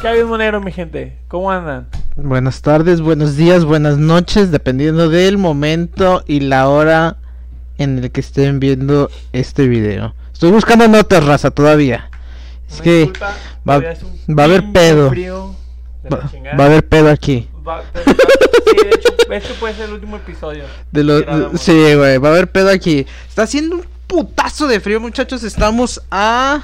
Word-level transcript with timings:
¿Qué 0.00 0.06
hay, 0.08 0.22
monero, 0.24 0.60
mi 0.60 0.70
gente? 0.70 1.18
¿Cómo 1.28 1.50
andan? 1.50 1.88
Buenas 2.16 2.62
tardes, 2.62 3.00
buenos 3.00 3.36
días, 3.36 3.64
buenas 3.64 3.98
noches, 3.98 4.50
dependiendo 4.52 5.08
del 5.08 5.38
momento 5.38 6.22
y 6.26 6.40
la 6.40 6.68
hora 6.68 7.16
en 7.78 7.98
el 7.98 8.10
que 8.12 8.20
estén 8.20 8.60
viendo 8.60 9.10
este 9.32 9.66
video. 9.66 10.14
Estoy 10.32 10.52
buscando 10.52 10.86
notas, 10.86 11.24
raza, 11.24 11.50
todavía. 11.50 12.10
Es 12.68 12.74
Una 12.76 12.84
que 12.84 12.98
disculpa, 12.98 13.34
va, 13.68 13.74
a 13.74 14.44
haber 14.44 14.72
pedo. 14.72 15.56
Va, 16.12 16.64
a 16.64 16.66
haber 16.66 16.86
pedo 16.88 17.10
aquí. 17.10 17.48
Va- 17.66 17.82
pero- 17.92 18.04
sí, 18.70 18.76
de 18.84 18.90
hecho, 18.90 19.08
este 19.30 19.54
puede 19.54 19.74
ser 19.74 19.86
el 19.86 19.94
último 19.94 20.16
episodio. 20.16 20.64
De 20.92 21.02
lo, 21.02 21.56
sí, 21.58 21.72
güey, 21.94 22.18
va 22.18 22.28
a 22.28 22.32
haber 22.32 22.50
pedo 22.52 22.70
aquí. 22.70 23.04
Está 23.28 23.42
haciendo 23.42 23.76
un 23.76 23.84
putazo 24.06 24.68
de 24.68 24.78
frío, 24.78 25.00
muchachos. 25.00 25.42
Estamos 25.42 26.00
a 26.10 26.62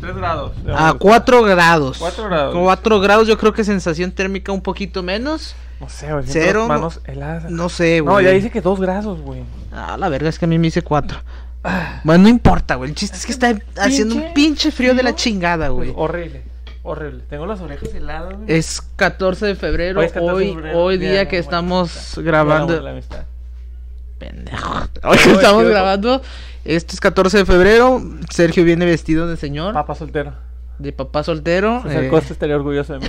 3 0.00 0.16
grados. 0.16 0.52
a 0.74 0.94
4 0.98 1.42
grados. 1.42 1.98
4 1.98 2.24
grados. 2.24 2.54
4 2.54 3.00
grados, 3.00 3.28
yo 3.28 3.38
creo 3.38 3.52
que 3.52 3.64
sensación 3.64 4.12
térmica 4.12 4.52
un 4.52 4.62
poquito 4.62 5.02
menos. 5.02 5.54
No 5.80 5.88
sé, 5.88 6.12
güey. 6.12 6.24
Cero, 6.26 6.66
manos 6.68 7.00
heladas. 7.04 7.50
No 7.50 7.68
sé, 7.68 8.00
güey. 8.00 8.14
No, 8.14 8.20
ya 8.20 8.30
dice 8.30 8.50
que 8.50 8.60
2 8.60 8.80
grados, 8.80 9.20
güey. 9.20 9.42
Ah, 9.72 9.96
la 9.98 10.08
verga, 10.08 10.28
es 10.28 10.38
que 10.38 10.46
a 10.46 10.48
mí 10.48 10.58
me 10.58 10.68
hice 10.68 10.82
4. 10.82 11.18
Bueno, 12.04 12.24
no 12.24 12.28
importa, 12.28 12.76
güey. 12.76 12.90
El 12.90 12.96
chiste 12.96 13.16
es 13.16 13.26
que 13.26 13.32
está 13.32 13.54
haciendo 13.76 14.14
un 14.14 14.32
pinche 14.32 14.70
frío 14.70 14.94
de 14.94 15.02
la 15.02 15.14
chingada, 15.14 15.68
güey. 15.68 15.92
Horrible. 15.94 16.42
Horrible. 16.82 17.24
Tengo 17.28 17.46
las 17.46 17.60
orejas 17.60 17.92
heladas, 17.92 18.36
güey. 18.36 18.44
Es 18.46 18.80
14 18.94 19.46
de 19.46 19.54
febrero, 19.56 20.00
Hoy 20.00 20.04
hoy, 20.04 20.06
es 20.06 20.12
14 20.12 20.44
de 20.44 20.54
febrero, 20.54 20.78
hoy 20.78 20.98
Día 20.98 21.10
día 21.10 21.28
que 21.28 21.38
estamos 21.38 22.14
grabando. 22.18 22.80
La 22.80 22.90
amistad. 22.90 23.24
Pendejo. 24.18 24.74
Hoy 25.02 25.18
Hoy 25.26 25.32
estamos 25.34 25.64
grabando. 25.64 26.22
Este 26.64 26.94
es 26.94 27.00
14 27.00 27.38
de 27.38 27.44
febrero. 27.46 28.02
Sergio 28.30 28.64
viene 28.64 28.84
vestido 28.86 29.26
de 29.28 29.36
señor, 29.36 29.74
Papá 29.74 29.94
soltero. 29.94 30.32
de 30.78 30.92
papá 30.92 31.22
soltero. 31.22 31.82
César 31.82 32.04
eh, 32.04 32.08
Costa 32.08 32.32
estaría 32.32 32.56
orgulloso 32.56 32.94
de 32.94 33.00
mí. 33.00 33.08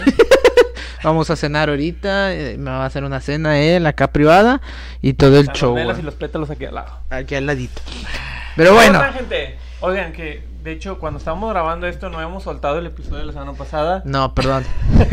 vamos 1.03 1.29
a 1.29 1.35
cenar 1.35 1.69
ahorita. 1.69 2.33
eh, 2.33 2.57
me 2.57 2.69
va 2.71 2.83
a 2.83 2.85
hacer 2.85 3.03
una 3.03 3.19
cena 3.21 3.59
él 3.59 3.85
acá 3.87 4.11
privada. 4.11 4.61
Y 5.01 5.13
todo 5.13 5.39
el 5.39 5.47
Las 5.47 5.57
show. 5.57 5.71
güey. 5.71 5.87
y 5.99 6.01
los 6.01 6.13
pétalos 6.15 6.49
aquí 6.49 6.65
al 6.65 6.75
lado. 6.75 6.91
Aquí 7.09 7.35
al 7.35 7.45
ladito. 7.45 7.81
Pero 8.55 8.73
bueno. 8.73 8.99
¿Cómo 8.99 9.05
están, 9.05 9.19
gente? 9.19 9.57
Oigan, 9.79 10.11
que 10.11 10.43
de 10.63 10.71
hecho, 10.73 10.99
cuando 10.99 11.19
estábamos 11.19 11.49
grabando 11.51 11.87
esto, 11.87 12.09
no 12.09 12.17
habíamos 12.17 12.43
soltado 12.43 12.79
el 12.79 12.87
episodio 12.87 13.19
de 13.19 13.25
la 13.25 13.31
semana 13.31 13.53
pasada. 13.53 14.01
No, 14.05 14.33
perdón. 14.35 14.65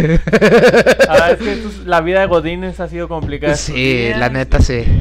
Ah, 1.08 1.30
es 1.30 1.38
que 1.38 1.52
esto 1.52 1.68
es- 1.68 1.86
la 1.86 2.00
vida 2.00 2.20
de 2.20 2.26
Godínez 2.26 2.80
ha 2.80 2.88
sido 2.88 3.06
complicada. 3.08 3.54
Sí, 3.54 4.10
la 4.16 4.28
neta 4.30 4.60
sí. 4.60 4.78
este, 4.78 4.92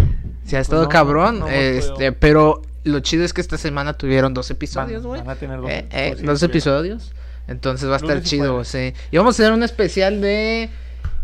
Sí, 0.45 0.55
ha 0.55 0.59
pues 0.59 0.67
estado 0.67 0.83
no, 0.83 0.89
cabrón. 0.89 1.39
no 1.39 1.47
este, 1.47 2.11
pero 2.11 2.61
lo 2.83 2.99
chido 2.99 3.23
es 3.23 3.33
que 3.33 3.41
esta 3.41 3.58
semana 3.58 3.94
tuvieron 3.94 4.33
dos 4.33 4.49
episodios, 4.52 5.03
güey. 5.05 5.22
van 5.22 5.30
a 5.30 5.36
tener 5.36 5.61
dos, 5.61 5.69
Eh, 5.69 5.86
eh, 5.91 6.16
dos 6.22 6.44
episodios. 6.44 7.13
Entonces 7.47 7.89
va 7.89 7.94
a 7.94 7.97
estar 7.97 8.11
Lunes 8.16 8.30
chido, 8.30 8.64
sí. 8.64 8.94
Y 9.11 9.17
vamos 9.17 9.38
a 9.39 9.44
hacer 9.44 9.53
un 9.53 9.64
especial 9.64 10.21
de 10.21 10.69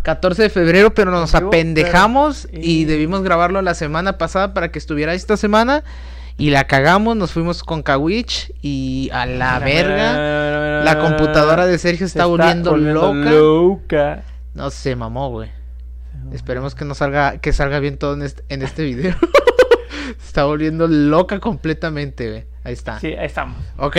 14 0.04 0.44
de 0.44 0.50
febrero, 0.50 0.94
pero 0.94 1.12
nos 1.12 1.34
apendejamos 1.36 2.48
pero- 2.52 2.64
y 2.64 2.82
y- 2.82 2.86
debimos 2.86 3.22
grabarlo 3.24 3.62
la 3.62 3.74
semana 3.74 4.18
pasada 4.18 4.54
para 4.54 4.72
que 4.72 4.80
estuviera 4.80 5.14
esta 5.14 5.38
semana. 5.38 5.84
Y 6.38 6.52
la 6.52 6.68
cagamos, 6.68 7.18
nos 7.18 7.32
fuimos 7.34 7.64
con 7.64 7.84
Kawich 7.84 8.54
y 8.62 9.10
a 9.12 9.26
la 9.26 9.60
Mira, 9.60 9.66
verga. 9.66 9.94
mira, 9.96 10.12
mira, 10.14 10.60
mira, 10.62 10.84
La 10.86 11.00
computadora 11.00 11.66
de 11.66 11.78
Sergio 11.78 12.08
Se 12.08 12.12
está 12.18 12.26
volviendo 12.28 12.78
loca. 12.78 13.30
loca. 13.32 14.24
No 14.54 14.70
se 14.72 14.96
mamó, 14.96 15.30
güey. 15.32 15.50
Esperemos 16.34 16.76
que 16.76 16.86
no 16.86 16.94
salga, 16.96 17.38
que 17.40 17.54
salga 17.54 17.80
bien 17.80 17.98
todo 17.98 18.14
en 18.14 18.22
este, 18.24 18.44
en 18.50 18.62
este 18.62 18.84
video. 18.84 19.16
Se 20.20 20.28
está 20.28 20.46
volviendo 20.46 20.88
loca 20.88 21.40
completamente, 21.40 22.30
güey. 22.30 22.46
Ahí 22.64 22.74
está. 22.74 23.00
Sí, 23.00 23.08
ahí 23.08 23.26
estamos. 23.26 23.58
Ok, 23.78 23.96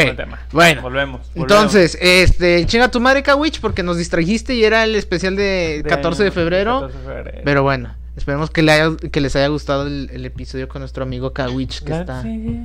bueno. 0.53 0.83
Volvemos. 0.83 0.83
volvemos. 0.83 1.21
Entonces, 1.35 1.97
este, 2.01 2.67
chinga 2.67 2.91
tu 2.91 3.01
madre, 3.01 3.23
Kawich, 3.23 3.61
porque 3.61 3.83
nos 3.83 3.97
distrajiste 3.97 4.55
y 4.55 4.65
era 4.65 4.85
el 4.85 4.97
especial 4.97 5.37
de 5.37 5.85
14 5.89 6.25
de 6.25 6.31
febrero. 6.31 6.81
14 6.83 6.99
de 6.99 7.05
febrero. 7.05 7.41
Pero 7.45 7.63
bueno, 7.63 7.95
esperemos 8.17 8.51
que, 8.51 8.63
le 8.63 8.73
haya- 8.73 8.97
que 9.11 9.21
les 9.21 9.35
haya 9.37 9.47
gustado 9.49 9.87
el, 9.87 10.11
el 10.13 10.25
episodio 10.27 10.69
con 10.69 10.81
nuestro 10.81 11.03
amigo 11.05 11.33
Kawich, 11.33 11.83
que 11.85 11.93
está... 11.93 12.23
sí, 12.23 12.61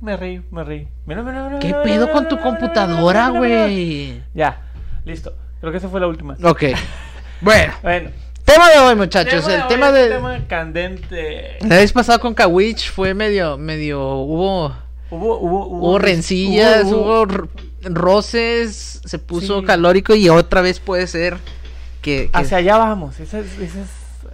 Me 0.00 0.16
reí, 0.16 0.42
me 0.50 0.64
reí. 0.64 0.88
Mira, 1.06 1.22
mira, 1.22 1.46
mira, 1.48 1.58
¿Qué 1.58 1.74
pedo 1.84 2.10
con 2.10 2.28
tu 2.28 2.38
computadora, 2.40 3.28
güey? 3.30 4.22
Ya, 4.34 4.62
listo. 5.04 5.34
Creo 5.60 5.72
que 5.72 5.78
esa 5.78 5.88
fue 5.88 6.00
la 6.00 6.06
última. 6.06 6.36
Ok, 6.42 6.62
bueno, 7.40 7.72
Bueno, 7.82 8.10
tema 8.44 8.70
de 8.70 8.78
hoy, 8.78 8.94
muchachos. 8.96 9.44
tema 9.44 9.54
el 9.54 9.62
hoy 9.62 9.68
tema 9.68 9.92
de... 9.92 10.04
un 10.04 10.08
tema 10.10 10.38
candente. 10.48 11.58
La 11.62 11.76
vez 11.76 11.92
pasada 11.92 12.18
con 12.18 12.34
Kawich 12.34 12.90
fue 12.90 13.14
medio, 13.14 13.56
medio, 13.58 14.00
hubo... 14.16 14.74
Hubo, 15.10 15.38
hubo, 15.38 15.66
Hubo 15.66 15.98
rencillas, 15.98 16.84
hubo- 16.86 17.22
hubo, 17.22 17.22
r- 17.24 17.44
roces, 17.84 19.00
se 19.04 19.18
puso 19.18 19.60
Sí. 19.60 19.66
calórico 19.66 20.14
y 20.14 20.28
otra 20.28 20.60
vez 20.60 20.80
puede 20.80 21.06
ser 21.06 21.36
que... 22.02 22.30
que- 22.32 22.38
Hacia 22.38 22.56
allá 22.58 22.78
vamos. 22.78 23.20
Ese 23.20 23.40
es, 23.40 23.46
ese 23.58 23.82
es, 23.82 23.88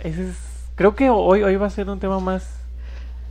ese 0.05 0.29
es- 0.31 0.37
Creo 0.77 0.95
que 0.95 1.11
hoy, 1.11 1.43
hoy 1.43 1.57
va 1.57 1.67
a 1.67 1.71
ser 1.71 1.91
un 1.91 2.01
tema 2.01 2.19
más. 2.21 2.49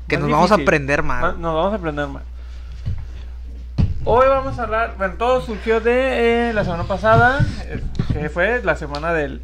que 0.07 0.17
más 0.17 0.27
nos 0.27 0.31
vamos 0.31 0.51
a 0.51 0.55
aprender 0.55 1.01
más. 1.01 1.37
Nos 1.37 1.55
vamos 1.55 1.73
a 1.73 1.75
aprender 1.77 2.07
más. 2.07 2.23
Hoy 4.05 4.27
vamos 4.27 4.59
a 4.59 4.63
hablar. 4.63 4.93
Bueno, 4.97 5.15
todo 5.17 5.41
surgió 5.41 5.79
de 5.81 6.49
eh, 6.49 6.53
la 6.53 6.63
semana 6.63 6.83
pasada, 6.83 7.39
eh, 7.65 7.81
que 8.13 8.29
fue 8.29 8.61
la 8.63 8.75
semana 8.75 9.11
del, 9.13 9.41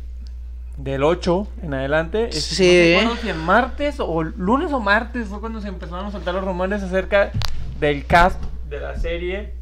del 0.78 1.04
8 1.04 1.48
en 1.64 1.74
adelante. 1.74 2.32
Sí. 2.32 2.94
No 2.96 3.00
recuerdo 3.02 3.22
si 3.22 3.30
en 3.30 3.38
martes 3.46 3.96
o 4.00 4.24
lunes 4.24 4.72
o 4.74 4.80
martes 4.80 5.28
fue 5.28 5.40
cuando 5.40 5.62
se 5.62 5.68
empezaron 5.70 6.06
a 6.06 6.12
soltar 6.12 6.34
los 6.36 6.44
rumores 6.44 6.84
acerca 6.84 7.32
del 7.80 8.06
cast 8.06 8.42
de 8.70 8.80
la 8.80 8.96
serie 8.98 9.54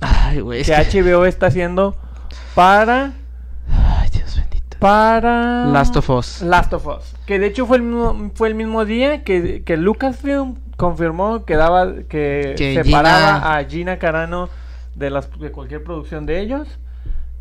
Ay, 0.00 0.40
güey. 0.40 0.60
es 0.62 0.70
que 0.70 0.74
que- 0.88 1.02
HBO 1.02 1.24
está 1.26 1.46
haciendo 1.46 1.96
para. 2.54 3.12
Ay, 3.70 4.08
Dios 4.12 4.36
bendito. 4.36 4.76
Para. 4.78 5.66
Last 5.66 5.96
of 5.96 6.10
Us. 6.10 6.42
Last 6.42 6.72
of 6.72 6.86
Us. 6.86 7.14
Que 7.26 7.38
de 7.38 7.46
hecho 7.46 7.66
fue 7.66 7.76
el 7.78 7.82
mismo, 7.82 8.30
fue 8.34 8.48
el 8.48 8.54
mismo 8.54 8.84
día 8.84 9.24
que, 9.24 9.62
que 9.64 9.76
Lucasfilm 9.76 10.56
confirmó 10.76 11.44
que 11.44 11.56
daba 11.56 11.92
que, 12.08 12.54
Que 12.58 12.82
separaba 12.82 13.34
Gina- 13.40 13.56
a 13.56 13.64
Gina 13.64 13.98
Carano 13.98 14.48
de 14.94 15.10
las 15.10 15.30
de 15.38 15.50
cualquier 15.52 15.82
producción 15.84 16.26
de 16.26 16.40
ellos 16.40 16.68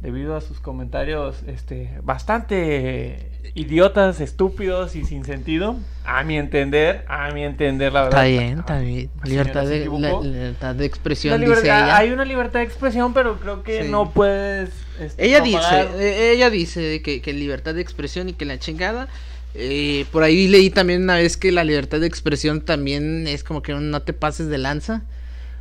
debido 0.06 0.36
a 0.36 0.42
sus 0.42 0.60
comentarios 0.60 1.38
este 1.48 1.90
bastante 2.04 3.32
idiotas, 3.56 4.22
estúpidos 4.22 4.96
y 4.96 5.04
sin 5.04 5.26
sentido, 5.26 5.78
a 6.06 6.24
mi 6.24 6.38
entender, 6.38 7.04
a 7.08 7.32
mi 7.32 7.44
entender 7.44 7.92
la 7.92 8.04
verdad. 8.04 8.28
Está 8.28 8.44
bien, 8.44 8.60
está 8.60 8.80
bien. 8.80 9.10
La 9.24 9.30
Libertad 9.30 9.66
de, 9.66 9.86
la- 9.88 10.20
libertad 10.22 10.76
de 10.76 10.80
La 10.82 10.86
expresión, 10.86 11.40
libertad- 11.40 11.62
dice 11.64 11.74
ella. 11.76 11.98
Hay 11.98 12.12
una 12.12 12.24
libertad 12.26 12.60
de 12.60 12.66
expresión, 12.66 13.14
pero 13.14 13.40
creo 13.40 13.64
que 13.64 13.84
Sí. 13.84 13.90
no 13.90 14.12
puedes 14.12 14.70
este, 15.00 15.26
Ella 15.26 15.42
dice, 15.42 15.58
propagar- 15.58 16.00
ella 16.00 16.50
dice 16.52 17.02
que, 17.02 17.22
que 17.22 17.34
libertad 17.34 17.74
de 17.74 17.82
expresión 17.82 18.30
y 18.30 18.34
que 18.34 18.46
la 18.46 18.60
chingada. 18.60 19.08
eh, 19.58 20.06
por 20.12 20.22
ahí 20.24 20.48
leí 20.50 20.70
también 20.70 21.02
una 21.04 21.16
vez 21.16 21.38
que 21.38 21.52
la 21.52 21.64
libertad 21.64 22.00
de 22.02 22.08
expresión 22.08 22.60
también 22.62 23.26
es 23.26 23.44
como 23.44 23.62
que 23.62 23.74
no 23.74 24.02
te 24.02 24.12
pases 24.14 24.48
de 24.50 24.58
lanza 24.58 25.02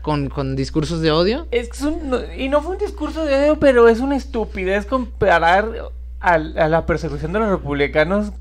con, 0.05 0.29
con 0.29 0.55
discursos 0.55 1.01
de 1.01 1.11
odio. 1.11 1.49
Es 1.51 1.69
que 1.71 1.77
es 1.79 1.83
un- 1.83 2.25
y 2.37 2.49
no 2.51 2.61
fue 2.63 2.73
un 2.73 2.79
discurso 2.79 3.25
de 3.25 3.35
odio, 3.37 3.59
pero 3.59 3.89
es 3.89 4.01
una 4.01 4.17
estupidez 4.17 4.85
comparar 4.87 5.67
al- 6.21 6.57
a, 6.59 6.69
la 6.69 6.85
persecución 6.87 7.33
de 7.33 7.39
los 7.41 7.49
republicanos 7.49 8.33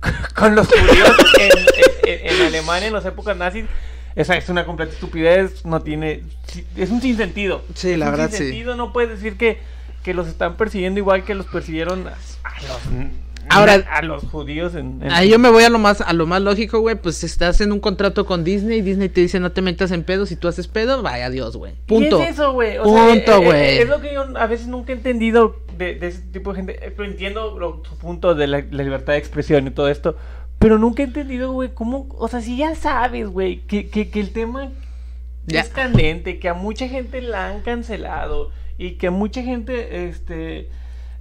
con 0.34 0.54
los 0.56 0.66
judíos 0.66 1.10
en, 1.38 2.10
en- 2.10 2.26
en 2.36 2.46
Alemania 2.46 2.88
en 2.88 2.94
las 2.94 3.04
épocas 3.04 3.36
nazis. 3.36 3.66
Esa 4.16 4.36
es 4.36 4.48
una 4.48 4.64
completa 4.64 4.92
estupidez, 4.92 5.64
no 5.64 5.82
tiene... 5.82 6.24
Es 6.76 6.90
un 6.90 7.00
sinsentido. 7.02 7.62
Sí, 7.74 7.92
Es 7.92 7.98
la 7.98 8.06
un 8.06 8.10
verdad, 8.12 8.30
sí. 8.30 8.38
sinsentido, 8.38 8.74
no 8.74 8.92
puedes 8.92 9.10
decir 9.10 9.36
que, 9.36 9.58
que 10.02 10.14
los 10.14 10.26
están 10.26 10.56
persiguiendo 10.56 10.98
igual 10.98 11.24
que 11.24 11.34
los 11.34 11.46
persiguieron 11.46 12.08
a, 12.08 12.12
a 12.44 12.62
los... 12.62 13.10
Ahora- 13.50 13.84
a 13.92 14.02
los 14.02 14.24
judíos 14.24 14.74
en... 14.74 15.02
en- 15.02 15.10
Ahí 15.10 15.28
yo 15.30 15.38
me 15.38 15.50
voy 15.50 15.64
a 15.64 15.70
lo 15.70 15.78
más, 15.78 16.00
a 16.00 16.12
lo 16.12 16.26
más 16.26 16.40
lógico, 16.42 16.80
güey. 16.80 16.94
Pues 16.96 17.22
estás 17.24 17.60
en 17.60 17.72
un 17.72 17.80
contrato 17.80 18.24
con 18.26 18.44
Disney 18.44 18.80
Disney 18.80 19.08
te 19.08 19.20
dice 19.20 19.40
no 19.40 19.52
te 19.52 19.62
metas 19.62 19.90
en 19.90 20.02
pedo. 20.04 20.26
Si 20.26 20.36
tú 20.36 20.48
haces 20.48 20.68
pedo, 20.68 21.02
vaya 21.02 21.26
adiós, 21.26 21.56
güey. 21.56 21.74
Punto. 21.86 22.18
Y 22.20 22.22
es 22.22 22.30
eso, 22.30 22.52
güey. 22.52 22.78
Punto, 22.78 23.00
eh, 23.02 23.40
eh, 23.40 23.44
güey. 23.44 23.78
es 23.78 23.88
lo 23.88 24.00
que 24.00 24.14
yo 24.14 24.24
a 24.38 24.46
veces 24.46 24.66
nunca 24.68 24.92
he 24.92 24.96
entendido 24.96 25.56
de, 25.76 25.94
de 25.96 26.06
ese 26.08 26.20
tipo 26.32 26.50
de 26.52 26.56
gente. 26.56 26.92
Pero 26.96 27.04
Entiendo 27.08 27.58
lo- 27.58 27.82
su 27.88 27.96
punto 27.98 28.34
de 28.34 28.46
la, 28.46 28.64
la 28.70 28.82
libertad 28.82 29.12
de 29.14 29.18
expresión 29.18 29.66
y 29.66 29.70
todo 29.70 29.88
esto. 29.88 30.16
Pero 30.58 30.78
nunca 30.78 31.02
he 31.02 31.06
entendido, 31.06 31.52
güey, 31.52 31.70
cómo. 31.72 32.06
O 32.18 32.28
sea, 32.28 32.40
si 32.42 32.56
ya 32.56 32.74
sabes, 32.74 33.28
güey, 33.28 33.60
que, 33.66 33.88
que, 33.88 34.10
que 34.10 34.20
el 34.20 34.30
tema 34.32 34.70
Ya. 35.46 35.60
es 35.62 35.70
candente, 35.70 36.38
que 36.38 36.48
a 36.48 36.54
mucha 36.54 36.86
gente 36.86 37.22
la 37.22 37.48
han 37.48 37.62
cancelado 37.62 38.50
y 38.78 38.92
que 38.92 39.06
a 39.06 39.10
mucha 39.10 39.42
gente, 39.42 40.06
este. 40.08 40.68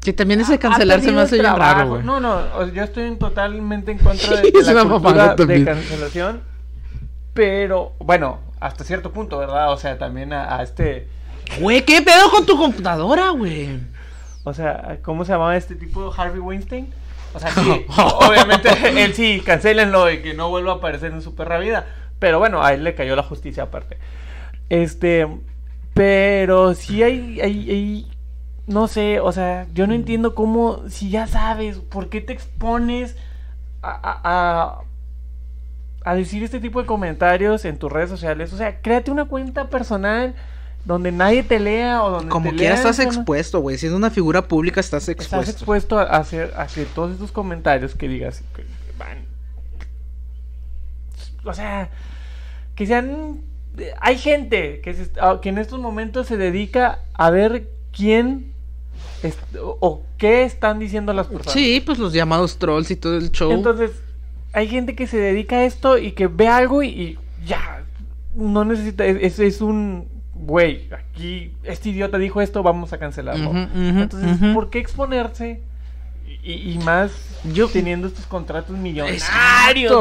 Que 0.02 0.14
también 0.14 0.40
ese 0.42 0.54
ha- 0.54 0.56
ha 0.56 0.60
cancelar 0.60 1.02
se 1.02 1.12
me 1.12 1.22
hace 1.22 1.40
bien 1.40 1.56
raro, 1.56 1.88
güey. 1.90 2.04
No, 2.04 2.20
no, 2.20 2.68
yo 2.74 2.84
estoy 2.84 3.04
en- 3.04 3.20
totalmente 3.20 3.92
en 3.92 3.98
contra 3.98 4.38
de, 4.38 4.44
Sí, 4.64 4.74
la 4.74 4.84
cultura 4.86 5.36
de 5.36 5.66
cancelación. 5.66 6.42
Pero, 7.34 7.94
bueno, 8.00 8.40
hasta 8.60 8.84
cierto 8.84 9.12
punto, 9.12 9.38
¿verdad? 9.38 9.72
O 9.72 9.78
sea, 9.78 9.98
también 9.98 10.34
a, 10.34 10.58
a 10.58 10.64
este. 10.64 11.08
Güey, 11.60 11.84
¿qué 11.84 12.02
pedo 12.02 12.30
con 12.32 12.46
tu 12.46 12.58
computadora, 12.58 13.30
güey? 13.32 13.80
O 14.44 14.54
sea, 14.54 15.00
¿cómo 15.04 15.26
se 15.26 15.32
llamaba 15.34 15.56
este 15.58 15.76
tipo? 15.76 16.14
Harvey 16.16 16.40
Weinstein. 16.40 16.90
O 17.34 17.40
sea, 17.40 17.52
sí, 17.54 17.86
obviamente 18.20 18.70
él 19.04 19.14
sí, 19.14 19.42
cancelenlo 19.46 20.10
y 20.12 20.22
que 20.22 20.34
no 20.34 20.50
vuelva 20.50 20.74
a 20.74 20.76
aparecer 20.76 21.12
en 21.12 21.22
su 21.22 21.36
perra 21.36 21.60
vida. 21.60 21.86
Pero 22.20 22.40
bueno, 22.40 22.64
a 22.64 22.74
él 22.74 22.84
le 22.84 22.96
cayó 22.96 23.16
la 23.16 23.24
justicia 23.24 23.64
aparte. 23.64 23.98
Este, 24.70 25.28
pero 25.94 26.74
sí 26.74 27.04
hay, 27.04 27.40
hay, 27.42 27.70
hay 27.70 28.08
no 28.70 28.88
sé, 28.88 29.20
o 29.20 29.32
sea, 29.32 29.66
yo 29.74 29.88
no 29.88 29.94
entiendo 29.96 30.36
cómo, 30.36 30.84
si 30.90 31.10
ya 31.10 31.26
sabes, 31.28 31.78
¿por 31.80 32.10
qué 32.10 32.22
te 32.22 32.34
expones 32.34 33.16
a, 33.82 34.82
a, 36.04 36.10
a, 36.10 36.16
decir 36.16 36.44
este 36.44 36.60
tipo 36.60 36.80
de 36.80 36.86
comentarios 36.86 37.66
en 37.66 37.78
tus 37.80 37.92
redes 37.92 38.10
sociales? 38.10 38.54
O 38.54 38.58
sea, 38.58 38.80
créate 38.82 39.10
una 39.10 39.26
cuenta 39.26 39.70
personal 39.70 40.36
donde 40.86 41.12
nadie 41.12 41.42
te 41.42 41.60
lea 41.60 42.04
o 42.04 42.12
donde 42.12 42.30
Como 42.30 42.52
quiera 42.52 42.76
estás 42.76 43.00
expuesto, 43.00 43.60
güey. 43.60 43.78
Siendo 43.78 43.98
una 43.98 44.12
figura 44.12 44.48
pública 44.48 44.80
estás 44.80 45.10
expuesto. 45.10 45.40
Estás 45.40 45.56
expuesto 45.56 45.98
a 45.98 46.04
hacer, 46.04 46.54
a 46.56 46.62
hacer 46.62 46.86
todos 46.94 47.12
estos 47.12 47.32
comentarios 47.32 47.96
que 47.96 48.08
digas 48.08 48.44
que 48.56 48.64
van. 48.98 49.18
O 51.44 51.54
sea, 51.54 51.90
que 52.76 52.86
sean. 52.86 53.42
Hay 54.02 54.18
gente 54.18 54.82
que, 54.82 54.94
se- 54.94 55.12
a- 55.20 55.40
que 55.42 55.50
en 55.50 55.58
estos 55.58 55.80
momentos 55.80 56.28
se 56.28 56.38
dedica 56.38 57.00
a 57.14 57.30
ver 57.30 57.68
quién 57.92 58.54
o, 59.62 60.04
qué 60.18 60.44
están 60.44 60.80
diciendo 60.80 61.14
las 61.14 61.28
personas. 61.28 61.54
Sí, 61.54 61.82
pues 61.86 61.98
los 62.00 62.14
llamados 62.14 62.58
trolls 62.58 62.90
y 62.92 62.96
todo 62.96 63.18
el 63.18 63.32
show. 63.32 63.52
Entonces, 63.52 63.92
hay 64.54 64.68
gente 64.68 64.96
que 64.96 65.08
se 65.08 65.18
dedica 65.18 65.58
a 65.58 65.64
esto 65.66 65.98
y 65.98 66.12
que 66.14 66.28
ve 66.28 66.48
algo 66.48 66.84
y, 66.84 66.88
y 66.90 67.20
ya. 67.46 67.84
No 68.36 68.64
necesita. 68.66 69.06
Es, 69.06 69.40
es- 69.40 69.62
un. 69.62 70.08
Güey, 70.42 70.88
aquí 70.94 71.52
este 71.64 71.90
idiota 71.90 72.18
dijo 72.18 72.40
esto, 72.40 72.64
vamos 72.64 72.94
a 72.94 72.98
cancelarlo. 72.98 73.52
Entonces. 73.76 74.54
¿por 74.54 74.70
qué 74.70 74.80
exponerse? 74.80 75.62
Y, 76.42 76.72
y 76.72 76.78
más 76.86 77.12
Yo- 77.54 77.68
teniendo 77.68 78.08
estos 78.08 78.26
contratos 78.26 78.78
millonarios. 78.78 79.22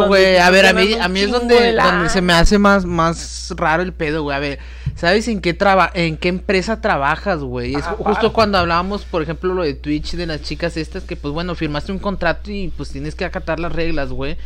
Güey. 0.06 0.37
A 0.37 0.50
ver, 0.50 0.67
a 0.67 0.73
mí, 0.73 0.95
a 0.95 1.09
mí 1.09 1.21
es 1.21 1.31
donde, 1.33 1.73
donde 1.75 2.09
se 2.09 2.23
me 2.23 2.33
hace 2.35 2.59
más, 2.59 2.85
más 2.85 3.53
raro 3.56 3.83
el 3.83 3.93
pedo, 3.93 4.23
güey. 4.23 4.37
A 4.37 4.41
ver, 4.41 4.59
¿sabes 4.99 5.29
en 5.29 5.41
qué 5.41 5.55
traba 5.55 5.91
en 5.95 6.17
qué 6.17 6.29
empresa 6.29 6.81
trabajas, 6.81 7.41
güey? 7.41 7.75
Es 7.75 7.85
Ah, 7.85 7.97
justo 7.99 8.33
cuando 8.33 8.59
hablábamos, 8.59 9.05
por 9.05 9.23
ejemplo, 9.23 9.55
lo 9.55 9.62
de 9.62 9.75
Twitch 9.75 10.15
de 10.15 10.27
las 10.27 10.43
chicas 10.43 10.77
estas 10.77 11.05
que, 11.05 11.17
pues 11.17 11.33
bueno, 11.33 11.55
firmaste 11.55 11.93
un 11.93 11.99
contrato 11.99 12.50
y 12.50 12.69
pues 12.77 12.91
tienes 12.91 13.15
que 13.15 13.25
acatar 13.25 13.61
las 13.61 13.73
reglas, 13.73 14.11
güey. 14.11 14.37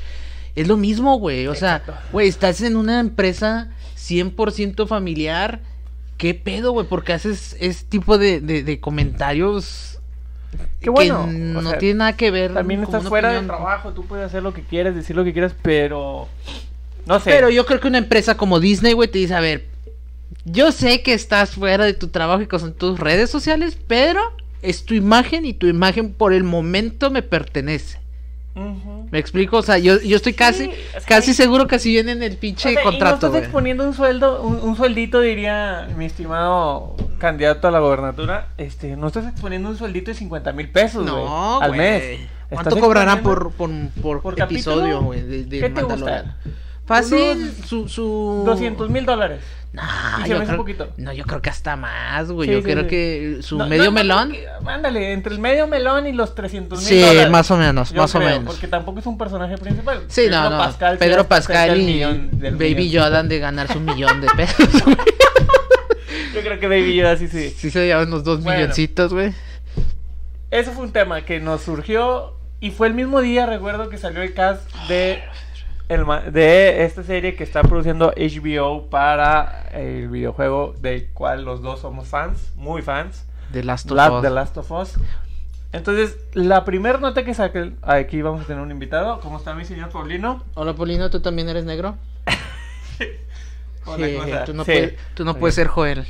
Es 0.54 0.68
lo 0.68 0.76
mismo, 0.76 1.18
güey. 1.18 1.46
O 1.46 1.54
sea, 1.54 1.82
güey, 2.12 2.28
estás 2.28 2.60
en 2.60 2.76
una 2.76 3.00
empresa 3.00 3.70
100% 3.96 4.86
familiar. 4.86 5.60
¿Qué 6.18 6.34
pedo, 6.34 6.72
güey? 6.72 6.86
Porque 6.86 7.14
haces 7.14 7.56
ese 7.58 7.84
tipo 7.86 8.18
de, 8.18 8.40
de, 8.40 8.62
de 8.62 8.78
comentarios 8.78 9.92
Qué 10.80 10.90
bueno, 10.90 11.26
que 11.26 11.32
no 11.32 11.62
sea, 11.62 11.78
tiene 11.78 11.94
nada 11.94 12.16
que 12.16 12.30
ver. 12.30 12.52
También 12.52 12.82
estás 12.82 13.04
fuera 13.08 13.28
opinión. 13.28 13.46
trabajo, 13.46 13.92
tú 13.92 14.04
puedes 14.04 14.26
hacer 14.26 14.42
lo 14.42 14.52
que 14.52 14.62
quieras, 14.62 14.94
decir 14.94 15.16
lo 15.16 15.24
que 15.24 15.32
quieras, 15.32 15.54
pero. 15.62 16.28
No 17.06 17.20
sé. 17.20 17.30
Pero 17.30 17.50
yo 17.50 17.64
creo 17.64 17.80
que 17.80 17.88
una 17.88 17.98
empresa 17.98 18.36
como 18.36 18.60
Disney, 18.60 18.92
güey, 18.92 19.08
te 19.08 19.18
dice, 19.18 19.34
a 19.34 19.40
ver, 19.40 19.71
yo 20.44 20.72
sé 20.72 21.02
que 21.02 21.14
estás 21.14 21.50
fuera 21.50 21.84
de 21.84 21.94
tu 21.94 22.08
trabajo 22.08 22.42
y 22.42 22.46
con 22.46 22.72
tus 22.74 22.98
redes 22.98 23.30
sociales, 23.30 23.78
pero 23.86 24.20
es 24.62 24.84
tu 24.84 24.94
imagen 24.94 25.44
y 25.44 25.52
tu 25.54 25.66
imagen 25.66 26.12
por 26.12 26.32
el 26.32 26.44
momento 26.44 27.10
me 27.10 27.22
pertenece. 27.22 28.00
¿Me 29.10 29.18
explico? 29.18 29.56
O 29.56 29.62
sea, 29.62 29.78
yo, 29.78 29.98
yo 30.02 30.16
estoy 30.16 30.34
casi, 30.34 30.66
o 30.68 30.72
sea, 30.92 31.00
casi 31.06 31.30
y- 31.30 31.34
seguro 31.34 31.66
que 31.66 31.76
así 31.76 31.90
viene 31.90 32.12
en 32.12 32.22
el 32.22 32.34
O 32.34 32.38
pinche 32.38 32.62
sea, 32.64 32.72
y 32.72 32.74
no 32.74 32.82
contrato, 32.82 33.26
estás 33.28 33.42
exponiendo 33.42 33.86
un 33.86 33.94
sueldo, 33.94 34.42
un, 34.42 34.56
un 34.60 34.76
sueldito, 34.76 35.20
diría 35.20 35.88
mi 35.96 36.04
estimado 36.04 36.94
candidato 37.18 37.68
a 37.68 37.70
la 37.70 37.78
gobernatura. 37.78 38.48
Este, 38.58 38.94
no 38.96 39.06
estás 39.06 39.26
exponiendo 39.26 39.70
un 39.70 39.76
sueldito 39.78 40.10
de 40.10 40.16
50 40.16 40.52
mil 40.52 40.68
pesos. 40.68 41.04
No, 41.04 41.60
al 41.62 41.70
güey. 41.70 41.80
mes. 41.80 42.20
¿Cuánto 42.50 42.76
cobrarán 42.78 43.22
por, 43.22 43.52
por, 43.52 43.70
por, 44.02 44.20
por 44.20 44.38
episodio, 44.38 45.00
güey? 45.00 45.48
¿Qué 45.48 45.70
te 45.70 45.82
gusta? 45.82 46.36
Fácil, 46.84 47.38
Unos 47.38 47.54
su, 47.68 47.88
su... 47.88 48.42
200 48.44 48.90
mil 48.90 49.06
dólares. 49.06 49.40
Se 50.24 50.28
yo 50.28 50.44
creo, 50.44 50.56
poquito. 50.58 50.88
No, 50.98 51.12
yo 51.14 51.24
creo 51.24 51.40
que 51.40 51.48
hasta 51.48 51.76
más, 51.76 52.30
güey. 52.30 52.46
Sí, 52.48 52.54
yo 52.54 52.58
sí, 52.60 52.64
creo 52.64 52.82
sí. 52.82 52.88
que 52.90 53.38
su 53.40 53.56
No, 53.56 53.66
medio 53.66 53.84
no, 53.84 53.90
no, 53.90 53.92
melón... 53.92 54.32
ándale, 54.66 55.12
entre 55.12 55.32
el 55.32 55.40
medio 55.40 55.66
melón 55.66 56.06
y 56.06 56.12
los 56.12 56.34
300 56.34 56.78
mil 56.78 56.86
Sí, 56.88 57.00
dólares. 57.00 57.30
más 57.30 57.50
o 57.50 57.56
menos, 57.56 57.90
Yo 57.90 58.02
más 58.02 58.14
o 58.14 58.18
menos. 58.18 58.44
Porque 58.44 58.68
tampoco 58.68 58.98
es 58.98 59.06
un 59.06 59.16
personaje 59.16 59.56
principal. 59.56 60.02
Sí, 60.08 60.26
no, 60.30 60.36
Pedro 60.42 60.50
no. 60.50 60.58
Pascal, 60.58 60.98
Pedro 60.98 61.26
Pascal 61.28 61.80
y 61.80 61.84
millón- 61.86 62.30
Baby 62.32 62.74
millón. 62.74 63.06
Yoda 63.06 63.20
han 63.20 63.28
de 63.30 63.38
ganarse 63.38 63.78
un 63.78 63.86
millón 63.86 64.20
de 64.20 64.28
pesos, 64.36 64.84
güey. 64.84 64.96
Yo 66.34 66.40
creo 66.42 66.58
que 66.60 66.66
Baby 66.68 66.94
Yoda 66.96 67.16
sí, 67.16 67.28
sí. 67.28 67.50
Sí 67.56 67.70
se 67.70 67.86
llevan 67.86 68.08
unos 68.08 68.24
dos 68.24 68.42
Bueno. 68.42 68.58
milloncitos, 68.60 69.12
güey. 69.12 69.32
Eso 70.50 70.72
fue 70.72 70.84
un 70.84 70.92
tema 70.92 71.24
que 71.24 71.40
nos 71.40 71.62
surgió 71.62 72.36
y 72.60 72.70
fue 72.72 72.88
el 72.88 72.94
mismo 72.94 73.22
día, 73.22 73.46
recuerdo 73.46 73.88
que 73.88 73.96
salió 73.96 74.20
el 74.22 74.34
cast 74.34 74.70
de, 74.88 75.22
el 75.92 76.32
de 76.32 76.84
esta 76.84 77.02
serie 77.02 77.34
que 77.34 77.44
está 77.44 77.62
produciendo 77.62 78.12
HBO 78.16 78.88
para 78.90 79.68
el 79.72 80.08
videojuego 80.08 80.74
del 80.80 81.08
cual 81.12 81.44
los 81.44 81.62
dos 81.62 81.80
somos 81.80 82.08
fans, 82.08 82.52
muy 82.56 82.82
fans, 82.82 83.26
The 83.52 83.62
Last 83.64 83.90
of 83.90 83.96
La- 83.96 84.12
Us. 84.12 84.22
The 84.22 84.30
Last 84.30 84.56
of 84.56 84.70
Us. 84.70 84.94
Entonces, 85.72 86.18
la 86.34 86.64
primera 86.64 86.98
nota 86.98 87.24
que 87.24 87.32
saqué, 87.34 87.72
aquí 87.82 88.20
vamos 88.22 88.42
a 88.42 88.44
tener 88.44 88.62
un 88.62 88.70
invitado. 88.70 89.20
¿Cómo 89.20 89.38
está 89.38 89.54
mi 89.54 89.64
señor 89.64 89.88
Paulino? 89.90 90.44
Hola, 90.54 90.74
Polino, 90.74 91.08
¿tú 91.10 91.20
también 91.20 91.48
eres 91.48 91.64
negro? 91.64 91.96
Hola, 93.86 94.06
Sí, 94.06 94.12
¿cómo 94.14 94.24
está? 94.26 94.44
tú 94.44 94.54
no, 94.54 94.64
Sí. 94.64 94.70
puedes, 94.72 94.94
tú 95.14 95.24
no 95.24 95.34
puedes 95.36 95.54
ser 95.54 95.66
Joel. 95.68 96.06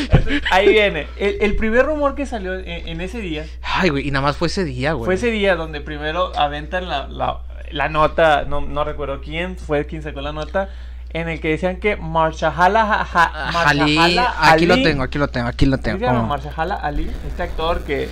Entonces, 0.00 0.42
ahí 0.50 0.68
viene. 0.68 1.06
El, 1.18 1.38
el 1.40 1.56
primer 1.56 1.86
rumor 1.86 2.14
que 2.14 2.26
salió 2.26 2.54
en, 2.54 2.66
en 2.88 3.00
ese 3.00 3.20
día 3.20 3.46
Ay, 3.62 3.88
güey, 3.90 4.06
y 4.06 4.10
nada 4.10 4.22
más 4.24 4.36
fue 4.36 4.48
ese 4.48 4.64
día, 4.64 4.92
güey. 4.92 5.04
Fue 5.06 5.14
ese 5.14 5.30
día 5.30 5.56
donde 5.56 5.80
primero 5.80 6.32
aventan 6.36 6.88
la, 6.88 7.06
la, 7.08 7.40
la 7.70 7.88
nota, 7.88 8.44
no, 8.46 8.60
no 8.60 8.84
recuerdo 8.84 9.20
quién 9.20 9.56
fue 9.56 9.86
quien 9.86 10.02
sacó 10.02 10.20
la 10.20 10.32
nota, 10.32 10.68
en 11.10 11.28
el 11.28 11.40
que 11.40 11.48
decían 11.48 11.76
que 11.78 11.96
Marshala 11.96 12.82
Ha- 13.12 13.50
Marshala 13.52 14.34
aquí 14.52 14.66
lo 14.66 14.74
Ali- 14.74 14.82
tengo, 14.82 15.02
aquí 15.02 15.18
lo 15.18 15.28
tengo, 15.28 15.48
aquí 15.48 15.66
lo 15.66 15.76
¿cómo 15.76 15.82
tengo. 15.82 15.98
se 15.98 16.04
llama? 16.04 16.18
¿cómo? 16.20 16.28
Marshala 16.28 16.74
Ali, 16.74 17.10
este 17.26 17.42
actor 17.42 17.82
que... 17.84 18.08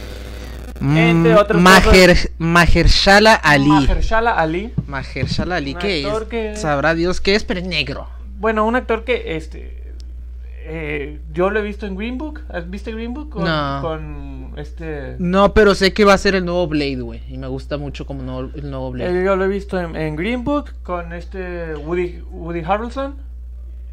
Mm, 0.81 0.97
entre 0.97 1.35
otras 1.37 1.61
Maher, 1.63 2.17
Mahershala 2.39 3.35
Ali. 3.35 3.69
Mahershala 3.69 4.33
Ali. 4.33 4.73
Mahershala 4.87 5.57
Ali, 5.57 5.75
Un 5.75 5.79
¿qué 5.81 6.01
es? 6.07 6.25
que- 6.25 6.57
Sabrá 6.57 6.95
Dios 6.95 7.21
qué 7.21 7.35
es, 7.37 7.45
pero 7.45 7.61
es 7.61 7.67
negro. 7.67 8.09
Bueno, 8.39 8.65
un 8.67 8.75
actor 8.75 9.05
que, 9.05 9.37
este... 9.37 9.95
eh, 10.67 11.21
yo 11.33 11.51
lo 11.51 11.61
he 11.61 11.63
visto 11.63 11.87
en 11.87 11.97
Green 11.97 12.19
Book. 12.19 12.41
¿Has 12.53 12.69
visto 12.69 12.91
Green 12.91 13.15
Book? 13.15 13.31
Con, 13.31 13.45
No. 13.45 13.79
con 13.83 14.44
este... 14.57 15.17
No, 15.19 15.55
pero 15.55 15.75
sé 15.75 15.93
que 15.93 16.05
va 16.05 16.15
a 16.15 16.19
ser 16.19 16.35
el 16.35 16.45
nuevo 16.45 16.67
Blade, 16.67 17.01
güey. 17.01 17.23
Y 17.29 17.39
me 17.39 17.47
gusta 17.49 17.77
mucho 17.79 18.07
como 18.07 18.23
nuevo- 18.23 18.51
el 18.55 18.71
nuevo 18.71 18.91
Blade. 18.93 19.21
Eh, 19.21 19.25
yo 19.25 19.37
lo 19.37 19.45
he 19.45 19.49
visto 19.49 19.81
en, 19.81 19.95
en 19.97 20.17
Green 20.17 20.45
Book 20.45 20.71
con 20.83 21.13
este 21.13 21.75
Woody, 21.77 22.21
Woody 22.31 22.61
Harrelson. 22.65 23.17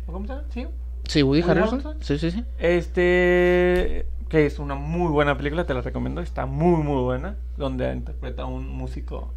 ¿O 0.07 0.11
¿Cómo 0.13 0.25
se 0.25 0.33
llama? 0.33 0.45
¿Sí? 0.53 0.67
Sí, 1.07 1.23
Woody 1.23 1.41
Woody 1.41 1.51
Harrelson. 1.51 1.79
Harrelson. 1.79 2.03
Sí, 2.03 2.17
sí, 2.19 2.31
sí. 2.31 2.43
Este, 2.59 4.05
que 4.29 4.45
es 4.45 4.59
una 4.59 4.75
muy 4.75 5.11
buena 5.11 5.35
película, 5.37 5.65
te 5.65 5.73
la 5.73 5.81
recomiendo, 5.81 6.21
está 6.21 6.45
muy 6.45 6.83
muy 6.83 7.01
buena, 7.01 7.35
donde 7.57 7.91
interpreta 7.91 8.43
a 8.43 8.45
un 8.45 8.67
músico 8.69 9.33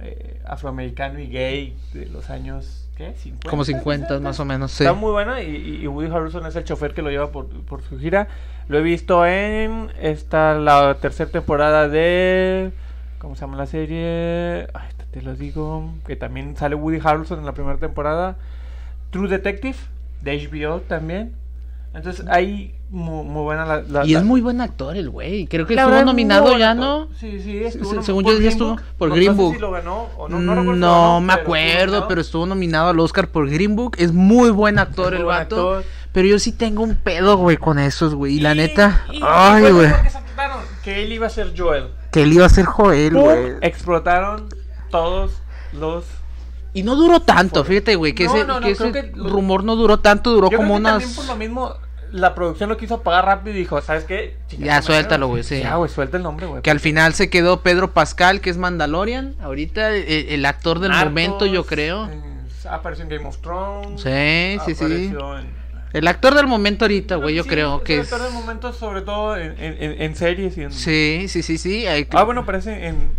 eh, 0.00 0.40
afroamericano 0.46 1.18
y 1.18 1.26
gay 1.28 1.76
de 1.92 2.06
los 2.06 2.30
años, 2.30 2.88
¿qué? 2.96 3.14
50. 3.16 3.48
Como 3.50 3.64
50 3.64 4.20
más 4.20 4.38
o 4.38 4.44
menos, 4.44 4.70
sí. 4.70 4.84
Está 4.84 4.94
muy 4.94 5.10
buena 5.10 5.42
y, 5.42 5.48
y- 5.56 5.82
y 5.82 5.86
Woody 5.88 6.08
Harrelson 6.12 6.46
es 6.46 6.54
el 6.56 6.64
chofer 6.64 6.94
que 6.94 7.02
lo 7.02 7.10
lleva 7.10 7.32
por, 7.32 7.48
por 7.48 7.82
su 7.82 7.98
gira. 7.98 8.28
Lo 8.68 8.78
he 8.78 8.82
visto 8.82 9.24
en 9.24 9.90
esta 10.00 10.54
la 10.54 10.94
tercera 11.00 11.30
temporada 11.30 11.88
de 11.88 12.70
¿cómo 13.18 13.34
se 13.34 13.40
llama 13.42 13.56
la 13.56 13.66
serie? 13.66 14.68
Ay, 14.74 14.88
te- 15.10 15.22
lo 15.22 15.34
digo, 15.34 15.90
que 16.06 16.16
también 16.16 16.56
sale 16.56 16.74
Woody 16.74 17.00
Harrelson 17.02 17.38
en 17.40 17.46
la 17.46 17.52
primera 17.52 17.78
temporada. 17.78 18.36
True 19.10 19.28
Detective 19.28 19.76
de 20.20 20.46
HBO 20.48 20.80
también. 20.80 21.32
Entonces 21.94 22.26
ahí 22.28 22.74
muy, 22.90 23.24
muy 23.24 23.42
buena 23.42 23.64
la, 23.64 23.80
la- 23.80 24.06
Y 24.06 24.12
la- 24.12 24.18
es 24.18 24.24
muy 24.24 24.42
buen 24.42 24.60
actor 24.60 24.94
el 24.96 25.08
güey. 25.08 25.46
Creo 25.46 25.66
que 25.66 25.74
la 25.74 25.84
estuvo 25.84 26.02
nominado 26.04 26.56
ya. 26.58 26.74
¿no? 26.74 27.08
Sí, 27.18 27.40
sí, 27.40 27.64
estuvo 27.64 27.94
Se- 27.94 28.02
según 28.02 28.24
yo 28.24 28.32
ya 28.32 28.36
Green 28.36 28.48
estuvo 28.52 28.68
Book. 28.72 28.82
por 28.98 29.08
No- 29.08 29.14
Green 29.14 29.28
no 29.28 29.36
sé 29.36 29.42
Book. 29.42 29.54
si 29.54 29.60
lo 29.60 29.70
ganó 29.70 30.02
o 30.18 30.28
no, 30.28 30.38
no, 30.40 30.54
recuerdo 30.54 30.74
si 30.74 30.80
lo 30.80 30.86
No 30.86 30.92
ganó, 30.92 31.20
me 31.22 31.32
pero 31.32 31.42
acuerdo, 31.42 32.08
pero 32.08 32.20
estuvo 32.20 32.44
nominado 32.46 32.90
al 32.90 33.00
Oscar 33.00 33.28
por 33.28 33.48
Green 33.48 33.74
Book. 33.74 33.96
Es 33.98 34.12
muy 34.12 34.50
buen 34.50 34.78
actor 34.78 35.14
Es 35.14 35.20
el 35.20 35.24
muy 35.24 35.32
buen 35.32 35.38
vato. 35.38 35.76
actor. 35.76 35.84
Pero 36.12 36.26
yo 36.28 36.38
sí 36.38 36.52
tengo 36.52 36.82
un 36.82 36.96
pedo, 36.96 37.36
güey, 37.36 37.56
con 37.56 37.78
esos, 37.78 38.14
güey. 38.14 38.34
Y 38.36 38.40
la 38.40 38.54
neta. 38.54 39.04
y- 39.12 39.20
Ay, 39.22 39.70
güey. 39.70 39.88
Que 40.82 41.02
él 41.04 41.12
iba 41.12 41.26
a 41.26 41.30
ser 41.30 41.52
Joel. 41.56 41.88
Que 42.10 42.22
él 42.22 42.32
iba 42.32 42.46
a 42.46 42.48
ser 42.48 42.64
Joel, 42.64 43.14
güey. 43.14 43.52
Explotaron 43.60 44.48
todos 44.90 45.32
los. 45.72 46.04
Y 46.72 46.82
no 46.82 46.96
duró 46.96 47.20
tanto, 47.20 47.64
fíjate, 47.64 47.96
güey. 47.96 48.14
Que 48.14 48.24
No, 48.24 48.34
ese, 48.36 48.44
no, 48.46 48.60
no, 48.60 48.66
que 48.66 48.72
ese 48.72 48.92
que 48.92 49.12
rumor 49.14 49.64
no 49.64 49.76
duró 49.76 49.98
tanto, 50.00 50.30
duró 50.30 50.50
como 50.50 50.76
que 50.78 50.82
también 50.82 51.08
unas. 51.08 51.16
por 51.16 51.26
lo 51.26 51.36
mismo 51.36 51.74
la 52.12 52.34
producción 52.34 52.70
lo 52.70 52.76
quiso 52.78 52.94
apagar 52.96 53.26
rápido 53.26 53.54
y 53.54 53.58
dijo, 53.58 53.80
¿sabes 53.82 54.04
qué? 54.04 54.36
Ya, 54.58 54.80
suéltalo, 54.80 55.28
güey, 55.28 55.42
sí. 55.42 55.60
Ya, 55.60 55.76
güey, 55.76 55.90
suelta 55.90 56.16
el 56.16 56.22
nombre, 56.22 56.46
güey. 56.46 56.62
Que 56.62 56.70
al 56.70 56.80
final 56.80 57.12
se 57.14 57.28
quedó 57.28 57.60
Pedro 57.62 57.92
Pascal, 57.92 58.40
que 58.40 58.48
es 58.48 58.56
Mandalorian. 58.56 59.34
Ahorita 59.42 59.90
el, 59.90 60.28
el 60.30 60.46
actor 60.46 60.78
del 60.78 60.90
Narcos, 60.92 61.10
momento, 61.10 61.44
yo 61.46 61.64
creo. 61.66 62.08
en- 62.08 62.38
apareció 62.70 63.04
en 63.04 63.10
Game 63.10 63.26
of 63.26 63.38
Thrones. 63.38 64.00
Sí, 64.00 64.58
sí, 64.64 64.74
sí. 64.74 64.84
apareció 64.84 65.38
en- 65.38 65.57
El 65.92 66.06
actor 66.06 66.34
del 66.34 66.46
momento 66.46 66.84
ahorita, 66.84 67.16
güey, 67.16 67.34
yo 67.34 67.42
Sí, 67.44 67.48
creo 67.48 67.78
es 67.78 67.82
que 67.82 67.94
el 67.94 68.00
es. 68.00 68.12
actor 68.12 68.26
del 68.26 68.34
momento, 68.34 68.72
sobre 68.72 69.00
todo 69.02 69.36
en, 69.36 69.54
en- 69.58 70.16
series 70.16 70.56
y 70.58 70.62
en... 70.64 70.72
Sí, 70.72 71.26
sí, 71.28 71.42
sí, 71.42 71.56
sí. 71.58 71.86
hay- 71.86 72.06
Ah, 72.12 72.24
bueno, 72.24 72.42
aparece 72.42 72.86
en 72.88 73.12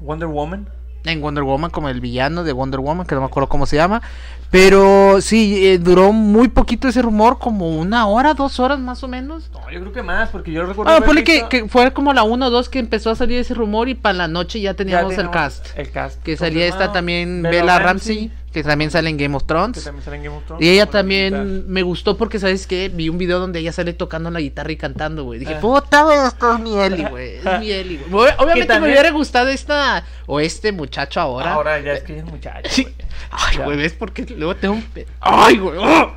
Wonder 0.00 0.28
Woman. 0.28 0.68
en 1.04 1.20
Wonder 1.22 1.44
Woman 1.44 1.70
como 1.70 1.88
el 1.88 2.00
villano 2.00 2.44
de 2.44 2.52
Wonder 2.52 2.80
Woman, 2.80 3.06
que 3.06 3.14
no 3.14 3.20
me 3.22 3.26
acuerdo 3.26 3.48
cómo 3.48 3.66
se 3.66 3.76
llama. 3.76 4.02
Pero 4.50 5.20
sí, 5.20 5.66
eh, 5.66 5.78
duró 5.78 6.12
muy 6.12 6.48
poquito 6.48 6.88
ese 6.88 7.02
rumor, 7.02 7.38
como 7.38 7.76
una 7.78 8.06
hora, 8.06 8.32
dos 8.34 8.58
horas 8.60 8.78
más 8.78 9.02
o 9.04 9.08
menos. 9.08 9.50
No, 9.52 9.70
yo 9.70 9.80
creo 9.80 9.92
que 9.92 10.02
más, 10.02 10.30
porque 10.30 10.50
yo 10.52 10.64
recuerdo. 10.64 10.92
Ah, 10.92 11.00
ponle 11.02 11.24
que, 11.24 11.32
visto- 11.34 11.48
que 11.50 11.68
fue 11.68 11.92
como 11.92 12.12
la 12.14 12.22
1 12.24 12.46
o 12.46 12.50
2 12.50 12.68
que 12.70 12.78
empezó 12.78 13.10
a 13.10 13.14
salir 13.16 13.38
ese 13.38 13.52
rumor 13.54 13.88
y 13.90 13.94
para 13.94 14.14
la 14.14 14.28
noche 14.28 14.60
ya 14.60 14.70
ya 14.70 14.74
teníamos 14.76 15.16
el 15.18 15.30
cast. 15.30 15.68
El 15.78 15.90
cast. 15.90 16.22
Que 16.22 16.36
salía 16.36 16.66
esta 16.66 16.92
también 16.92 17.42
Bella 17.42 17.60
Bella 17.62 17.78
Ramsey, 17.78 18.32
que 18.52 18.62
también 18.62 18.90
sale 18.90 19.10
en 19.10 19.16
Game 19.18 19.36
of 19.36 19.42
Que 19.42 19.48
Thrones. 19.48 19.84
también 19.84 20.04
sale 20.04 20.16
en 20.16 20.22
Game 20.24 20.36
of 20.36 20.44
Thrones. 20.46 20.64
Y 20.64 20.70
ella 20.70 20.86
también 20.86 21.64
me 21.70 21.82
gustó 21.82 22.16
porque, 22.16 22.38
¿sabes 22.38 22.66
qué? 22.66 22.90
Vi 22.92 23.08
un 23.08 23.18
video 23.18 23.38
donde 23.40 23.58
ella 23.58 23.72
sale 23.72 23.92
tocando 23.92 24.30
la 24.30 24.40
guitarra 24.40 24.72
y 24.72 24.76
cantando, 24.76 25.24
güey. 25.24 25.38
Dije, 25.38 25.54
Ah. 25.56 25.60
puta, 25.60 26.26
esto 26.28 26.54
es 26.54 26.60
mi 26.60 26.78
Eli, 26.78 27.04
güey. 27.04 27.36
Es 27.36 27.44
mi 27.60 27.70
Eli, 27.70 28.00
güey. 28.08 28.32
Obviamente 28.38 28.66
también- 28.66 28.82
me 28.82 28.88
hubiera 28.90 29.10
gustado 29.10 29.48
esta 29.50 30.04
o 30.26 30.40
este 30.40 30.72
muchacho 30.72 31.20
ahora. 31.20 31.52
Ahora 31.52 31.78
ya 31.80 31.92
es 31.92 32.02
que 32.02 32.14
ella 32.14 32.22
es 32.24 32.28
muchacha. 32.30 32.68
Sí. 32.70 32.88
Ay, 33.30 33.58
güey, 33.58 33.76
¿ves 33.76 33.92
por 33.92 34.12
qué 34.12 34.24
luego 34.36 34.56
tengo 34.56 34.74
un... 34.74 34.82
pe- 34.82 35.06
Ay, 35.20 35.58
güey. 35.58 35.76
¡oh! 35.78 36.12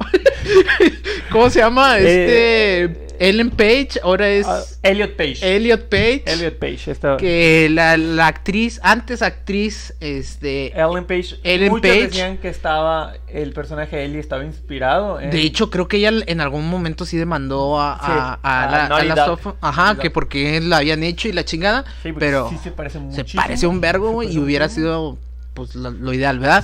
¿Cómo 1.31 1.49
se 1.49 1.59
llama? 1.59 1.97
Eh, 1.99 2.83
Este... 2.85 3.10
Ellen 3.21 3.51
Page, 3.51 3.99
ahora 4.03 4.27
es 4.29 4.47
Ah, 4.47 4.63
Elliot 4.81 5.15
Page. 5.15 5.37
Elliot 5.55 5.89
Page. 5.89 6.23
Elliot 6.25 6.57
Page. 6.57 6.91
Esta... 6.91 7.17
Que 7.17 7.69
la, 7.71 7.95
la 7.95 8.25
actriz, 8.25 8.79
antes 8.81 9.21
actriz, 9.21 9.93
este... 9.99 10.73
Ellen 10.79 11.05
Page. 11.05 11.39
Ellen 11.43 11.69
muchos 11.69 11.87
Page. 11.87 12.01
decían 12.07 12.37
que 12.39 12.49
estaba. 12.49 13.13
El 13.27 13.53
personaje 13.53 13.95
de 13.95 14.05
Ellie 14.05 14.19
estaba 14.19 14.43
inspirado. 14.43 15.19
En... 15.19 15.29
De 15.29 15.41
hecho, 15.41 15.69
creo 15.69 15.87
que 15.87 15.97
ella 15.97 16.11
en 16.25 16.41
algún 16.41 16.67
momento 16.67 17.05
sí 17.05 17.15
demandó 17.15 17.79
a, 17.79 17.93
a, 17.93 17.99
Sí, 17.99 18.11
a 18.11 18.63
a 18.63 18.71
la, 18.71 18.85
a 18.97 19.03
la 19.03 19.37
Ajá, 19.61 19.97
que 19.99 20.09
porque 20.09 20.59
la 20.59 20.77
habían 20.77 21.03
hecho 21.03 21.27
y 21.27 21.33
la 21.33 21.45
chingada. 21.45 21.85
Sí, 22.01 22.11
porque 22.11 22.25
pero 22.25 22.49
sí 22.49 22.57
se 22.57 22.71
parece 22.71 22.99
se 23.11 23.23
parece 23.35 23.67
un 23.67 23.81
vergo, 23.81 24.11
güey, 24.11 24.33
y 24.33 24.39
hubiera 24.39 24.67
sido 24.67 25.17
pues 25.53 25.75
lo, 25.75 25.91
lo 25.91 26.13
ideal, 26.13 26.39
¿verdad? 26.39 26.63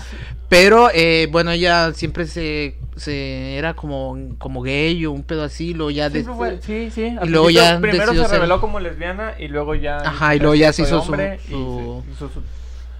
Pero 0.49 0.89
eh, 0.93 1.27
bueno, 1.31 1.51
ella 1.51 1.93
siempre 1.93 2.25
se, 2.25 2.77
se 2.95 3.57
era 3.57 3.73
como, 3.73 4.17
como 4.37 4.61
gay 4.61 5.05
o 5.05 5.11
un 5.11 5.23
pedo 5.23 5.43
así, 5.43 5.73
luego 5.73 5.91
ya 5.91 6.09
de- 6.09 6.23
fue- 6.23 6.61
sí, 6.61 6.89
sí. 6.89 7.15
y 7.21 7.27
luego 7.27 7.49
ya 7.49 7.79
Primero 7.81 8.13
se 8.13 8.19
ser- 8.21 8.31
reveló 8.31 8.61
como 8.61 8.79
lesbiana 8.79 9.33
y 9.37 9.49
luego 9.49 9.75
ya. 9.75 9.97
Ajá, 9.97 10.35
y 10.35 10.39
luego 10.39 10.55
ya 10.55 10.71
se 10.71 10.83
hizo 10.83 11.01
su- 11.01 11.11
su- 11.11 11.15
se 11.15 11.39
hizo 11.51 12.29
su- 12.29 12.41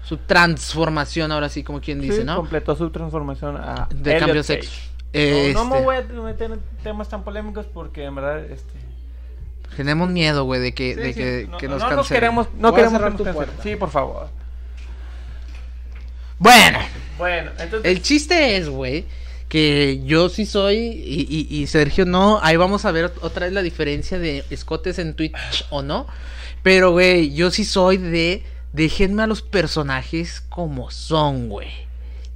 su 0.04 0.16
transformación, 0.18 1.32
ahora 1.32 1.48
sí, 1.48 1.62
como 1.62 1.80
quien 1.80 2.00
dice, 2.00 2.18
sí, 2.18 2.24
¿no? 2.24 2.36
completó 2.36 2.76
su 2.76 2.90
transformación 2.90 3.56
a 3.56 3.88
De 3.94 4.10
Elliot 4.10 4.20
cambio 4.20 4.34
de 4.40 4.44
sexo. 4.44 4.70
No, 5.14 5.20
no 5.54 5.64
me 5.64 5.76
Este, 5.78 5.84
voy 5.84 5.96
a 5.96 6.02
meter 6.22 6.50
en 6.52 6.60
temas 6.82 7.08
tan 7.08 7.24
polémicos 7.24 7.64
porque 7.66 8.04
en 8.04 8.14
verdad 8.14 8.44
este 8.44 8.74
Tenemos 9.76 10.08
miedo, 10.10 10.44
güey, 10.44 10.60
de 10.60 10.74
que, 10.74 10.94
sí, 10.94 11.00
de 11.00 11.12
sí, 11.12 11.20
que, 11.20 11.48
no, 11.50 11.56
que 11.58 11.66
no 11.68 11.74
nos 11.74 11.82
nos 11.82 11.90
cancelen. 11.94 12.20
queremos 12.20 12.46
no 12.58 12.74
queremos 12.74 12.92
cerrar 13.00 13.16
que 13.16 13.24
tu 13.24 13.32
puerta. 13.32 13.62
Sí, 13.62 13.76
por 13.76 13.90
favor. 13.90 14.28
Bueno, 16.38 16.78
Bueno, 17.18 17.50
entonces 17.58 17.90
el 17.90 18.02
chiste 18.02 18.56
es, 18.56 18.68
güey, 18.68 19.04
que 19.48 20.00
yo 20.04 20.28
sí 20.28 20.46
soy 20.46 20.76
y, 20.76 21.26
y- 21.50 21.56
y 21.62 21.66
Sergio 21.66 22.04
no. 22.04 22.38
Ahí 22.42 22.56
vamos 22.56 22.84
a 22.84 22.92
ver 22.92 23.12
otra 23.22 23.46
vez 23.46 23.52
la 23.54 23.62
diferencia 23.62 24.18
de 24.18 24.44
escotes 24.50 24.98
en 24.98 25.14
Twitch 25.14 25.64
o 25.70 25.82
no. 25.82 26.06
Pero, 26.62 26.92
güey, 26.92 27.32
yo 27.34 27.50
sí 27.50 27.64
soy 27.64 27.96
de. 27.96 28.42
Déjenme 28.72 29.22
a 29.22 29.26
los 29.26 29.42
personajes 29.42 30.42
como 30.48 30.90
son, 30.90 31.48
güey. 31.48 31.68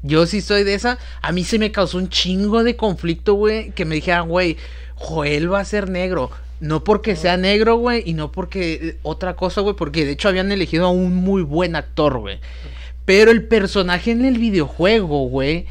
Yo 0.03 0.27
sí 0.27 0.41
soy 0.41 0.65
de 0.65 0.75
esa. 0.75 0.99
A 1.21 1.31
mí 1.31 1.45
se 1.45 1.59
me 1.59 1.71
causó 1.71 1.99
un 1.99 2.09
chingo 2.09 2.65
de 2.65 2.75
conflicto, 2.75 3.35
güey. 3.35 3.71
Que 3.73 3.85
me 3.85 3.95
dijeran, 3.95 4.29
güey, 4.29 4.57
Joel 4.97 5.53
va 5.53 5.61
a 5.61 5.65
ser 5.65 5.89
negro. 5.91 6.31
No 6.61 6.83
porque 6.85 7.15
sea 7.17 7.37
negro, 7.37 7.77
güey. 7.77 8.03
Y 8.07 8.15
no 8.15 8.33
porque 8.33 8.97
otra 9.03 9.35
cosa, 9.35 9.61
güey. 9.61 9.77
Porque 9.77 10.05
de 10.07 10.13
hecho 10.13 10.29
habían 10.29 10.51
elegido 10.51 10.87
a 10.87 10.91
un 10.91 11.15
muy 11.15 11.43
buen 11.43 11.77
actor, 11.77 12.19
güey. 12.19 12.41
Pero 13.05 13.31
el 13.31 13.47
personaje 13.49 14.11
en 14.13 14.25
el 14.25 14.39
videojuego, 14.39 15.27
güey. 15.29 15.67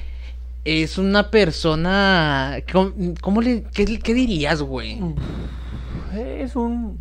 Es 0.65 0.97
una 0.97 1.31
persona. 1.31 2.57
¿Cómo, 2.71 2.91
cómo 3.21 3.41
le.? 3.41 3.63
Qué, 3.73 3.99
qué 3.99 4.13
dirías, 4.13 4.61
güey? 4.61 4.99
es 6.15 6.55
un 6.57 6.99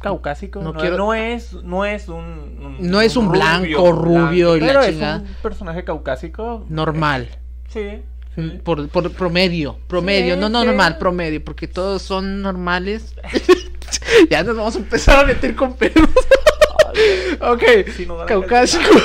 caucásico, 0.00 0.62
No 0.62 0.72
no, 0.72 0.80
quiero- 0.80 0.96
no 0.96 1.12
es 1.14 1.52
no 1.62 1.84
es 1.84 2.08
un, 2.08 2.16
un- 2.24 2.76
No 2.80 3.02
es 3.02 3.16
un 3.16 3.30
blanco, 3.30 3.92
rubio 3.92 4.56
y 4.56 4.60
la 4.60 4.66
pero 4.66 4.80
es 4.80 4.90
chingada. 4.92 5.18
un 5.18 5.26
personaje 5.42 5.84
caucásico 5.84 6.64
Normal. 6.70 7.28
Sí. 7.68 8.00
sí. 8.34 8.60
Por, 8.64 8.88
por 8.88 9.12
promedio, 9.12 9.76
promedio, 9.86 10.34
Sí, 10.36 10.40
no, 10.40 10.48
no 10.48 10.62
sí. 10.62 10.66
normal, 10.68 10.96
promedio, 10.96 11.44
porque 11.44 11.68
todos 11.68 12.00
son 12.00 12.40
normales. 12.40 13.14
ya 14.30 14.42
nos 14.42 14.56
vamos 14.56 14.76
a 14.76 14.78
empezar 14.78 15.22
a 15.22 15.26
meter 15.26 15.54
con 15.54 15.74
pedos. 15.74 16.08
ok, 17.40 17.62
caucásico. 18.26 18.84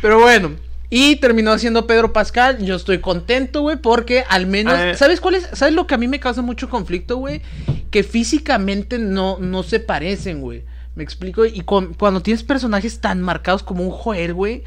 Pero 0.00 0.20
bueno, 0.20 0.52
y 0.90 1.16
terminó 1.16 1.58
siendo 1.58 1.86
Pedro 1.86 2.12
Pascal. 2.12 2.58
Yo 2.64 2.76
estoy 2.76 2.98
contento, 3.00 3.62
güey, 3.62 3.76
porque 3.76 4.24
al 4.28 4.46
menos. 4.46 4.78
Eh. 4.78 4.94
¿Sabes 4.94 5.20
cuál 5.20 5.34
es? 5.34 5.48
¿Sabes 5.52 5.74
lo 5.74 5.86
que 5.86 5.94
a 5.94 5.98
mí 5.98 6.08
me 6.08 6.20
causa 6.20 6.40
mucho 6.42 6.68
conflicto, 6.70 7.16
güey? 7.16 7.42
Que 7.90 8.02
físicamente 8.02 8.98
no, 8.98 9.38
no 9.40 9.62
se 9.62 9.80
parecen, 9.80 10.40
güey. 10.40 10.64
Me 10.94 11.02
explico. 11.02 11.44
Y 11.44 11.60
con- 11.60 11.94
cuando 11.94 12.20
tienes 12.22 12.42
personajes 12.42 13.00
tan 13.00 13.20
marcados 13.22 13.62
como 13.62 13.82
un 13.84 13.90
Joel, 13.90 14.34
güey. 14.34 14.62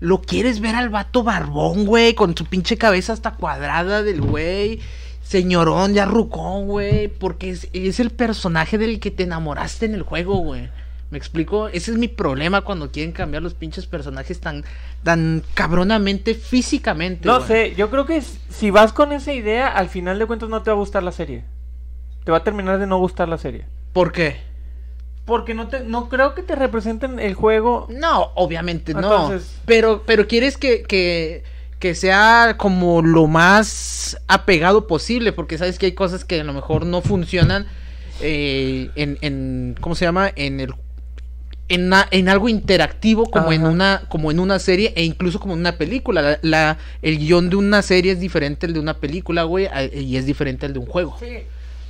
Lo 0.00 0.22
quieres 0.22 0.60
ver 0.60 0.76
al 0.76 0.90
vato 0.90 1.24
barbón, 1.24 1.84
güey, 1.84 2.14
con 2.14 2.36
su 2.36 2.44
pinche 2.44 2.78
cabeza 2.78 3.12
hasta 3.12 3.32
cuadrada 3.32 4.04
del 4.04 4.20
güey. 4.20 4.80
Señorón, 5.28 5.92
ya 5.92 6.06
rucón, 6.06 6.66
güey. 6.66 7.08
Porque 7.08 7.50
es, 7.50 7.68
es 7.74 8.00
el 8.00 8.08
personaje 8.08 8.78
del 8.78 8.98
que 8.98 9.10
te 9.10 9.24
enamoraste 9.24 9.84
en 9.84 9.92
el 9.92 10.02
juego, 10.02 10.38
güey. 10.38 10.70
¿Me 11.10 11.18
explico? 11.18 11.68
Ese 11.68 11.90
es 11.90 11.98
mi 11.98 12.08
problema 12.08 12.62
cuando 12.62 12.90
quieren 12.90 13.12
cambiar 13.12 13.42
los 13.42 13.52
pinches 13.52 13.86
personajes 13.86 14.40
tan, 14.40 14.64
tan 15.02 15.42
cabronamente 15.52 16.34
físicamente. 16.34 17.28
No 17.28 17.36
güey. 17.36 17.46
sé, 17.46 17.74
yo 17.74 17.90
creo 17.90 18.06
que 18.06 18.22
si 18.22 18.70
vas 18.70 18.94
con 18.94 19.12
esa 19.12 19.34
idea, 19.34 19.68
al 19.68 19.90
final 19.90 20.18
de 20.18 20.24
cuentas 20.24 20.48
no 20.48 20.62
te 20.62 20.70
va 20.70 20.76
a 20.76 20.78
gustar 20.78 21.02
la 21.02 21.12
serie. 21.12 21.44
Te 22.24 22.30
va 22.30 22.38
a 22.38 22.44
terminar 22.44 22.78
de 22.78 22.86
no 22.86 22.98
gustar 22.98 23.28
la 23.28 23.36
serie. 23.36 23.66
¿Por 23.92 24.12
qué? 24.12 24.36
Porque 25.26 25.52
no 25.52 25.68
te 25.68 25.80
no 25.80 26.08
creo 26.08 26.34
que 26.34 26.42
te 26.42 26.56
representen 26.56 27.20
el 27.20 27.34
juego. 27.34 27.86
No, 27.90 28.32
obviamente 28.34 28.94
no. 28.94 29.30
Pero, 29.66 30.04
pero 30.06 30.26
quieres 30.26 30.56
que, 30.56 30.84
que, 30.84 31.44
que 31.78 31.94
sea 31.94 32.56
como 32.58 33.02
lo 33.02 33.26
más 33.26 34.18
apegado 34.26 34.86
posible, 34.86 35.32
porque 35.32 35.58
sabes 35.58 35.78
que 35.78 35.86
hay 35.86 35.92
cosas 35.92 36.24
que 36.24 36.40
a 36.40 36.44
lo 36.44 36.52
mejor 36.52 36.84
no 36.86 37.02
funcionan 37.02 37.66
eh, 38.20 38.90
en, 38.96 39.18
en, 39.20 39.76
¿cómo 39.80 39.94
se 39.94 40.04
llama? 40.04 40.30
En 40.34 40.60
el 40.60 40.74
en, 41.70 41.92
en 42.10 42.28
algo 42.30 42.48
interactivo 42.48 43.26
como 43.30 43.52
en 43.52 43.66
una 43.66 44.02
como 44.08 44.30
en 44.30 44.40
una 44.40 44.58
serie 44.58 44.94
e 44.96 45.04
incluso 45.04 45.38
como 45.38 45.52
en 45.52 45.60
una 45.60 45.76
película 45.76 46.22
la, 46.22 46.38
la- 46.40 46.78
el 47.02 47.18
guion 47.18 47.50
de 47.50 47.56
una 47.56 47.82
serie 47.82 48.12
es 48.12 48.20
diferente 48.20 48.64
al 48.64 48.72
de 48.72 48.80
una 48.80 48.94
película 48.94 49.42
güey 49.42 49.66
a- 49.66 49.84
y 49.84 50.16
es 50.16 50.24
diferente 50.24 50.64
al 50.64 50.72
de 50.72 50.78
un 50.78 50.86
juego 50.86 51.16
Sí, 51.20 51.40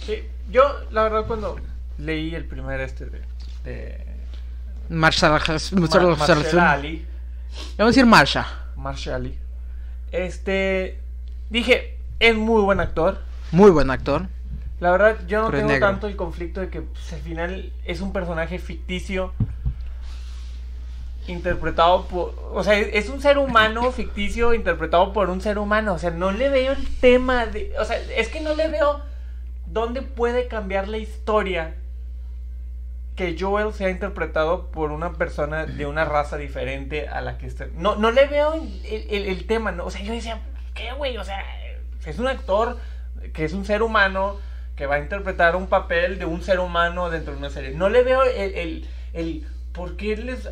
sí. 0.05 0.15
Yo, 0.51 0.63
la 0.91 1.05
verdad, 1.05 1.27
cuando 1.29 1.57
leí 1.99 2.35
el 2.35 2.45
primer 2.47 2.81
este 2.81 3.05
de. 3.07 3.21
de 3.65 3.99
Marshall, 4.89 5.31
Mar- 5.33 6.19
Marshall 6.19 6.59
Ali. 6.59 7.07
vamos 7.77 7.79
a 7.79 7.85
decir 7.87 8.07
Marsha 8.07 8.47
Marshall 8.77 9.15
Ali. 9.15 9.39
Este. 10.13 10.99
Dije, 11.51 11.97
es 12.21 12.37
muy 12.37 12.63
buen 12.63 12.81
actor. 12.81 13.19
muy 13.53 13.71
buen 13.71 13.91
actor 13.91 14.27
La 14.81 14.91
verdad, 14.91 15.17
yo 15.27 15.43
no 15.43 15.51
Pero 15.51 15.67
tengo 15.67 15.81
tanto 15.81 16.07
el 16.07 16.17
conflicto 16.17 16.61
de 16.61 16.69
que 16.69 16.83
pues, 16.83 17.13
al 17.13 17.21
final 17.21 17.73
es 17.85 18.01
un 18.01 18.13
personaje 18.13 18.59
ficticio 18.59 19.33
interpretado 21.27 22.07
por... 22.07 22.35
O 22.53 22.63
sea, 22.65 22.79
es 22.79 22.89
es 22.93 23.09
un 23.11 23.21
ser 23.21 23.39
humano 23.39 23.93
ficticio 23.93 24.55
interpretado 24.55 25.13
por 25.13 25.31
un 25.31 25.41
ser 25.41 25.59
humano. 25.59 25.95
O 25.95 25.99
sea, 25.99 26.11
no 26.11 26.33
le 26.33 26.49
veo 26.49 26.73
el 26.73 26.89
tema 27.01 27.47
de... 27.47 27.73
O 27.79 27.85
sea, 27.85 27.99
es 28.17 28.29
que 28.29 28.41
no 28.41 28.55
le 28.55 28.69
veo 28.69 29.01
dónde 29.67 30.03
puede 30.03 30.49
cambiar 30.49 30.89
la 30.89 30.99
historia 30.99 31.75
que 33.19 33.37
Joel 33.39 33.75
sea 33.75 33.91
interpretado 33.91 34.71
por 34.71 34.93
una 34.93 35.15
persona 35.15 35.67
de 35.67 35.87
una 35.87 36.05
raza 36.05 36.37
diferente 36.37 37.09
a 37.09 37.21
la 37.21 37.37
que 37.37 37.49
está... 37.49 37.67
No, 37.75 37.97
no 37.97 38.13
le 38.13 38.29
veo 38.29 38.55
el, 38.55 38.81
el- 39.11 39.27
el 39.27 39.47
tema, 39.49 39.73
¿no? 39.73 39.87
O 39.87 39.91
sea, 39.91 40.01
yo 40.03 40.13
decía, 40.13 40.39
¿qué, 40.73 40.93
güey? 40.93 41.17
O 41.19 41.25
sea, 41.25 41.45
es 42.07 42.21
un 42.21 42.29
actor 42.29 42.79
que 43.33 43.45
es 43.45 43.55
un 43.55 43.65
ser 43.65 43.83
humano 43.83 44.37
que 44.77 44.87
va 44.87 44.95
a 44.95 44.99
interpretar 45.01 45.57
un 45.57 45.67
papel 45.67 46.21
de 46.21 46.27
un 46.27 46.43
ser 46.43 46.61
humano 46.61 47.11
dentro 47.11 47.33
de 47.33 47.39
una 47.41 47.51
serie. 47.51 47.73
No 47.73 47.89
le 47.89 48.05
veo 48.05 48.23
el... 48.23 48.55
el, 48.55 48.89
el 49.15 49.47
¿Por 49.73 49.97
qué 49.97 50.17
les... 50.17 50.49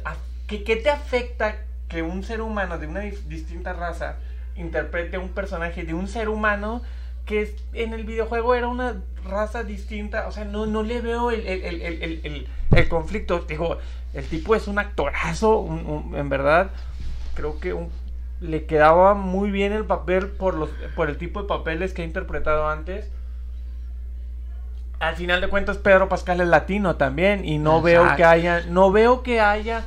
¿qué, 0.49 0.64
qué 0.64 0.75
te 0.75 0.90
afecta 0.90 1.58
que 1.88 2.02
un 2.02 2.25
ser 2.25 2.40
humano 2.40 2.78
de 2.78 2.88
una 2.88 3.00
distinta 3.00 3.75
raza 3.75 4.16
interprete 4.56 5.18
a 5.18 5.20
un 5.20 5.28
personaje 5.28 5.85
de 5.85 5.94
un 5.94 6.08
ser 6.08 6.28
humano 6.28 6.82
que 7.26 7.54
en 7.75 7.92
el 7.92 8.04
videojuego 8.04 8.54
era 8.54 8.68
una 8.68 9.02
raza 9.28 9.62
distinta. 9.64 10.26
O 10.28 10.33
sea, 10.33 10.45
no, 10.45 10.64
no 10.66 10.83
le 10.83 11.00
veo 11.00 11.30
el, 11.30 11.47
el- 11.47 11.62
el- 11.64 11.83
el- 11.83 12.02
el- 12.02 12.21
el- 12.25 12.47
el 12.73 12.88
conflicto. 12.88 13.40
Digo, 13.40 13.78
el 14.14 14.25
tipo 14.26 14.54
es 14.54 14.66
un 14.68 14.78
actorazo, 14.78 15.59
un- 15.59 15.85
un- 15.87 16.16
en 16.16 16.28
verdad. 16.28 16.71
Creo 17.35 17.59
que 17.61 17.73
un- 17.75 17.90
le 18.40 18.64
quedaba 18.66 19.14
muy 19.14 19.50
bien 19.50 19.73
el 19.73 19.85
papel 19.85 20.28
por, 20.28 20.54
los, 20.54 20.71
por 20.95 21.09
el 21.11 21.18
tipo 21.18 21.42
de 21.42 21.49
papeles 21.49 21.92
que 21.92 22.02
ha 22.02 22.04
interpretado 22.04 22.68
antes. 22.68 23.11
al 24.99 25.14
final 25.14 25.42
de 25.42 25.49
cuentas 25.49 25.76
Pedro 25.76 26.09
Pascal 26.09 26.40
es 26.40 26.49
latino 26.49 26.97
también 26.97 27.45
y 27.45 27.59
no 27.59 27.83
veo 27.83 28.16
que 28.16 28.25
haya, 28.25 28.62
no 28.66 28.90
veo 28.90 29.23
que 29.23 29.40
haya 29.40 29.85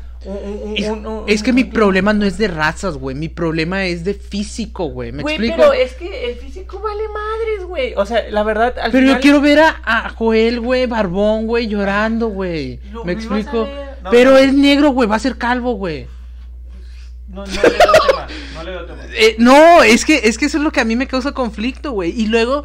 Es, 1.28 1.44
que 1.44 1.54
mi 1.54 1.64
problema 1.64 2.12
no 2.14 2.26
es 2.26 2.38
de 2.38 2.48
razas, 2.50 2.98
güey. 2.98 3.16
Mi 3.16 3.30
problema 3.30 3.86
es 3.86 4.04
de 4.04 4.14
físico, 4.14 4.86
güey. 4.86 5.12
¿Me 5.14 5.22
Güey, 5.24 5.36
explico? 5.36 5.56
pero 5.58 5.74
es 5.74 5.94
que 5.94 6.32
el 6.32 6.36
físico 6.38 6.80
vale 6.82 7.04
madres, 7.08 7.66
güey. 7.66 7.94
O 7.96 8.06
sea, 8.06 8.30
la 8.30 8.44
verdad, 8.44 8.78
al 8.80 8.92
Pero 8.92 9.04
final... 9.04 9.16
yo 9.16 9.22
quiero 9.22 9.42
ver 9.42 9.60
a, 9.60 9.82
a 9.86 10.10
Joel, 10.10 10.60
güey, 10.60 10.88
barbón, 10.88 11.48
güey, 11.48 11.68
llorando, 11.68 12.28
güey. 12.28 12.80
Lo- 12.92 13.06
¿Me 13.06 13.14
explico? 13.14 13.68
No, 14.04 14.10
Pero 14.12 14.32
no. 14.32 14.38
es 14.38 14.54
negro, 14.54 14.92
güey, 14.92 15.08
va 15.08 15.16
a 15.16 15.20
ser 15.20 15.38
calvo, 15.38 15.74
güey. 15.74 16.08
No, 17.30 17.46
no 17.46 17.52
le 17.52 17.60
tema, 17.62 18.28
no 18.56 18.64
le 18.64 18.78
tema. 18.88 19.04
Eh, 19.16 19.36
no, 19.38 19.84
es 19.84 20.04
que, 20.04 20.22
es 20.24 20.38
que 20.38 20.46
eso 20.46 20.58
es 20.58 20.64
lo 20.64 20.72
que 20.72 20.82
a 20.82 20.86
mí 20.86 20.96
me 20.96 21.08
causa 21.08 21.32
conflicto, 21.32 21.92
güey. 21.92 22.12
Y 22.20 22.28
luego, 22.28 22.64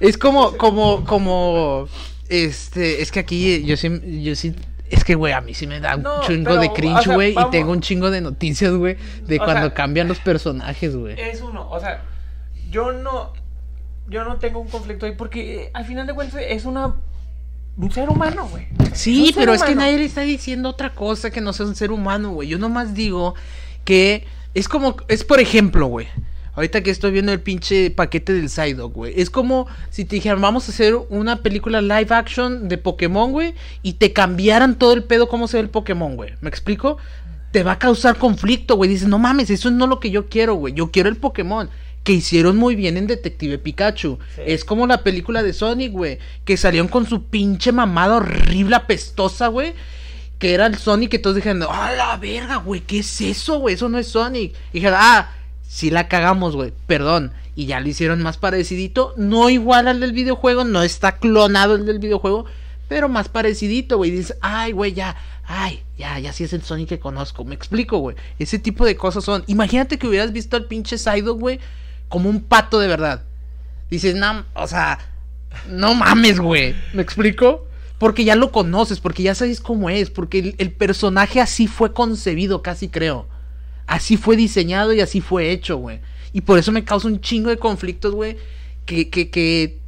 es 0.00 0.16
como, 0.18 0.56
como, 0.56 1.04
como, 1.04 1.88
este, 2.28 3.02
es 3.02 3.12
que 3.12 3.20
aquí 3.20 3.62
yo 3.64 3.76
sí, 3.76 3.90
yo 4.22 4.34
sí, 4.34 4.54
es 4.90 5.04
que, 5.04 5.14
güey, 5.14 5.32
a 5.32 5.40
mí 5.40 5.54
sí 5.54 5.66
me 5.66 5.80
da 5.80 5.96
un 5.96 6.04
chingo 6.26 6.50
pero, 6.50 6.60
de 6.60 6.68
o 6.68 6.74
cringe, 6.74 7.04
sea, 7.04 7.14
güey. 7.14 7.32
y 7.32 7.50
tengo 7.50 7.72
un 7.72 7.80
chingo 7.80 8.10
de 8.10 8.20
noticias, 8.20 8.72
güey, 8.72 8.96
de 9.24 9.36
O 9.36 9.44
cuando 9.44 9.68
sea, 9.68 9.74
cambian 9.74 10.08
los 10.08 10.18
personajes, 10.18 10.96
güey. 10.96 11.18
Es 11.18 11.40
uno, 11.40 11.68
o 11.70 11.78
sea, 11.80 12.02
yo 12.70 12.92
no, 12.92 13.32
yo 14.08 14.24
no 14.24 14.36
tengo 14.38 14.58
un 14.60 14.68
conflicto 14.68 15.06
ahí 15.06 15.12
porque 15.12 15.62
eh, 15.62 15.70
al 15.72 15.84
final 15.84 16.06
de 16.06 16.14
cuentas 16.14 16.42
es 16.46 16.64
una, 16.64 16.96
un 17.76 17.90
ser 17.92 18.10
humano, 18.10 18.48
güey. 18.48 18.66
Sí, 18.92 19.32
pero 19.34 19.54
es 19.54 19.62
que 19.62 19.74
nadie 19.74 19.98
le 19.98 20.04
está 20.04 20.22
diciendo 20.22 20.68
otra 20.68 20.92
cosa 20.94 21.30
que 21.30 21.40
no 21.40 21.52
sea 21.52 21.66
un 21.66 21.76
ser 21.76 21.92
humano, 21.92 22.32
güey. 22.32 22.48
Yo 22.48 22.58
nomás 22.58 22.92
digo 22.94 23.34
que 23.84 24.26
es 24.54 24.68
como, 24.68 24.96
es 25.08 25.24
por 25.24 25.40
ejemplo, 25.40 25.86
güey. 25.86 26.08
Ahorita 26.60 26.82
que 26.82 26.90
estoy 26.90 27.10
viendo 27.12 27.32
el 27.32 27.40
pinche 27.40 27.90
paquete 27.90 28.34
del 28.34 28.50
Psyduck, 28.50 28.92
güey. 28.92 29.18
Es 29.18 29.30
como 29.30 29.66
si 29.88 30.04
te 30.04 30.16
dijeran, 30.16 30.42
vamos 30.42 30.68
a 30.68 30.72
hacer 30.72 30.94
una 31.08 31.36
película 31.36 31.80
live 31.80 32.08
action 32.10 32.68
de 32.68 32.76
Pokémon, 32.76 33.32
güey. 33.32 33.54
Y 33.82 33.94
te 33.94 34.12
cambiaran 34.12 34.78
todo 34.78 34.92
el 34.92 35.04
pedo 35.04 35.26
cómo 35.26 35.48
se 35.48 35.56
ve 35.56 35.62
el 35.62 35.70
Pokémon, 35.70 36.16
güey. 36.16 36.34
¿Me 36.42 36.50
explico? 36.50 36.98
Te 37.50 37.62
va 37.62 37.72
a 37.72 37.78
causar 37.78 38.18
conflicto, 38.18 38.76
güey. 38.76 38.90
Dices, 38.90 39.08
no 39.08 39.18
mames, 39.18 39.48
eso 39.48 39.70
no 39.70 39.86
es 39.86 39.88
lo 39.88 40.00
que 40.00 40.10
yo 40.10 40.28
quiero, 40.28 40.52
güey. 40.52 40.74
Yo 40.74 40.90
quiero 40.90 41.08
el 41.08 41.16
Pokémon. 41.16 41.70
Que 42.04 42.12
hicieron 42.12 42.58
muy 42.58 42.74
bien 42.74 42.98
en 42.98 43.06
Detective 43.06 43.56
Pikachu. 43.56 44.18
Sí. 44.34 44.42
Es 44.44 44.66
como 44.66 44.86
la 44.86 45.02
película 45.02 45.42
de 45.42 45.54
Sonic, 45.54 45.92
güey. 45.92 46.18
Que 46.44 46.58
salieron 46.58 46.88
con 46.88 47.06
su 47.06 47.24
pinche 47.24 47.72
mamada 47.72 48.16
horrible, 48.16 48.76
apestosa, 48.76 49.46
güey. 49.46 49.72
Que 50.38 50.52
era 50.52 50.66
el 50.66 50.76
Sonic 50.76 51.10
que 51.10 51.18
todos 51.18 51.36
dijeron, 51.36 51.64
¡ah, 51.70 51.90
la 51.96 52.18
verga, 52.18 52.56
güey! 52.56 52.82
¿Qué 52.82 52.98
es 52.98 53.20
eso, 53.22 53.60
güey? 53.60 53.76
Eso 53.76 53.88
no 53.88 53.96
es 53.96 54.08
Sonic. 54.08 54.52
Y 54.72 54.80
dijeron, 54.80 54.98
ah, 55.00 55.30
sí 55.70 55.88
la 55.88 56.08
cagamos, 56.08 56.56
güey. 56.56 56.72
Perdón. 56.88 57.32
Y 57.54 57.66
ya 57.66 57.78
lo 57.80 57.88
hicieron 57.88 58.22
más 58.22 58.36
parecidito. 58.36 59.14
No 59.16 59.48
igual 59.50 59.86
al 59.86 60.00
del 60.00 60.12
videojuego. 60.12 60.64
No 60.64 60.82
está 60.82 61.18
clonado 61.18 61.76
el 61.76 61.86
del 61.86 62.00
videojuego. 62.00 62.44
Pero 62.88 63.08
más 63.08 63.28
parecidito, 63.28 63.96
güey. 63.96 64.10
Dices, 64.10 64.36
ay, 64.40 64.72
güey, 64.72 64.92
ya. 64.92 65.16
Ay, 65.46 65.82
ya, 65.96 66.18
ya 66.18 66.32
sí 66.32 66.42
es 66.42 66.52
el 66.52 66.62
Sonic 66.62 66.88
que 66.88 66.98
conozco. 66.98 67.44
Me 67.44 67.54
explico, 67.54 67.98
güey. 67.98 68.16
Ese 68.40 68.58
tipo 68.58 68.84
de 68.84 68.96
cosas 68.96 69.22
son. 69.22 69.44
Imagínate 69.46 69.96
que 69.96 70.08
hubieras 70.08 70.32
visto 70.32 70.56
al 70.56 70.64
pinche 70.64 70.98
Psyduck, 70.98 71.38
güey. 71.38 71.60
Como 72.08 72.28
un 72.28 72.42
pato 72.42 72.80
de 72.80 72.88
verdad. 72.88 73.22
Dices, 73.90 74.16
no, 74.16 74.44
o 74.54 74.66
sea, 74.66 74.98
no 75.68 75.94
mames, 75.94 76.40
güey. 76.40 76.74
¿Me 76.92 77.02
explico? 77.02 77.66
Porque 77.98 78.24
ya 78.24 78.34
lo 78.34 78.50
conoces, 78.50 78.98
porque 78.98 79.22
ya 79.22 79.36
sabes 79.36 79.60
cómo 79.60 79.88
es, 79.90 80.10
porque 80.10 80.54
el 80.56 80.72
personaje 80.72 81.40
así 81.40 81.68
fue 81.68 81.92
concebido, 81.92 82.62
casi 82.62 82.88
creo. 82.88 83.28
Así 83.90 84.16
fue 84.16 84.36
diseñado 84.36 84.92
y 84.92 85.00
así 85.00 85.20
fue 85.20 85.50
hecho, 85.50 85.76
güey. 85.76 85.98
Y 86.32 86.42
por 86.42 86.60
eso 86.60 86.70
me 86.70 86.84
causa 86.84 87.08
un 87.08 87.20
chingo 87.20 87.50
de 87.50 87.56
conflictos, 87.56 88.14
güey. 88.14 88.36
Que, 88.86 89.10
que, 89.10 89.30
que 89.30 89.78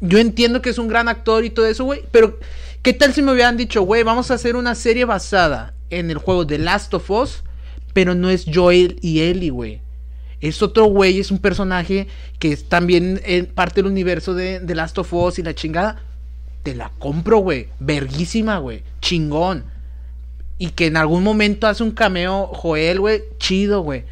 yo 0.00 0.18
entiendo 0.18 0.62
que 0.62 0.70
es 0.70 0.78
un 0.78 0.88
gran 0.88 1.08
actor 1.08 1.44
y 1.44 1.50
todo 1.50 1.66
eso, 1.66 1.84
güey. 1.84 2.00
Pero, 2.10 2.38
¿qué 2.80 2.94
tal 2.94 3.12
si 3.12 3.20
me 3.20 3.32
hubieran 3.32 3.58
dicho, 3.58 3.82
güey, 3.82 4.02
vamos 4.02 4.30
a 4.30 4.34
hacer 4.34 4.56
una 4.56 4.74
serie 4.74 5.04
basada 5.04 5.74
en 5.90 6.10
el 6.10 6.16
juego 6.16 6.46
The 6.46 6.56
Last 6.56 6.94
of 6.94 7.10
Us, 7.10 7.42
pero 7.92 8.14
no 8.14 8.30
es 8.30 8.46
Joel 8.50 8.98
y 9.02 9.20
Ellie, 9.20 9.50
güey? 9.50 9.82
Es 10.40 10.62
otro 10.62 10.86
güey, 10.86 11.20
es 11.20 11.30
un 11.30 11.38
personaje 11.38 12.06
que 12.38 12.52
es 12.52 12.64
también 12.64 13.20
en 13.26 13.44
parte 13.44 13.82
del 13.82 13.92
universo 13.92 14.32
de, 14.32 14.60
de 14.60 14.74
Last 14.74 14.96
of 14.96 15.12
Us 15.12 15.38
y 15.38 15.42
la 15.42 15.54
chingada. 15.54 16.02
Te 16.62 16.74
la 16.74 16.92
compro, 16.98 17.40
güey. 17.40 17.68
Verguísima, 17.78 18.56
güey. 18.56 18.84
Chingón. 19.02 19.66
Y 20.60 20.72
que 20.72 20.88
en 20.88 20.98
algún 20.98 21.24
momento 21.24 21.66
hace 21.66 21.82
un 21.82 21.92
cameo 21.92 22.48
Joel, 22.48 23.00
güey. 23.00 23.22
Chido, 23.38 23.80
güey. 23.80 24.04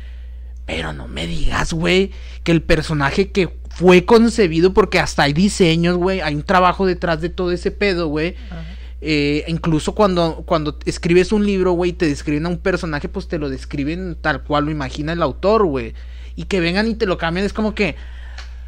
Pero 0.64 0.94
no 0.94 1.06
me 1.06 1.26
digas, 1.26 1.74
güey, 1.74 2.10
que 2.42 2.52
el 2.52 2.62
personaje 2.62 3.30
que 3.30 3.50
fue 3.68 4.06
concebido, 4.06 4.72
porque 4.72 4.98
hasta 4.98 5.24
hay 5.24 5.34
diseños, 5.34 5.98
güey. 5.98 6.22
Hay 6.22 6.34
un 6.34 6.42
trabajo 6.42 6.86
detrás 6.86 7.20
de 7.20 7.28
todo 7.28 7.52
ese 7.52 7.70
pedo, 7.70 8.08
güey. 8.08 8.34
Eh, 9.02 9.44
incluso 9.46 9.94
cuando, 9.94 10.42
cuando 10.46 10.78
escribes 10.86 11.32
un 11.32 11.44
libro, 11.44 11.72
güey, 11.72 11.92
te 11.92 12.06
describen 12.06 12.46
a 12.46 12.48
un 12.48 12.56
personaje, 12.56 13.10
pues 13.10 13.28
te 13.28 13.38
lo 13.38 13.50
describen 13.50 14.16
tal 14.18 14.42
cual 14.42 14.64
lo 14.64 14.70
imagina 14.70 15.12
el 15.12 15.22
autor, 15.22 15.66
güey. 15.66 15.92
Y 16.34 16.44
que 16.44 16.60
vengan 16.60 16.88
y 16.88 16.94
te 16.94 17.04
lo 17.04 17.18
cambien, 17.18 17.44
es 17.44 17.52
como 17.52 17.74
que. 17.74 17.94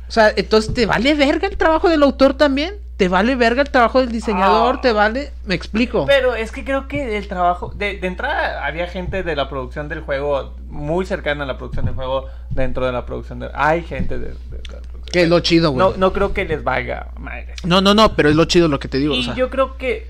O 0.06 0.12
sea, 0.12 0.30
entonces 0.36 0.74
te 0.74 0.84
vale 0.84 1.14
verga 1.14 1.48
el 1.48 1.56
trabajo 1.56 1.88
del 1.88 2.02
autor 2.02 2.34
también. 2.34 2.74
Te 3.00 3.08
vale 3.08 3.34
verga 3.34 3.62
el 3.62 3.70
trabajo 3.70 4.00
del 4.00 4.12
diseñador, 4.12 4.74
Ah. 4.76 4.80
te 4.82 4.92
vale. 4.92 5.32
Me 5.46 5.54
explico. 5.54 6.04
Pero 6.04 6.34
es 6.34 6.52
que 6.52 6.64
creo 6.64 6.86
que 6.86 7.16
el 7.16 7.28
trabajo, 7.28 7.72
de, 7.74 7.96
de 7.98 8.06
entrada 8.06 8.66
había 8.66 8.86
gente 8.88 9.22
de 9.22 9.34
la 9.34 9.48
producción 9.48 9.88
del 9.88 10.02
juego, 10.02 10.54
muy 10.68 11.06
cercana 11.06 11.44
a 11.44 11.46
la 11.46 11.56
producción 11.56 11.86
del 11.86 11.94
juego, 11.94 12.26
dentro 12.50 12.84
de 12.84 12.92
la 12.92 13.06
producción 13.06 13.38
del... 13.38 13.50
Hay 13.54 13.84
gente 13.84 14.18
de, 14.18 14.26
de- 14.26 14.34
de 14.34 14.56
la 14.58 14.80
producción. 14.80 15.02
Que 15.10 15.22
es 15.22 15.28
lo 15.30 15.40
chido, 15.40 15.70
güey. 15.70 15.78
No, 15.92 15.96
no 15.96 16.12
creo 16.12 16.34
que 16.34 16.44
les 16.44 16.62
valga 16.62 17.08
madre. 17.16 17.54
No, 17.64 17.80
no, 17.80 17.94
no, 17.94 18.14
pero 18.14 18.28
es 18.28 18.36
lo 18.36 18.44
chido 18.44 18.68
lo 18.68 18.78
que 18.78 18.88
te 18.88 18.98
digo. 18.98 19.14
Y 19.14 19.20
o 19.20 19.22
sea. 19.22 19.34
yo 19.34 19.48
creo 19.48 19.78
que 19.78 20.06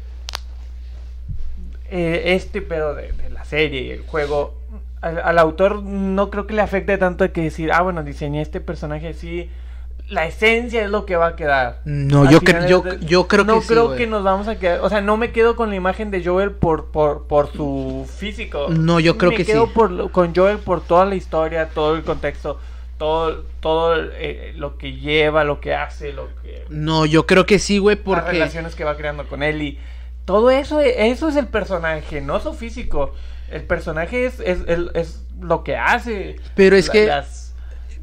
eh, 1.90 2.34
este 2.34 2.60
pedo 2.62 2.94
de, 2.96 3.12
de 3.12 3.30
la 3.30 3.44
serie 3.44 3.82
y 3.82 3.90
el 3.92 4.02
juego, 4.02 4.56
al, 5.00 5.18
al 5.20 5.38
autor 5.38 5.82
no 5.84 6.28
creo 6.30 6.48
que 6.48 6.54
le 6.54 6.62
afecte 6.62 6.98
tanto 6.98 7.30
que 7.32 7.42
decir, 7.42 7.70
ah, 7.72 7.82
bueno, 7.82 8.02
diseñé 8.02 8.42
este 8.42 8.60
personaje 8.60 9.06
así. 9.10 9.48
La 10.10 10.26
esencia 10.26 10.82
es 10.84 10.90
lo 10.90 11.06
que 11.06 11.14
va 11.16 11.28
a 11.28 11.36
quedar. 11.36 11.80
No, 11.84 12.22
Al 12.22 12.28
yo, 12.30 12.40
cre- 12.40 12.66
yo, 12.68 12.80
de- 12.82 12.98
yo 13.06 13.28
creo 13.28 13.44
no 13.44 13.54
que 13.54 13.60
sí, 13.62 13.68
creo 13.68 13.94
que 13.94 14.06
nos 14.08 14.24
vamos 14.24 14.48
a 14.48 14.58
quedar. 14.58 14.80
O 14.80 14.88
sea, 14.88 15.00
no 15.00 15.16
me 15.16 15.30
quedo 15.30 15.54
con 15.56 15.70
la 15.70 15.76
imagen 15.76 16.10
de 16.10 16.24
Joel 16.24 16.50
por, 16.50 16.86
por, 16.90 17.26
por 17.28 17.52
su 17.52 18.08
físico. 18.18 18.66
No, 18.70 18.98
yo 19.00 19.16
creo 19.16 19.30
me 19.30 19.36
que 19.36 19.44
quedo 19.46 19.66
sí. 19.66 19.72
por 19.74 19.90
lo- 19.90 20.10
con 20.10 20.34
Joel 20.34 20.58
por 20.58 20.80
toda 20.82 21.04
la 21.04 21.14
historia, 21.14 21.68
todo 21.68 21.94
el 21.94 22.02
contexto, 22.02 22.58
todo, 22.98 23.44
todo 23.60 23.94
eh, 24.14 24.52
lo 24.56 24.76
que 24.78 24.94
lleva, 24.94 25.44
lo 25.44 25.60
que 25.60 25.74
hace, 25.74 26.12
lo 26.12 26.28
que 26.42 26.64
No, 26.70 27.06
yo 27.06 27.24
creo 27.26 27.46
que 27.46 27.58
sí, 27.60 27.78
güey, 27.78 27.94
las 27.96 28.04
porque. 28.04 28.32
relaciones 28.32 28.74
que 28.74 28.82
va 28.84 28.96
creando 28.96 29.26
con 29.28 29.42
él 29.44 29.62
y 29.62 29.78
todo 30.24 30.50
eso, 30.50 30.80
eso 30.80 31.28
es 31.28 31.36
el 31.36 31.46
personaje, 31.46 32.20
no 32.20 32.40
su 32.40 32.52
físico. 32.52 33.14
El 33.50 33.62
personaje 33.62 34.26
es, 34.26 34.38
es, 34.40 34.58
es- 34.66 34.78
es 34.94 35.22
lo 35.40 35.62
que 35.64 35.76
hace. 35.76 36.36
Pero 36.56 36.76
es 36.76 36.88
La- 36.88 36.92
que- 36.92 37.06
las- 37.06 37.39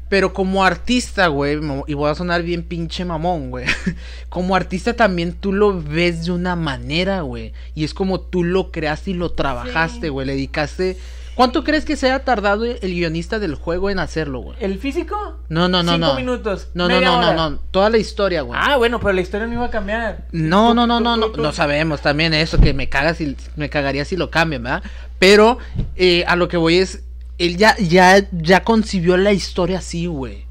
Pero 0.08 0.32
como 0.32 0.64
artista, 0.64 1.26
güey, 1.26 1.58
y 1.86 1.94
voy 1.94 2.10
a 2.10 2.14
sonar 2.14 2.42
bien 2.42 2.62
pinche 2.62 3.04
mamón, 3.04 3.50
güey. 3.50 3.66
Como 4.30 4.54
artista 4.56 4.94
también 4.94 5.32
tú 5.34 5.52
lo 5.52 5.82
ves 5.82 6.24
de 6.26 6.32
una 6.32 6.56
manera, 6.56 7.20
güey. 7.22 7.52
Y 7.74 7.84
es 7.84 7.92
como 7.94 8.20
tú 8.20 8.42
lo 8.44 8.70
creaste 8.70 9.10
y 9.10 9.14
lo 9.14 9.32
trabajaste, 9.32 10.02
Sí. 10.06 10.08
güey. 10.08 10.26
Le 10.26 10.32
dedicaste. 10.34 10.96
¿Cuánto 11.34 11.62
crees 11.62 11.84
que 11.84 11.94
se 11.96 12.06
haya 12.06 12.24
tardado 12.24 12.64
el 12.64 12.78
guionista 12.94 13.38
del 13.38 13.54
juego 13.54 13.90
en 13.90 13.98
hacerlo, 14.00 14.40
güey? 14.40 14.56
¿El 14.60 14.78
físico? 14.78 15.38
No, 15.48 15.68
no, 15.68 15.82
no, 15.84 15.92
Cinco 15.92 16.06
no. 16.08 16.14
minutos. 16.16 16.68
No, 16.74 16.88
no, 16.88 17.00
no, 17.00 17.20
no, 17.22 17.28
hora. 17.28 17.34
no. 17.50 17.58
Toda 17.70 17.90
la 17.90 17.98
historia, 17.98 18.42
güey. 18.42 18.58
Ah, 18.60 18.76
bueno, 18.76 18.98
pero 18.98 19.12
la 19.12 19.20
historia 19.20 19.46
no 19.46 19.52
iba 19.52 19.66
a 19.66 19.70
cambiar. 19.70 20.26
No, 20.32 20.70
Tú- 20.70 20.74
no, 20.74 20.86
no, 20.88 20.98
tú- 20.98 21.04
no, 21.04 21.16
no, 21.16 21.26
tú- 21.30 21.40
no 21.42 21.52
sabemos 21.52 22.00
también 22.00 22.34
eso, 22.34 22.58
que 22.58 22.74
me 22.74 22.88
cagas 22.88 23.18
si, 23.18 23.36
me 23.56 23.70
cagaría 23.70 24.04
si 24.04 24.16
lo 24.16 24.30
cambian, 24.30 24.64
¿verdad? 24.64 24.82
Pero 25.20 25.58
eh, 25.96 26.24
a 26.26 26.34
lo 26.34 26.48
que 26.48 26.56
voy 26.56 26.78
es, 26.78 27.04
él 27.38 27.56
ya, 27.56 27.76
ya, 27.78 28.26
ya 28.32 28.64
concibió 28.64 29.16
la 29.16 29.32
historia 29.32 29.78
así, 29.78 30.06
güey. 30.06 30.44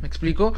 ¿Me 0.00 0.06
explico? 0.06 0.52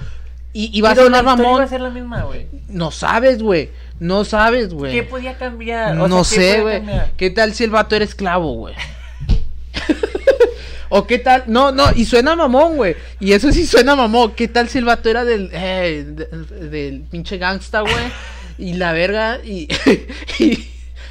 Y, 0.53 0.71
y 0.77 0.81
va 0.83 0.91
a 0.91 0.95
Pero 0.95 1.07
sonar 1.07 1.25
mamón. 1.25 1.63
a 1.63 1.67
ser 1.67 1.81
la 1.81 1.89
misma, 1.91 2.23
güey. 2.25 2.47
No 2.69 2.91
sabes, 2.91 3.43
güey. 3.43 3.71
No 4.01 4.25
sabes, 4.25 4.75
güey. 4.75 4.93
¿Qué 4.93 5.03
podía 5.03 5.39
cambiar? 5.39 5.99
O 5.99 6.09
No 6.09 6.25
sea, 6.25 6.39
¿qué 6.39 6.53
sé, 6.55 6.61
güey. 6.61 6.83
¿Qué 7.17 7.31
tal 7.31 7.55
si 7.55 7.65
el 7.65 7.71
vato 7.71 7.97
era 7.97 8.05
esclavo, 8.05 8.53
güey? 8.55 8.75
o 10.91 11.07
qué 11.07 11.19
tal, 11.19 11.45
no, 11.47 11.73
no, 11.73 11.85
y 11.95 12.05
suena 12.05 12.37
mamón, 12.37 12.77
güey. 12.77 12.97
Y 13.19 13.33
eso 13.33 13.51
sí 13.53 13.67
suena 13.67 13.97
mamón. 13.97 14.33
¿Qué 14.33 14.49
tal 14.49 14.69
si 14.69 14.79
el 14.79 14.85
vato 14.85 15.09
era 15.09 15.25
del, 15.25 15.49
eh, 15.53 16.05
de- 16.07 16.69
del 16.69 17.01
pinche 17.03 17.39
gangsta, 17.39 17.81
güey? 17.81 17.95
Y 18.59 18.75
la 18.75 18.93
verga, 18.93 19.39
y, 19.43 19.69
y, 20.39 20.69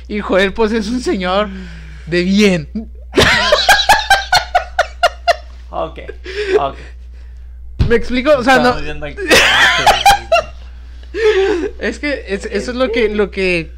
y 0.08 0.20
Joel, 0.20 0.54
pues 0.54 0.72
es 0.72 0.88
un 0.90 1.02
señor 1.02 1.50
de 2.06 2.22
bien. 2.24 2.70
Ok, 5.72 6.00
ok. 6.60 6.76
¿Me 7.88 7.96
explico? 7.96 8.32
O 8.38 8.44
sea, 8.44 8.60
no. 8.60 8.78
Es 11.80 12.00
que 12.00 12.26
es- 12.28 12.46
eso 12.46 12.72
es 12.72 12.78
lo 12.78 12.92
que, 12.92 13.10
lo 13.10 13.32
que. 13.32 13.72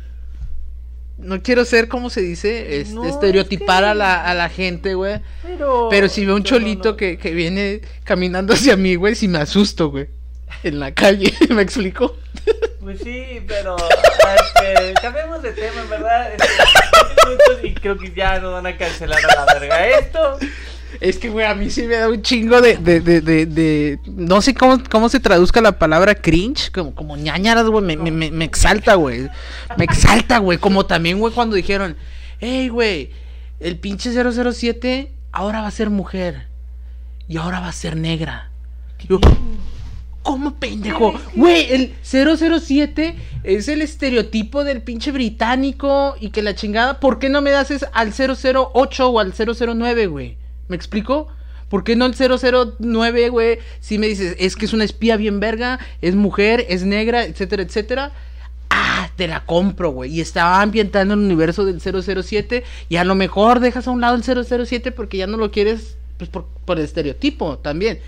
No 1.17 1.41
quiero 1.41 1.63
ser, 1.63 1.88
¿cómo 1.88 2.10
se 2.10 2.21
dice? 2.21 2.82
Este, 2.82 2.95
No, 2.95 3.06
es 3.06 3.12
estereotipar 3.12 3.84
que- 3.84 3.89
a, 3.89 3.93
la, 3.93 4.23
a 4.25 4.34
la 4.34 4.49
gente, 4.49 4.93
güey. 4.95 5.21
Pero, 5.41 5.88
Pero 5.89 6.10
si 6.10 6.25
veo 6.25 6.36
un 6.36 6.41
no, 6.41 6.45
cholito 6.45 6.89
no. 6.91 6.97
Que, 6.97 7.17
que 7.17 7.32
viene 7.32 7.82
caminando 8.03 8.53
hacia 8.53 8.75
mí, 8.75 8.95
güey, 8.95 9.15
si 9.15 9.27
me 9.27 9.38
asusto, 9.39 9.89
güey. 9.89 10.08
en 10.63 10.79
la 10.79 10.91
calle, 10.93 11.34
¿me 11.49 11.62
explico? 11.62 12.17
Pues 12.82 12.99
sí, 13.01 13.41
pero 13.47 13.77
este, 13.77 14.93
cambiemos 15.01 15.41
de 15.41 15.51
tema, 15.53 15.82
en 15.82 15.89
verdad. 15.89 16.32
Este, 16.34 17.67
y 17.67 17.73
creo 17.73 17.97
que 17.97 18.12
ya 18.13 18.39
nos 18.39 18.51
van 18.53 18.67
a 18.67 18.77
cancelar 18.77 19.23
a 19.25 19.45
la 19.45 19.53
verga 19.53 19.88
esto. 19.88 20.38
Es 21.01 21.17
que, 21.17 21.29
güey, 21.29 21.45
a 21.45 21.56
mí 21.56 21.69
sí 21.69 21.84
me 21.84 21.95
da 21.95 22.10
un 22.10 22.21
chingo 22.21 22.62
de, 22.62 22.77
de, 22.77 22.99
de, 23.01 23.21
de, 23.21 23.45
de- 23.45 23.99
no 24.08 24.41
sé 24.41 24.53
cómo, 24.53 24.82
cómo 24.89 25.10
se 25.10 25.19
traduzca 25.19 25.62
la 25.62 25.77
palabra 25.79 26.15
cringe, 26.15 26.71
como, 26.71 26.93
como 26.95 27.17
ñañaras, 27.17 27.65
güey, 27.67 27.84
me, 27.84 27.97
me, 27.97 28.12
me, 28.12 28.32
me 28.32 28.45
exalta, 28.45 28.95
güey, 28.95 29.29
me 29.77 29.84
exalta, 29.86 30.38
güey, 30.39 30.58
como 30.58 30.86
también, 30.86 31.19
güey, 31.19 31.34
cuando 31.34 31.56
dijeron, 31.56 31.95
hey, 32.39 32.69
güey, 32.69 33.12
el 33.60 33.77
pinche 33.79 34.12
007 34.13 35.12
ahora 35.32 35.62
va 35.62 35.67
a 35.67 35.71
ser 35.71 35.89
mujer 35.89 36.47
y 37.27 37.38
ahora 37.38 37.60
va 37.60 37.67
a 37.69 37.73
ser 37.73 37.95
negra. 37.97 38.49
Yo, 39.10 39.19
¿Cómo 40.21 40.53
pendejo? 40.56 41.13
Güey, 41.36 41.73
el 41.73 41.93
007 42.01 43.15
es 43.43 43.67
el 43.67 43.82
estereotipo 43.82 44.63
del 44.63 44.82
pinche 44.82 45.12
británico 45.12 46.15
y 46.19 46.29
que 46.29 46.41
la 46.41 46.56
chingada. 46.56 47.01
¿Por 47.01 47.19
qué 47.19 47.27
no 47.27 47.41
me 47.41 47.51
das 47.51 47.71
es 47.71 47.86
al 47.91 48.13
008 48.13 49.10
o 49.10 49.19
al 49.19 49.34
009, 49.34 50.08
güey? 50.08 50.38
¿Me 50.67 50.76
explico? 50.76 51.28
¿Por 51.69 51.84
qué 51.84 51.95
no 51.95 52.06
el 52.06 52.13
009, 52.13 53.30
güey? 53.30 53.58
Si 53.80 53.97
me 53.97 54.08
dices, 54.08 54.36
es 54.38 54.56
que 54.56 54.65
es 54.65 54.73
una 54.73 54.84
espía 54.84 55.17
bien 55.17 55.39
verga, 55.39 55.80
es 56.02 56.15
mujer, 56.15 56.65
es 56.69 56.84
negra, 56.84 57.23
etcétera, 57.23 57.63
etcétera. 57.63 58.12
Ah, 58.69 59.10
te 59.15 59.28
la 59.28 59.45
compro, 59.45 59.91
güey. 59.91 60.12
Y 60.12 60.21
estaba 60.21 60.62
ambientando 60.62 61.13
el 61.13 61.21
universo 61.21 61.65
del 61.65 61.82
007 61.82 62.63
y 62.89 62.97
a 62.97 63.04
lo 63.04 63.15
mejor 63.15 63.60
dejas 63.60 63.88
a 63.88 63.91
un 63.91 64.02
lado 64.02 64.15
el 64.15 64.23
007 64.23 64.91
porque 64.91 65.17
ya 65.17 65.28
no 65.28 65.38
lo 65.38 65.52
quieres, 65.52 65.97
pues 66.17 66.30
por, 66.30 66.45
por 66.65 66.78
el 66.78 66.86
estereotipo 66.86 67.58
también. 67.58 67.99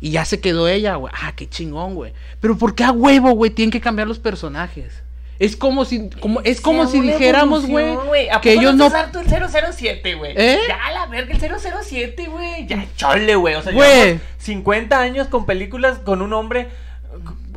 Y 0.00 0.10
ya 0.10 0.24
se 0.24 0.40
quedó 0.40 0.68
ella, 0.68 0.96
güey. 0.96 1.12
Ah, 1.16 1.32
qué 1.34 1.48
chingón, 1.48 1.94
güey. 1.94 2.12
Pero 2.40 2.58
¿por 2.58 2.74
qué 2.74 2.84
a 2.84 2.92
huevo, 2.92 3.30
güey, 3.30 3.50
tienen 3.50 3.70
que 3.70 3.80
cambiar 3.80 4.06
los 4.06 4.18
personajes? 4.18 5.03
Es 5.38 5.56
como 5.56 5.84
si, 5.84 6.08
como, 6.20 6.40
es 6.42 6.60
como 6.60 6.86
si 6.86 7.00
dijéramos, 7.00 7.66
güey, 7.66 7.96
evolución, 7.96 8.26
¿A 8.32 8.40
que 8.40 8.52
ellos 8.52 8.74
no... 8.76 8.88
del 8.88 9.72
007, 9.72 10.14
güey? 10.14 10.32
¿Eh? 10.36 10.58
Ya, 10.68 10.90
la 10.92 11.06
verga, 11.06 11.34
el 11.34 11.40
007, 11.84 12.26
güey. 12.28 12.66
Ya, 12.66 12.86
chole, 12.96 13.34
güey. 13.34 13.54
O 13.56 13.62
sea, 13.62 13.72
Güey. 13.72 13.90
llevamos 14.04 14.22
50 14.38 14.98
años 15.00 15.26
con 15.28 15.44
películas 15.44 15.98
con 15.98 16.22
un 16.22 16.32
hombre 16.32 16.68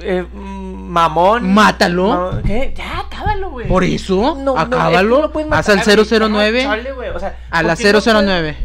eh, 0.01 0.23
mm, 0.31 0.37
mamón. 0.89 1.53
Mátalo. 1.53 2.07
Ma- 2.31 2.41
¿Qué? 2.43 2.73
Ya, 2.75 2.99
acábalo, 3.01 3.51
güey. 3.51 3.67
Por 3.67 3.83
eso, 3.83 4.35
No, 4.35 4.55
no, 4.55 4.57
acábalo. 4.57 5.21
no 5.21 5.31
puedes 5.31 5.51
haz 5.51 5.69
al 5.69 5.77
matar, 5.77 5.95
güey. 5.95 6.19
009. 6.31 6.61
Ya, 6.63 6.69
chole, 6.69 6.91
güey. 6.93 7.09
O 7.09 7.19
sea, 7.19 7.37
A 7.51 7.63
la 7.63 7.75
¿por 7.75 7.83
qué 7.83 7.93
no 7.93 8.21
009. 8.23 8.57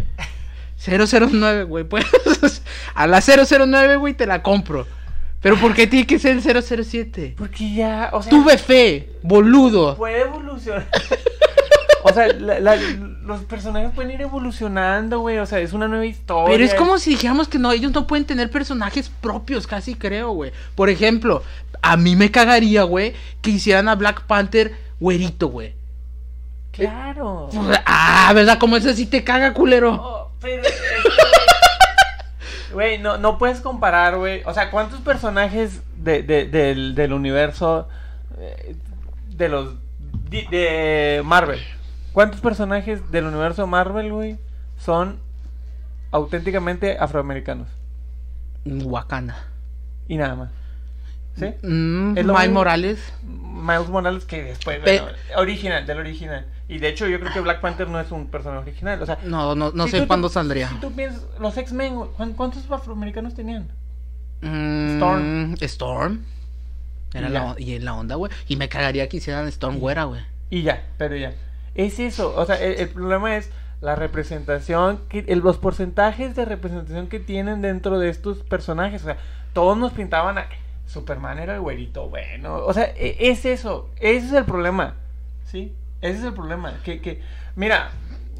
009, 0.86 1.64
güey. 1.68 1.84
Pues, 2.40 2.62
a 2.94 3.06
la 3.06 3.20
009, 3.20 3.96
güey, 3.96 4.14
te 4.14 4.26
la 4.26 4.42
compro. 4.42 4.86
Pero 5.42 5.56
¿por 5.58 5.74
qué 5.74 5.86
tiene 5.86 6.06
que 6.06 6.18
ser 6.18 6.36
el 6.36 6.42
007? 6.42 7.10
puedes- 7.12 7.34
Porque 7.36 7.74
ya, 7.74 8.10
o 8.12 8.22
sea. 8.22 8.30
Tuve 8.30 8.56
fe, 8.58 9.10
boludo. 9.22 9.96
Puede 9.96 10.22
evolucionar. 10.22 10.86
o 12.04 12.12
sea, 12.12 12.28
la- 12.28 12.60
la- 12.60 12.76
los 12.76 13.44
personajes 13.44 13.90
pueden 13.94 14.12
ir 14.12 14.20
evolucionando, 14.22 15.18
güey. 15.20 15.38
O 15.38 15.46
sea, 15.46 15.58
es 15.58 15.72
una 15.72 15.88
nueva 15.88 16.06
historia. 16.06 16.52
Pero 16.52 16.64
es 16.64 16.74
como 16.74 16.98
si 16.98 17.10
dijéramos 17.10 17.48
que 17.48 17.58
no, 17.58 17.72
ellos 17.72 17.92
no 17.92 18.06
pueden 18.06 18.24
tener 18.24 18.50
personajes 18.50 19.10
propios, 19.20 19.66
casi 19.66 19.94
creo, 19.96 20.30
güey. 20.30 20.52
Por 20.76 20.88
ejemplo, 20.90 21.42
a 21.82 21.96
mí 21.96 22.14
me 22.16 22.30
cagaría, 22.30 22.84
güey, 22.84 23.12
que 23.40 23.50
hicieran 23.50 23.88
a 23.88 23.96
Black 23.96 24.22
Panther 24.26 24.72
güerito, 25.00 25.48
güey. 25.48 25.74
Claro. 26.70 27.48
Ah, 27.84 28.32
¿verdad? 28.34 28.58
Como 28.58 28.76
ese 28.76 28.94
sí 28.94 29.06
te 29.06 29.22
caga, 29.24 29.52
culero. 29.52 29.92
Oh, 29.94 30.30
pero 30.40 30.62
es 30.62 30.68
que, 30.72 31.41
Güey, 32.72 32.98
no, 32.98 33.18
no 33.18 33.38
puedes 33.38 33.60
comparar, 33.60 34.16
güey. 34.16 34.42
O 34.44 34.54
sea, 34.54 34.70
¿cuántos 34.70 35.00
personajes 35.00 35.82
de, 35.96 36.22
de- 36.22 36.46
del, 36.46 36.94
del 36.94 37.12
universo 37.12 37.88
eh, 38.38 38.76
de 39.28 39.48
los 39.48 39.74
de 40.30 41.22
Marvel? 41.24 41.60
¿Cuántos 42.12 42.40
personajes 42.40 43.10
del 43.10 43.26
universo 43.26 43.66
Marvel, 43.66 44.12
güey, 44.12 44.38
son 44.78 45.18
auténticamente 46.10 46.98
afroamericanos? 46.98 47.68
Wakanda. 48.64 49.36
Y 50.08 50.16
nada 50.16 50.34
más. 50.34 50.50
¿Sí? 51.38 51.46
Mm, 51.66 52.12
Miles. 52.12 52.50
Morales. 52.50 53.12
Miles 53.24 53.88
Morales 53.88 54.24
que 54.26 54.42
después, 54.42 54.78
Pe- 54.80 55.00
bueno, 55.00 55.16
original, 55.36 55.86
del 55.86 55.98
original. 55.98 56.44
Y 56.68 56.78
de 56.78 56.88
hecho 56.88 57.06
yo 57.06 57.18
creo 57.20 57.32
que 57.32 57.40
Black 57.40 57.60
Panther 57.60 57.88
no 57.88 58.00
es 58.00 58.10
un 58.10 58.28
personaje 58.28 58.62
original. 58.70 59.02
O 59.02 59.06
sea, 59.06 59.18
No, 59.24 59.54
no, 59.54 59.72
no 59.72 59.84
si 59.84 59.90
sé 59.92 60.00
tú- 60.02 60.06
cuándo 60.06 60.28
saldría. 60.28 60.68
Si 60.68 60.74
tú 60.76 60.92
piensas, 60.92 61.22
los 61.38 61.56
X-Men, 61.56 61.96
güey, 61.96 62.10
¿cuán- 62.16 62.32
¿cuántos 62.34 62.70
afroamericanos 62.70 63.34
tenían? 63.34 63.68
Mm, 64.40 64.94
Storm. 64.96 65.54
Storm. 65.60 66.24
Era 67.14 67.28
Y 67.28 67.32
la, 67.32 67.54
y 67.58 67.74
en 67.74 67.84
la 67.84 67.94
onda, 67.94 68.14
güey. 68.14 68.32
Y 68.48 68.56
me 68.56 68.68
cagaría 68.68 69.08
que 69.08 69.18
hicieran 69.18 69.46
Storm 69.48 69.78
güera, 69.78 70.04
güey. 70.04 70.22
Y 70.50 70.62
ya, 70.62 70.82
pero 70.98 71.16
ya. 71.16 71.32
Es 71.74 71.98
eso, 72.00 72.34
o 72.36 72.44
sea, 72.46 72.56
el, 72.56 72.74
el 72.80 72.88
problema 72.88 73.36
es 73.36 73.50
la 73.80 73.94
representación, 73.96 75.00
que, 75.08 75.24
el- 75.28 75.40
los 75.40 75.58
porcentajes 75.58 76.34
de 76.36 76.44
representación 76.44 77.08
que 77.08 77.20
tienen 77.20 77.60
dentro 77.62 77.98
de 77.98 78.08
estos 78.08 78.38
personajes. 78.38 79.02
O 79.02 79.06
sea, 79.06 79.16
todos 79.52 79.76
nos 79.76 79.92
pintaban 79.92 80.38
a 80.38 80.46
Superman 80.86 81.38
era 81.38 81.54
el 81.54 81.60
güerito 81.60 82.08
bueno. 82.08 82.56
O 82.64 82.72
sea, 82.72 82.84
e- 82.96 83.16
es 83.30 83.44
eso, 83.44 83.90
ese 84.00 84.26
es 84.26 84.32
el 84.32 84.44
problema. 84.44 84.94
¿Sí? 85.44 85.72
Ese 86.02 86.18
es 86.18 86.24
el 86.24 86.34
problema. 86.34 86.74
Que, 86.84 87.00
que, 87.00 87.22
mira, 87.56 87.92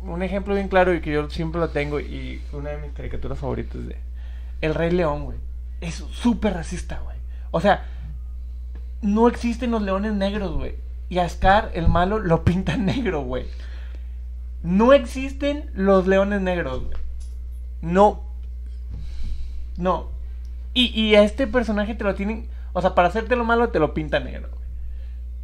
un 0.03 0.23
ejemplo 0.23 0.55
bien 0.55 0.69
claro 0.69 0.93
y 0.95 1.01
que 1.01 1.13
yo 1.13 1.31
siempre 1.31 1.61
lo 1.61 1.71
tengo 1.71 2.01
y 2.01 2.43
una 2.53 2.71
de 2.71 2.79
mis 2.79 2.93
caricaturas 2.93 3.39
favoritas 3.39 3.87
de 3.87 3.97
El 4.61 4.75
Rey 4.75 4.91
León, 4.91 5.25
güey. 5.25 5.39
Es 5.81 5.95
súper 5.95 6.55
racista, 6.55 7.01
güey. 7.01 7.17
O 7.53 7.61
sea, 7.61 7.87
no 9.01 9.29
existen 9.29 9.71
los 9.71 9.83
leones 9.83 10.13
negros, 10.13 10.53
güey. 10.53 10.75
Y 11.09 11.19
a 11.19 11.29
Scar, 11.29 11.71
el 11.75 11.89
malo, 11.89 12.19
lo 12.19 12.45
pinta 12.45 12.77
negro, 12.79 13.23
güey. 13.23 13.47
No 14.63 14.93
existen 14.93 15.71
los 15.75 16.07
leones 16.07 16.41
negros, 16.41 16.85
güey. 16.85 16.97
No. 17.81 18.23
No. 19.77 20.11
Y, 20.75 20.87
y 20.99 21.15
a 21.15 21.23
este 21.23 21.47
personaje 21.47 21.95
te 21.95 22.05
lo 22.05 22.15
tienen. 22.15 22.49
O 22.73 22.81
sea, 22.81 22.95
para 22.95 23.09
hacerte 23.09 23.37
lo 23.37 23.45
malo 23.45 23.69
te 23.69 23.79
lo 23.79 23.95
pinta 23.95 24.21
negro, 24.21 24.49
güey. 24.51 24.63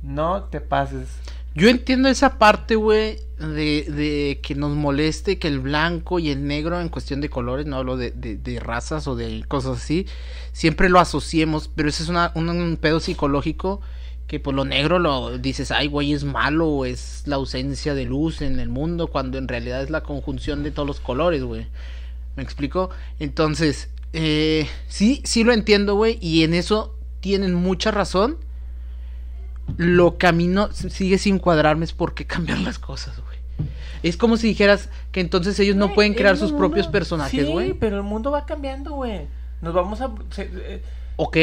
No 0.03 0.45
te 0.45 0.61
pases. 0.61 1.21
Yo 1.59 1.69
entiendo 1.69 2.09
esa 2.09 2.39
parte, 2.39 2.77
güey, 2.77 3.19
de, 3.39 3.85
de 3.91 4.39
que 4.43 4.55
nos 4.55 4.77
moleste 4.77 5.39
que 5.39 5.49
el 5.49 5.59
blanco 5.59 6.21
y 6.21 6.31
el 6.31 6.47
negro 6.47 6.81
en 6.81 6.89
cuestión 6.89 7.21
de 7.21 7.29
colores, 7.31 7.67
no 7.67 7.77
hablo 7.77 7.97
de, 7.97 8.13
de- 8.13 8.37
de 8.37 8.61
razas 8.61 9.09
o 9.09 9.17
de 9.17 9.45
cosas 9.49 9.79
así, 9.79 10.07
siempre 10.53 10.89
lo 10.89 11.01
asociemos, 11.01 11.69
pero 11.75 11.89
ese 11.89 12.05
es 12.05 12.09
una, 12.11 12.31
un, 12.37 12.77
pedo 12.81 13.01
psicológico 13.01 13.81
que 14.29 14.39
por 14.39 14.55
lo 14.55 14.65
negro 14.65 15.01
lo 15.01 15.37
dices, 15.39 15.73
ay, 15.73 15.89
güey, 15.89 16.13
es 16.13 16.23
malo 16.23 16.69
o 16.69 16.85
es 16.85 17.23
la 17.27 17.37
ausencia 17.37 17.95
de 17.95 18.05
luz 18.05 18.41
en 18.41 18.61
el 18.61 18.69
mundo, 18.69 19.09
cuando 19.09 19.37
en 19.39 19.49
realidad 19.49 19.83
es 19.83 19.91
la 19.91 20.03
conjunción 20.03 20.63
de 20.63 20.71
todos 20.71 20.87
los 20.87 21.01
colores, 21.01 21.43
güey. 21.43 21.67
¿Me 22.37 22.43
explico? 22.45 22.91
Entonces, 23.19 23.89
eh, 24.13 24.69
sí, 24.89 25.23
sí 25.25 25.43
lo 25.45 25.53
entiendo, 25.53 25.95
güey, 25.97 26.19
y 26.21 26.45
en 26.45 26.55
eso 26.55 26.95
tienen 27.21 27.55
mucha 27.55 27.91
razón. 27.91 28.37
Lo 29.77 30.17
que 30.19 30.27
a 30.27 30.33
mí 30.33 30.47
no 30.49 30.73
sigue 30.73 31.19
sin 31.19 31.39
cuadrarme 31.39 31.85
es 31.85 31.93
por 31.93 32.15
qué 32.15 32.25
cambiar 32.27 32.59
las 32.59 32.79
cosas, 32.79 33.21
güey. 33.21 33.39
Es 34.03 34.17
como 34.17 34.37
si 34.37 34.47
dijeras 34.49 34.89
que 35.13 35.21
entonces 35.21 35.59
ellos 35.61 35.77
no 35.77 35.93
pueden 35.95 36.15
crear 36.15 36.37
sus 36.37 36.53
mundo- 36.53 36.59
propios 36.69 36.87
personajes, 36.89 37.47
Sí, 37.47 37.53
güey. 37.53 37.73
pero 37.75 37.97
el 37.97 38.03
mundo 38.05 38.31
va 38.31 38.47
cambiando, 38.47 38.93
güey. 38.93 39.23
Nos 39.61 39.75
vamos 39.75 40.01
a. 40.01 40.11
se- 40.31 40.51
eh, 40.55 40.83
Ok, 41.17 41.37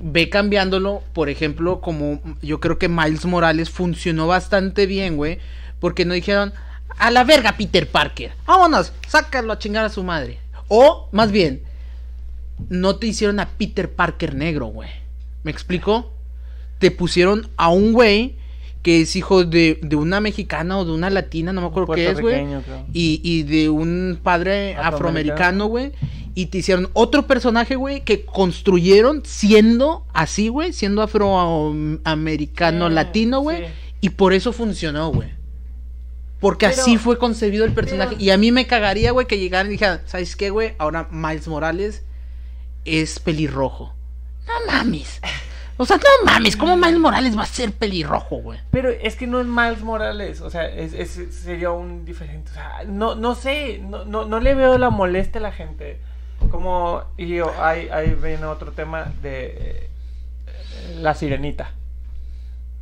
ve 0.00 0.28
cambiándolo, 0.30 1.02
por 1.12 1.28
ejemplo, 1.28 1.80
como 1.80 2.20
yo 2.40 2.60
creo 2.60 2.78
que 2.78 2.88
Miles 2.88 3.24
Morales 3.26 3.68
funcionó 3.68 4.28
bastante 4.28 4.86
bien, 4.86 5.16
güey. 5.16 5.38
Porque 5.80 6.04
no 6.04 6.14
dijeron, 6.14 6.52
a 6.98 7.10
la 7.10 7.24
verga 7.24 7.56
Peter 7.56 7.90
Parker, 7.90 8.30
vámonos, 8.46 8.92
sácalo 9.08 9.52
a 9.52 9.58
chingar 9.58 9.84
a 9.84 9.88
su 9.88 10.04
madre. 10.04 10.38
O, 10.68 11.08
más 11.10 11.32
bien, 11.32 11.64
no 12.68 12.94
te 12.96 13.08
hicieron 13.08 13.40
a 13.40 13.48
Peter 13.48 13.92
Parker 13.92 14.36
negro, 14.36 14.66
güey. 14.66 14.90
¿Me 15.42 15.50
explico? 15.50 16.12
Te 16.82 16.90
pusieron 16.90 17.48
a 17.56 17.70
un 17.70 17.92
güey 17.92 18.36
que 18.82 19.00
es 19.02 19.14
hijo 19.16 19.44
de, 19.44 19.78
de 19.82 19.94
una 19.96 20.20
mexicana 20.20 20.76
o 20.78 20.84
de 20.84 20.90
una 20.92 21.08
latina, 21.08 21.52
no 21.52 21.60
me 21.60 21.68
acuerdo 21.68 21.94
qué 21.94 22.10
es, 22.10 22.20
güey. 22.20 22.44
Y, 22.92 23.20
y 23.22 23.44
de 23.44 23.68
un 23.68 24.18
padre 24.22 24.74
Afroamericano. 24.74 24.96
afroamericano, 24.96 25.66
güey. 25.66 25.92
Y 26.34 26.46
te 26.46 26.58
hicieron 26.58 26.88
otro 26.94 27.26
personaje, 27.26 27.76
güey, 27.76 28.00
que 28.00 28.24
construyeron 28.24 29.22
siendo 29.24 30.04
así, 30.14 30.48
güey, 30.48 30.72
siendo 30.72 31.02
afroamericano, 31.02 32.88
Sí, 32.88 32.94
latino, 32.94 33.40
güey. 33.40 33.58
sí. 33.66 33.72
Y 34.00 34.08
por 34.10 34.32
eso 34.32 34.52
funcionó, 34.52 35.10
güey. 35.12 35.28
Porque 36.40 36.66
Pero- 36.68 36.82
así 36.82 36.96
fue 36.98 37.18
concebido 37.18 37.64
el 37.64 37.72
personaje. 37.72 38.14
pero- 38.16 38.24
Y 38.24 38.30
a 38.30 38.36
mí 38.38 38.50
me 38.50 38.66
cagaría, 38.66 39.12
güey, 39.12 39.28
que 39.28 39.38
llegaran 39.38 39.68
y 39.68 39.72
dijeran, 39.72 40.00
¿sabes 40.06 40.34
qué, 40.34 40.50
güey? 40.50 40.74
Ahora 40.78 41.06
Miles 41.12 41.46
Morales 41.46 42.02
es 42.84 43.20
pelirrojo. 43.20 43.94
No 44.48 44.72
mames. 44.72 45.20
O 45.82 45.86
sea, 45.86 45.96
no 45.98 46.24
mames, 46.32 46.56
¿cómo 46.56 46.76
Miles 46.76 46.98
Morales 46.98 47.36
va 47.36 47.42
a 47.42 47.46
ser 47.46 47.72
pelirrojo, 47.72 48.36
güey? 48.36 48.58
Pero 48.70 48.88
es 48.90 49.16
que 49.16 49.26
no 49.26 49.40
es 49.40 49.46
Miles 49.46 49.82
Morales, 49.82 50.40
o 50.40 50.48
sea, 50.50 50.66
es, 50.66 50.92
es- 50.94 51.34
sería 51.34 51.70
un 51.70 52.04
diferente, 52.04 52.50
o 52.50 52.54
sea, 52.54 52.82
no, 52.86 53.14
no 53.14 53.34
sé, 53.34 53.78
no, 53.78 54.04
no, 54.04 54.24
no 54.24 54.40
le 54.40 54.54
veo 54.54 54.78
la 54.78 54.90
molestia 54.90 55.38
a 55.40 55.42
la 55.42 55.52
gente. 55.52 55.98
Como, 56.50 57.02
y 57.16 57.28
yo, 57.28 57.52
ahí, 57.62 57.88
ahí 57.92 58.16
viene 58.20 58.44
otro 58.46 58.72
tema 58.72 59.12
de 59.22 59.46
eh, 59.56 59.88
la 61.00 61.14
sirenita. 61.14 61.70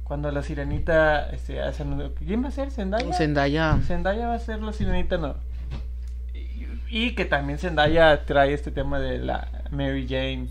Cuando 0.05 0.31
la 0.31 0.43
sirenita 0.43 1.31
este, 1.31 1.61
hacen- 1.63 2.13
¿Quién 2.27 2.43
va 2.43 2.49
a 2.49 2.53
ser? 2.53 2.71
¿Zendaya? 2.71 3.13
Zendaya. 3.13 3.79
Zendaya 3.87 4.27
va 4.29 4.35
a 4.35 4.39
ser 4.41 4.61
la 4.63 4.73
sirenita, 4.73 5.19
no. 5.19 5.37
Y, 6.35 6.67
y 6.89 7.15
que 7.15 7.25
también 7.27 7.59
Zendaya 7.59 8.25
trae 8.25 8.53
este 8.55 8.71
tema 8.71 8.99
de 8.99 9.19
la 9.19 9.47
Mary 9.71 10.07
Jane 10.09 10.49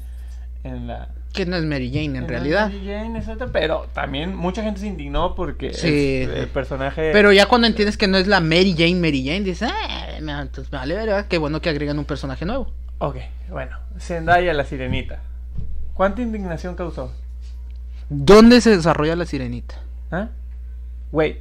en 0.64 0.88
la. 0.88 1.10
Que 1.34 1.46
no 1.46 1.56
es 1.58 1.64
Mary 1.64 1.90
Jane 1.94 2.18
en 2.18 2.28
realidad. 2.28 2.68
Mary 2.72 2.82
Jane, 2.86 3.20
etcétera, 3.20 3.50
pero 3.54 3.88
también 3.94 4.36
mucha 4.36 4.64
gente 4.64 4.80
se 4.82 4.88
indignó 4.88 5.36
porque 5.36 5.74
Sí, 5.74 6.22
el 6.24 6.48
personaje. 6.48 7.12
Pero 7.14 7.32
ya 7.32 7.46
cuando 7.46 7.68
entiendes 7.68 7.98
que 7.98 8.08
no 8.08 8.18
es 8.18 8.28
la 8.28 8.40
Mary 8.42 8.74
Jane, 8.78 8.96
Mary 8.96 9.24
Jane, 9.26 9.42
dices, 9.42 9.70
ah, 9.72 10.08
me- 10.22 10.32
entonces 10.34 10.72
me 10.72 10.80
vale, 10.80 10.96
¿verdad? 10.96 11.28
Qué 11.28 11.38
bueno 11.38 11.62
que 11.62 11.70
agregan 11.70 12.00
un 12.00 12.06
personaje 12.06 12.46
nuevo. 12.46 12.72
Ok, 12.98 13.18
bueno. 13.50 13.78
Zendaya, 14.00 14.54
la 14.54 14.66
sirenita. 14.66 15.22
¿Cuánta 15.94 16.22
indignación 16.22 16.76
causó? 16.76 17.14
¿Dónde 18.10 18.60
se 18.62 18.76
desarrolla 18.76 19.16
la 19.16 19.26
sirenita? 19.26 19.76
¿Ah? 20.12 20.30
Güey, 21.12 21.38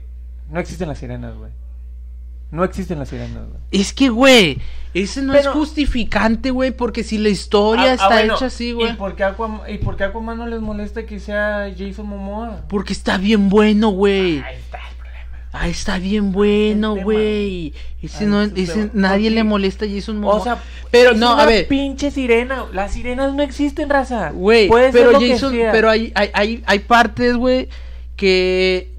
no 0.50 0.60
existen 0.60 0.88
las 0.88 0.98
sirenas, 0.98 1.34
güey. 1.36 1.50
No 2.50 2.64
existen 2.64 2.98
las 2.98 3.10
sirenas, 3.10 3.46
güey. 3.46 3.58
Es 3.70 3.92
que, 3.92 4.08
güey, 4.08 4.58
ese 4.94 5.20
no 5.22 5.34
Pero- 5.34 5.50
es 5.50 5.56
justificante, 5.56 6.50
güey, 6.50 6.70
porque 6.70 7.04
si 7.04 7.18
la 7.18 7.28
historia 7.28 7.84
Ah, 7.84 7.90
ah, 7.90 7.94
está 7.94 8.08
bueno, 8.08 8.36
hecha 8.36 8.46
así, 8.46 8.68
¿Y 8.68 8.72
güey. 8.72 8.96
por, 8.96 9.16
qué 9.16 9.24
Aquaman, 9.24 9.60
¿Y 9.70 9.78
por 9.78 9.96
qué 9.96 10.04
Aquaman 10.04 10.38
no 10.38 10.46
les 10.46 10.60
molesta 10.60 11.04
que 11.04 11.20
sea 11.20 11.70
Jason 11.76 12.06
Momoa? 12.06 12.62
Porque 12.68 12.94
está 12.94 13.18
bien 13.18 13.50
bueno, 13.50 13.90
güey. 13.90 14.38
Ahí 14.38 14.56
está 14.56 14.78
el 14.78 14.96
problema. 14.96 15.48
Ah, 15.52 15.68
está 15.68 15.98
bien 15.98 16.32
bueno, 16.32 16.96
güey. 16.96 17.74
Ese 18.02 18.24
no, 18.26 18.40
ese 18.42 18.72
tema. 18.86 18.90
nadie 18.94 19.28
le 19.30 19.44
molesta 19.44 19.84
a 19.84 19.88
Jason 19.88 20.16
Momoa. 20.18 20.36
O 20.36 20.42
sea, 20.42 20.58
pero 20.90 21.10
es 21.10 21.18
no, 21.18 21.34
una 21.34 21.42
a 21.42 21.46
ver. 21.46 21.68
pinche 21.68 22.10
sirena. 22.10 22.64
Las 22.72 22.92
sirenas 22.92 23.34
no 23.34 23.42
existen, 23.42 23.90
raza. 23.90 24.30
Güey, 24.30 24.68
Puede 24.68 24.90
ser 24.90 25.00
pero 25.02 25.12
lo 25.12 25.18
que 25.18 25.32
Jason, 25.32 25.52
sea. 25.52 25.70
pero 25.70 25.90
hay, 25.90 26.12
hay, 26.14 26.30
hay, 26.32 26.62
hay 26.64 26.78
partes, 26.78 27.36
güey, 27.36 27.68
que 28.16 28.90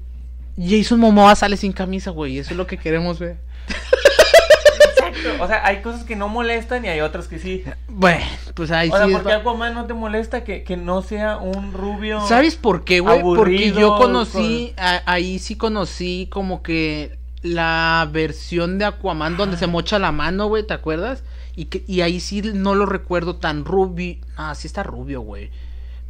Jason 0.68 1.00
Momoa 1.00 1.34
sale 1.36 1.56
sin 1.56 1.72
camisa, 1.72 2.10
güey. 2.10 2.38
Eso 2.38 2.50
es 2.52 2.56
lo 2.56 2.66
que 2.66 2.76
queremos 2.78 3.18
ver. 3.18 3.36
Exacto. 3.68 5.42
O 5.44 5.46
sea, 5.46 5.64
hay 5.66 5.80
cosas 5.82 6.04
que 6.04 6.16
no 6.16 6.28
molestan 6.28 6.84
y 6.84 6.88
hay 6.88 7.00
otras 7.00 7.28
que 7.28 7.38
sí. 7.38 7.64
Bueno, 7.88 8.24
pues 8.54 8.70
ahí 8.70 8.90
O 8.90 8.96
sea, 8.96 9.06
sí. 9.06 9.12
¿por 9.12 9.24
qué 9.24 9.32
Aquaman 9.32 9.74
no 9.74 9.86
te 9.86 9.94
molesta 9.94 10.44
que, 10.44 10.62
que 10.62 10.76
no 10.76 11.02
sea 11.02 11.36
un 11.38 11.72
rubio? 11.72 12.20
¿Sabes 12.26 12.56
por 12.56 12.84
qué, 12.84 13.00
güey? 13.00 13.20
Porque 13.22 13.72
yo 13.72 13.96
conocí, 13.96 14.72
a- 14.76 15.02
ahí 15.06 15.38
sí 15.38 15.56
conocí 15.56 16.28
como 16.30 16.62
que 16.62 17.18
la 17.42 18.08
versión 18.12 18.78
de 18.78 18.84
Aquaman 18.84 19.36
donde 19.36 19.56
se 19.56 19.66
mocha 19.66 19.98
la 19.98 20.12
mano, 20.12 20.46
güey, 20.48 20.66
¿te 20.66 20.74
acuerdas? 20.74 21.22
Y, 21.56 21.66
que, 21.66 21.84
y 21.86 22.02
ahí 22.02 22.20
sí 22.20 22.42
no 22.42 22.74
lo 22.74 22.86
recuerdo 22.86 23.36
tan 23.36 23.64
rubio. 23.64 24.16
Ah, 24.36 24.54
sí 24.54 24.66
está 24.66 24.82
rubio, 24.82 25.20
güey. 25.22 25.50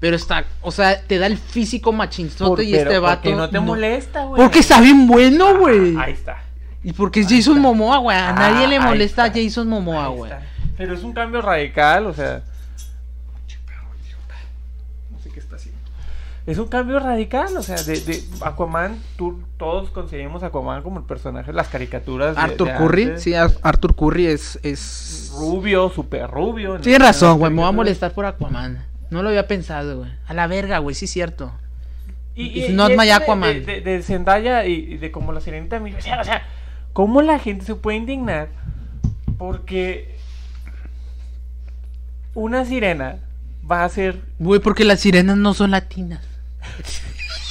Pero 0.00 0.16
está, 0.16 0.44
o 0.62 0.72
sea, 0.72 1.00
te 1.02 1.18
da 1.18 1.26
el 1.26 1.36
físico 1.36 1.92
machinzote 1.92 2.64
y 2.64 2.74
este 2.74 2.94
¿por 2.94 3.00
vato. 3.02 3.22
qué 3.22 3.34
no 3.34 3.48
te 3.50 3.60
molesta, 3.60 4.24
güey? 4.24 4.40
Porque 4.42 4.60
está 4.60 4.80
bien 4.80 5.06
bueno, 5.06 5.58
güey. 5.58 5.94
Ah, 5.96 6.04
ahí 6.04 6.12
está. 6.14 6.38
Y 6.82 6.94
porque 6.94 7.20
es 7.20 7.28
Jason 7.28 7.60
Momoa, 7.60 7.98
güey. 7.98 8.16
A 8.16 8.30
Ah, 8.30 8.32
nadie 8.32 8.66
le 8.66 8.78
ahí 8.78 8.82
molesta 8.84 9.24
a. 9.24 9.30
Jason 9.30 9.68
Momoa, 9.68 10.06
Ahí 10.06 10.16
güey. 10.16 10.32
Pero 10.78 10.94
es 10.94 11.02
un 11.02 11.12
cambio 11.12 11.42
radical, 11.42 12.06
o 12.06 12.14
sea. 12.14 12.42
No 15.10 15.18
sé 15.22 15.30
qué 15.30 15.40
está 15.40 15.56
haciendo. 15.56 15.78
Es 16.46 16.56
un 16.58 16.68
cambio 16.68 16.98
radical, 16.98 17.54
o 17.56 17.62
sea, 17.62 17.76
de, 17.82 18.00
de 18.00 18.24
Aquaman, 18.40 18.96
tú, 19.16 19.42
todos 19.58 19.90
conseguimos 19.90 20.42
a 20.42 20.46
Aquaman 20.46 20.82
como 20.82 20.98
el 20.98 21.04
personaje, 21.04 21.52
las 21.52 21.68
caricaturas. 21.68 22.34
de- 22.34 22.40
Arthur 22.42 22.68
de 22.68 22.74
Curry, 22.78 23.02
antes. 23.04 23.22
sí, 23.22 23.34
Ar- 23.34 23.52
Arthur 23.62 23.94
Curry 23.94 24.26
es. 24.26 24.58
es... 24.62 25.30
Rubio, 25.36 25.90
súper 25.90 26.28
rubio. 26.30 26.76
en- 26.76 26.80
Tienes 26.82 27.00
en 27.00 27.06
razón, 27.06 27.38
güey. 27.38 27.52
Me 27.52 27.60
voy 27.60 27.68
a 27.68 27.72
molestar 27.72 28.12
por 28.12 28.24
Aquaman. 28.24 28.86
No 29.10 29.22
lo 29.22 29.28
había 29.28 29.46
pensado, 29.48 29.98
güey. 29.98 30.10
A 30.26 30.34
la 30.34 30.46
verga, 30.46 30.78
güey, 30.78 30.94
sí 30.94 31.04
es 31.06 31.10
cierto. 31.10 31.52
Y, 32.34 32.60
It's 32.60 32.70
y- 32.70 32.72
not 32.72 32.92
y 32.92 32.96
my 32.96 33.06
de- 33.06 33.12
Aquaman. 33.12 33.64
De, 33.66 33.80
de, 33.80 33.80
de 33.80 34.02
Zendaya 34.02 34.64
y, 34.66 34.96
de 34.98 35.10
como 35.10 35.32
la 35.32 35.40
sirenita, 35.40 35.80
me- 35.80 35.94
o 35.96 36.00
sea, 36.00 36.20
o 36.20 36.24
sea, 36.24 36.46
¿cómo 36.92 37.20
la 37.22 37.38
gente 37.38 37.64
se 37.64 37.74
puede 37.74 37.96
indignar 37.98 38.48
porque 39.36 40.16
una 42.34 42.64
sirena 42.64 43.18
va 43.68 43.84
a 43.84 43.88
ser. 43.88 44.20
Güey, 44.38 44.60
porque 44.60 44.84
las 44.84 45.00
sirenas 45.00 45.36
no 45.36 45.54
son 45.54 45.72
latinas. 45.72 46.20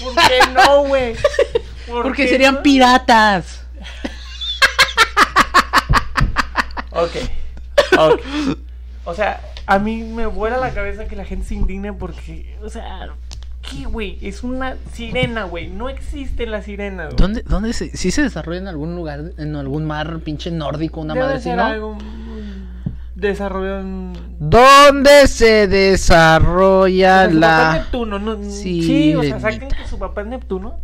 ¿Por 0.01 0.15
qué 0.15 0.39
no, 0.53 0.83
güey? 0.85 1.15
¿Por 1.87 2.03
Porque 2.03 2.23
qué 2.23 2.29
serían 2.29 2.55
no? 2.55 2.63
piratas. 2.63 3.65
Ok. 6.91 7.11
Ok. 7.97 8.21
O 9.05 9.13
sea, 9.13 9.41
a 9.69 9.79
mí 9.79 10.03
me 10.03 10.25
vuela 10.25 10.57
la 10.57 10.71
cabeza 10.71 11.05
que 11.05 11.15
la 11.15 11.25
gente 11.25 11.45
se 11.47 11.55
indigne 11.55 11.93
porque, 11.93 12.57
o 12.63 12.69
sea, 12.69 13.09
¿qué, 13.61 13.85
güey? 13.85 14.17
Es 14.21 14.43
una 14.43 14.75
sirena, 14.93 15.43
güey. 15.43 15.67
No 15.67 15.89
existe 15.89 16.47
la 16.47 16.61
sirena, 16.63 17.05
güey. 17.05 17.17
¿Dónde, 17.17 17.43
dónde 17.43 17.73
se, 17.73 17.95
sí 17.95 18.09
se 18.11 18.23
desarrolla 18.23 18.59
en 18.59 18.67
algún 18.67 18.95
lugar, 18.95 19.31
en 19.37 19.55
algún 19.55 19.85
mar 19.85 20.19
pinche 20.21 20.49
nórdico, 20.49 21.01
una 21.01 21.13
Debe 21.13 21.25
madre 21.25 21.39
ser 21.41 21.55
no? 21.57 21.63
algo 21.65 21.97
desarrollado 23.15 23.79
en 23.81 24.13
¿Dónde 24.39 25.27
se 25.27 25.67
desarrolla 25.67 27.27
O 27.27 27.31
sea, 27.31 27.31
su 27.31 27.39
papá 27.39 27.75
es. 27.75 27.81
Neptuno, 27.83 28.19
no, 28.19 28.43
sí, 28.49 29.15
o 29.15 29.23
sea, 29.23 29.39
saquen 29.39 29.69
que 29.69 29.87
su 29.87 29.99
papá 29.99 30.21
es 30.21 30.27
Neptuno, 30.27 30.77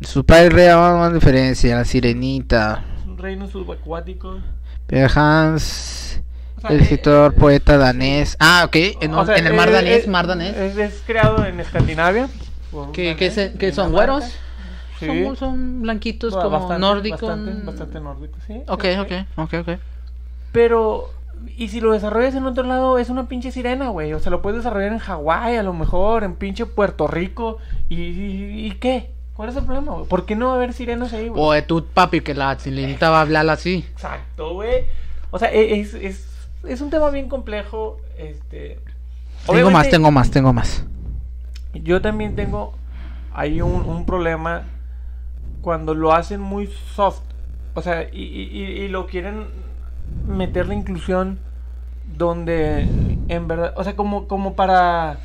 Su 0.00 0.24
padre 0.24 0.50
real 0.50 0.98
más 0.98 1.14
diferencia, 1.14 1.76
la 1.76 1.84
sirenita. 1.84 2.84
es 3.00 3.06
un 3.06 3.16
reino 3.16 3.46
subacuático. 3.46 4.38
Pierre 4.86 5.12
Hans, 5.14 6.04
O 6.16 6.16
sea, 6.16 6.22
el 6.68 6.78
eh, 6.78 6.82
escritor, 6.82 7.34
poeta 7.34 7.76
danés. 7.78 8.36
Ah, 8.40 8.62
ok, 8.66 8.76
en, 9.00 9.14
o 9.14 9.20
un- 9.20 9.26
sea, 9.26 9.36
en 9.36 9.46
el 9.46 9.54
mar 9.54 9.68
eh, 9.68 9.72
danés, 9.72 10.04
eh, 10.04 10.08
mar 10.10 10.26
danés. 10.26 10.56
Es, 10.56 10.76
es 10.76 11.02
creado 11.06 11.44
en 11.44 11.60
Escandinavia. 11.60 12.28
por 12.70 12.88
un 12.88 12.92
¿Que, 12.92 13.16
que, 13.16 13.30
danés, 13.30 13.52
son 13.74 13.86
Dinamarca. 13.88 14.12
güeros? 14.12 14.24
Sí. 14.98 15.24
Son, 15.24 15.36
son 15.36 15.82
blanquitos 15.82 16.34
Ba- 16.34 16.42
como 16.42 16.58
bastante, 16.58 16.80
nórdico. 16.80 17.26
Bastante, 17.28 17.64
bastante 17.64 18.00
nórdico, 18.00 18.36
sí. 18.46 18.62
Ok, 18.66 18.82
sí, 18.84 18.88
sí. 18.92 18.98
ok, 18.98 19.12
ok, 19.36 19.54
ok. 19.68 19.78
Pero, 20.52 21.10
y 21.56 21.68
si 21.68 21.80
lo 21.80 21.92
desarrollas 21.92 22.34
en 22.34 22.46
otro 22.46 22.64
lado, 22.64 22.98
es 22.98 23.08
una 23.10 23.28
pinche 23.28 23.52
sirena, 23.52 23.88
güey. 23.90 24.12
O 24.12 24.18
sea, 24.18 24.30
lo 24.30 24.42
puedes 24.42 24.58
desarrollar 24.58 24.92
en 24.92 24.98
Hawái, 24.98 25.56
a 25.56 25.62
lo 25.62 25.72
mejor, 25.72 26.24
en 26.24 26.34
pinche 26.34 26.66
Puerto 26.66 27.06
Rico. 27.06 27.58
¿Y, 27.88 27.96
y, 28.02 28.66
y 28.66 28.70
qué? 28.80 29.10
¿Cuál 29.34 29.50
es 29.50 29.56
el 29.56 29.64
problema, 29.64 29.92
güey? 29.92 30.06
¿Por 30.06 30.26
qué 30.26 30.34
no 30.34 30.46
va 30.46 30.52
a 30.54 30.56
haber 30.56 30.72
sirenas 30.72 31.12
ahí, 31.12 31.28
güey? 31.28 31.40
Oye, 31.40 31.62
tú, 31.62 31.84
papi, 31.94 32.22
que 32.22 32.34
la 32.34 32.58
sirenita 32.58 33.10
va 33.10 33.18
a 33.18 33.20
hablar 33.20 33.48
así. 33.50 33.84
Exacto, 33.92 34.54
güey. 34.54 34.86
O 35.30 35.38
sea, 35.38 35.52
e- 35.52 35.78
es, 35.80 35.94
es, 35.94 36.26
es 36.66 36.80
un 36.80 36.90
tema 36.90 37.10
bien 37.10 37.28
complejo. 37.28 37.98
Este. 38.16 38.80
Tengo 39.46 39.70
más, 39.70 39.88
tengo 39.88 40.10
más, 40.10 40.30
tengo 40.30 40.52
más. 40.52 40.84
Yo 41.74 42.00
también 42.02 42.34
tengo 42.34 42.74
ahí 43.34 43.60
un, 43.60 43.82
un 43.82 44.04
problema 44.06 44.62
cuando 45.62 45.94
lo 45.94 46.12
hacen 46.12 46.40
muy 46.40 46.68
soft. 46.94 47.20
O 47.74 47.82
sea, 47.82 48.04
y, 48.12 48.22
y- 48.22 48.50
y- 48.52 48.82
y 48.84 48.88
lo 48.88 49.06
quieren 49.06 49.46
meter 50.26 50.66
la 50.66 50.74
inclusión 50.74 51.38
donde 52.16 52.88
en 53.28 53.46
verdad, 53.48 53.74
o 53.76 53.84
sea, 53.84 53.94
como, 53.94 54.26
como 54.26 54.54
para... 54.54 55.18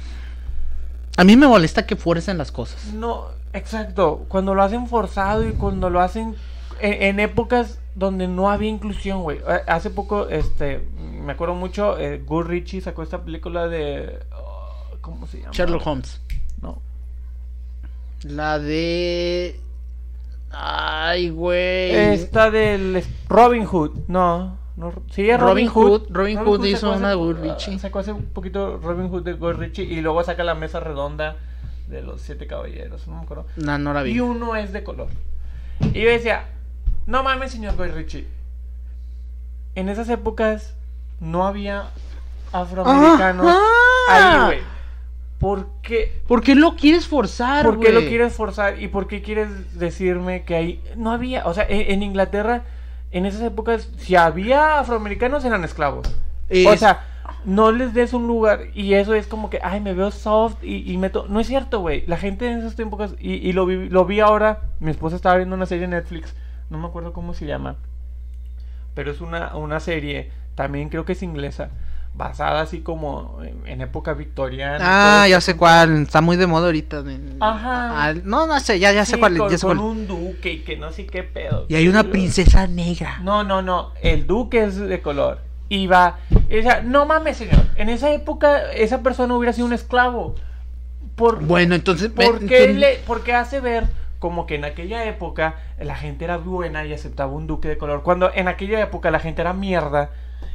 A 1.15 1.23
mí 1.23 1.35
me 1.37 1.47
molesta 1.47 1.85
que 1.85 1.95
fuercen 1.95 2.37
las 2.37 2.51
cosas. 2.51 2.93
No, 2.93 3.27
exacto, 3.53 4.25
cuando 4.27 4.53
lo 4.53 4.61
hacen 4.63 4.87
forzado 4.87 5.47
y 5.47 5.53
cuando 5.53 5.89
lo 5.89 6.01
hacen 6.01 6.35
en, 6.83 7.01
en 7.03 7.19
épocas 7.19 7.79
donde 7.95 8.27
no 8.27 8.49
había 8.49 8.69
inclusión, 8.69 9.23
güey. 9.23 9.37
Eh, 9.37 9.61
Hace 9.67 9.89
poco, 9.89 10.27
este, 10.29 10.79
me 10.97 11.33
acuerdo 11.33 11.55
mucho, 11.55 11.97
eh, 11.97 12.21
Guy 12.25 12.43
Ritchie 12.43 12.81
sacó 12.81 13.03
esta 13.03 13.23
película 13.23 13.67
de... 13.67 14.19
oh, 14.35 14.97
¿Cómo 15.01 15.27
se 15.27 15.39
llama? 15.39 15.51
Sherlock 15.51 15.85
Holmes. 15.85 16.21
No. 16.61 16.81
La 18.23 18.57
de. 18.57 19.59
Ay, 20.51 21.29
güey. 21.29 21.91
Esta 21.91 22.51
del 22.51 23.03
Robin 23.27 23.65
Hood, 23.65 23.91
no. 24.07 24.57
no 24.77 24.93
sí, 25.11 25.29
es 25.29 25.39
Robin 25.39 25.67
Robin, 25.67 25.67
Hood. 25.67 26.01
Hood, 26.03 26.07
Robin 26.11 26.37
Hood 26.37 26.65
hizo 26.65 26.93
una 26.93 27.09
de 27.09 27.15
Guy 27.15 27.33
Ritchie. 27.33 27.79
Sacó 27.79 27.99
hace 27.99 28.11
un 28.13 28.25
poquito 28.25 28.77
Robin 28.77 29.09
Hood 29.09 29.23
de 29.23 29.33
Guy 29.33 29.53
Ritchie 29.53 29.83
y 29.83 30.01
luego 30.01 30.23
saca 30.23 30.43
la 30.43 30.55
mesa 30.55 30.79
redonda 30.79 31.35
de 31.87 32.01
los 32.01 32.21
siete 32.21 32.47
caballeros, 32.47 33.07
no 33.07 33.15
me 33.15 33.21
acuerdo. 33.23 33.45
No, 33.57 33.77
no 33.77 33.93
la 33.93 34.03
vi. 34.03 34.11
Y 34.11 34.19
uno 34.19 34.55
es 34.55 34.71
de 34.71 34.83
color. 34.83 35.09
Y 35.93 36.01
yo 36.01 36.09
decía, 36.09 36.45
no 37.05 37.23
mames, 37.23 37.51
señor 37.51 37.75
Guy 37.75 37.89
Ritchie. 37.89 38.27
En 39.75 39.89
esas 39.89 40.09
épocas 40.09 40.75
no 41.19 41.45
había 41.45 41.89
afroamericanos 42.51 43.47
Ajá. 43.47 43.59
ahí, 44.09 44.45
güey. 44.45 44.59
¿Por 45.39 45.67
qué? 45.81 46.21
¿Por 46.27 46.41
qué 46.41 46.55
lo 46.55 46.75
quieres 46.75 47.07
forzar, 47.07 47.65
¿Por 47.65 47.79
qué 47.79 47.91
lo 47.91 48.01
quieres 48.01 48.33
forzar? 48.33 48.81
¿Y 48.81 48.87
por 48.87 49.07
qué 49.07 49.21
quieres 49.21 49.77
decirme 49.77 50.43
que 50.43 50.55
ahí 50.55 50.83
no 50.95 51.11
había? 51.11 51.45
O 51.45 51.53
sea, 51.53 51.65
en, 51.67 51.91
en 51.91 52.03
Inglaterra, 52.03 52.63
en 53.11 53.25
esas 53.25 53.41
épocas, 53.41 53.89
si 53.97 54.15
había 54.15 54.79
afroamericanos, 54.79 55.43
eran 55.43 55.63
esclavos. 55.63 56.07
O 56.67 56.77
sea, 56.77 57.05
no 57.45 57.71
les 57.71 57.93
des 57.93 58.13
un 58.13 58.27
lugar 58.27 58.67
y 58.73 58.93
eso 58.93 59.13
es 59.13 59.27
como 59.27 59.49
que, 59.49 59.59
ay, 59.61 59.81
me 59.81 59.93
veo 59.93 60.11
soft 60.11 60.63
y, 60.63 60.89
y 60.91 60.97
meto... 60.97 61.25
No 61.27 61.39
es 61.39 61.47
cierto, 61.47 61.79
güey. 61.79 62.05
La 62.07 62.17
gente 62.17 62.49
en 62.49 62.59
esos 62.59 62.75
tiempos, 62.75 63.15
y, 63.19 63.33
y 63.33 63.53
lo, 63.53 63.65
vi, 63.65 63.89
lo 63.89 64.05
vi 64.05 64.19
ahora, 64.19 64.61
mi 64.79 64.91
esposa 64.91 65.15
estaba 65.15 65.37
viendo 65.37 65.55
una 65.55 65.65
serie 65.65 65.85
en 65.85 65.91
Netflix, 65.91 66.33
no 66.73 66.79
me 66.79 66.87
acuerdo 66.87 67.13
cómo 67.13 67.33
se 67.33 67.45
llama, 67.45 67.75
pero 68.95 69.11
es 69.11 69.21
una, 69.21 69.55
una 69.55 69.79
serie 69.79 70.31
también 70.55 70.89
creo 70.89 71.05
que 71.05 71.13
es 71.13 71.23
inglesa, 71.23 71.69
basada 72.15 72.61
así 72.61 72.81
como 72.81 73.39
en, 73.43 73.65
en 73.65 73.81
época 73.81 74.13
victoriana. 74.13 74.77
Ah, 75.23 75.27
ya 75.27 75.39
sé 75.41 75.55
cuál. 75.55 76.03
Está 76.03 76.21
muy 76.21 76.35
de 76.37 76.45
moda 76.47 76.65
ahorita. 76.67 77.03
Ajá. 77.39 78.03
Ah, 78.09 78.13
no, 78.23 78.45
no 78.45 78.59
sé, 78.59 78.77
ya, 78.79 78.91
ya 78.91 79.05
sé 79.05 79.17
cuál. 79.17 79.37
con, 79.37 79.49
ya 79.49 79.57
sé 79.57 79.65
con 79.65 79.77
cuál. 79.77 79.89
un 79.89 80.07
duque 80.07 80.53
y 80.53 80.59
que 80.59 80.77
no 80.77 80.91
sé 80.91 81.05
qué 81.07 81.23
pedo. 81.23 81.65
Y 81.69 81.75
hay 81.75 81.87
una 81.87 82.03
princesa 82.03 82.67
negra. 82.67 83.19
No, 83.23 83.43
no, 83.43 83.61
no. 83.61 83.93
El 84.01 84.27
duque 84.27 84.63
es 84.63 84.77
de 84.77 85.01
color. 85.01 85.39
Y 85.69 85.87
va. 85.87 86.17
Sea, 86.49 86.81
no 86.83 87.05
mames, 87.07 87.37
señor. 87.37 87.65
En 87.77 87.89
esa 87.89 88.11
época, 88.13 88.71
esa 88.73 89.01
persona 89.01 89.35
hubiera 89.35 89.53
sido 89.53 89.65
un 89.65 89.73
esclavo. 89.73 90.35
Por, 91.15 91.43
Bueno, 91.43 91.73
entonces. 91.73 92.09
¿por, 92.09 92.37
qué 92.45 92.65
entonces- 92.65 92.75
le- 92.75 92.95
por 93.07 93.23
qué 93.23 93.33
hace 93.33 93.59
ver 93.59 93.87
como 94.23 94.45
que 94.47 94.55
en 94.55 94.63
aquella 94.63 95.03
época 95.03 95.55
la 95.77 95.97
gente 95.97 96.23
era 96.23 96.37
buena 96.37 96.85
y 96.85 96.93
aceptaba 96.93 97.33
un 97.33 97.45
duque 97.45 97.67
de 97.67 97.77
color? 97.77 98.03
Cuando 98.03 98.31
en 98.33 98.47
aquella 98.47 98.79
época 98.79 99.11
la 99.11 99.19
gente 99.19 99.41
era 99.41 99.51
mierda 99.51 100.11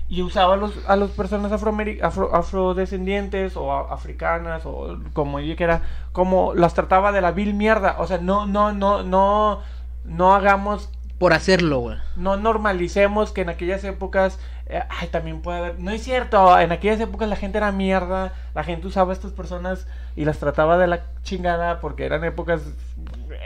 y 0.08 0.22
usaba 0.22 0.54
a 0.54 0.56
los, 0.56 0.72
a 0.88 0.96
las 0.96 1.10
personas 1.10 1.52
afro- 1.52 2.30
afrodescendientes 2.32 3.58
o 3.58 3.70
a- 3.74 3.92
africanas 3.92 4.62
o 4.64 4.96
como 5.12 5.38
ella 5.38 5.54
quiera, 5.54 5.82
como 6.12 6.54
las 6.54 6.72
trataba 6.72 7.12
de 7.12 7.20
la 7.20 7.32
vil 7.32 7.52
mierda. 7.52 7.96
O 7.98 8.06
sea, 8.06 8.16
no, 8.16 8.46
no, 8.46 8.72
no, 8.72 9.02
no, 9.02 9.60
no 10.06 10.34
hagamos 10.34 10.88
Por 11.18 11.34
hacerlo, 11.34 11.80
güey. 11.80 11.98
no 12.16 12.38
normalicemos 12.38 13.32
que 13.32 13.42
en 13.42 13.50
aquellas 13.50 13.84
épocas, 13.84 14.38
eh, 14.68 14.82
ay, 14.88 15.08
también 15.08 15.40
puede 15.40 15.58
haber, 15.58 15.80
no 15.80 15.90
es 15.90 16.02
cierto, 16.02 16.58
en 16.58 16.72
aquellas 16.72 17.00
épocas 17.00 17.28
la 17.28 17.36
gente 17.36 17.58
era 17.58 17.72
mierda, 17.72 18.34
la 18.54 18.64
gente 18.64 18.86
usaba 18.86 19.12
a 19.12 19.14
estas 19.14 19.32
personas 19.32 19.86
y 20.16 20.24
las 20.24 20.38
trataba 20.38 20.76
de 20.78 20.86
la 20.86 21.00
chingada 21.22 21.80
porque 21.80 22.04
eran 22.04 22.22
épocas 22.24 22.60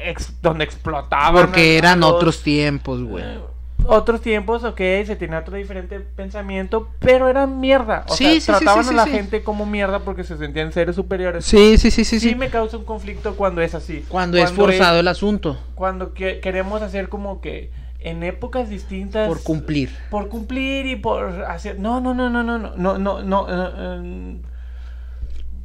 ex- 0.05 0.41
donde 0.43 0.65
explotaban. 0.65 1.47
Porque 1.47 1.79
eran 1.79 2.03
otros 2.03 2.43
tiempos, 2.43 3.03
güey. 3.03 3.25
eh, 3.25 3.39
Otros 3.85 4.21
tiempos, 4.21 4.63
ok, 4.63 4.77
se 4.79 5.17
tenía 5.17 5.41
otro 5.41 5.57
diferente 5.57 5.99
pensamiento, 5.99 6.89
pero 7.01 7.29
eran 7.29 7.59
mierda. 7.59 8.05
O 8.09 8.15
Sí, 8.15 8.41
sea, 8.41 8.59
sí, 8.59 8.65
trataban 8.65 8.85
sí, 8.85 8.91
a 8.91 8.93
la 8.97 9.07
gente 9.07 9.43
como 9.43 9.67
mierda 9.67 9.99
porque 10.01 10.23
se 10.23 10.37
sentían 10.37 10.71
seres 10.73 10.95
superiores. 10.95 11.45
Sí, 11.45 11.77
sí, 11.79 11.91
sí, 11.91 12.05
sí, 12.05 12.21
Sí, 12.21 12.29
sí. 12.31 12.35
me 12.37 12.49
causa 12.49 12.77
un 12.77 12.85
conflicto 12.85 13.35
cuando 13.35 13.61
es 13.61 13.75
así. 13.75 14.05
Cuando, 14.09 14.39
es 14.39 14.53
forzado 14.53 15.01
el 15.01 15.09
asunto. 15.09 15.57
cuando 15.75 16.15
que- 16.15 16.39
queremos 16.41 16.81
hacer 16.81 17.09
como 17.09 17.41
que 17.41 17.71
en 18.05 18.23
épocas 18.23 18.69
distintas 18.69 19.29
Por 19.29 19.43
cumplir. 19.43 19.91
por 20.11 20.29
cumplir 20.29 20.87
y 20.87 20.97
por 20.97 21.45
hacer 21.45 21.79
no 21.79 22.01
no 22.01 22.15
no 22.15 22.29
no 22.31 22.43
no 22.43 22.59
no 22.59 22.77
no 22.77 22.99
no 22.99 23.23
no 23.23 23.47
eh, 23.49 23.71
eh, 23.77 24.37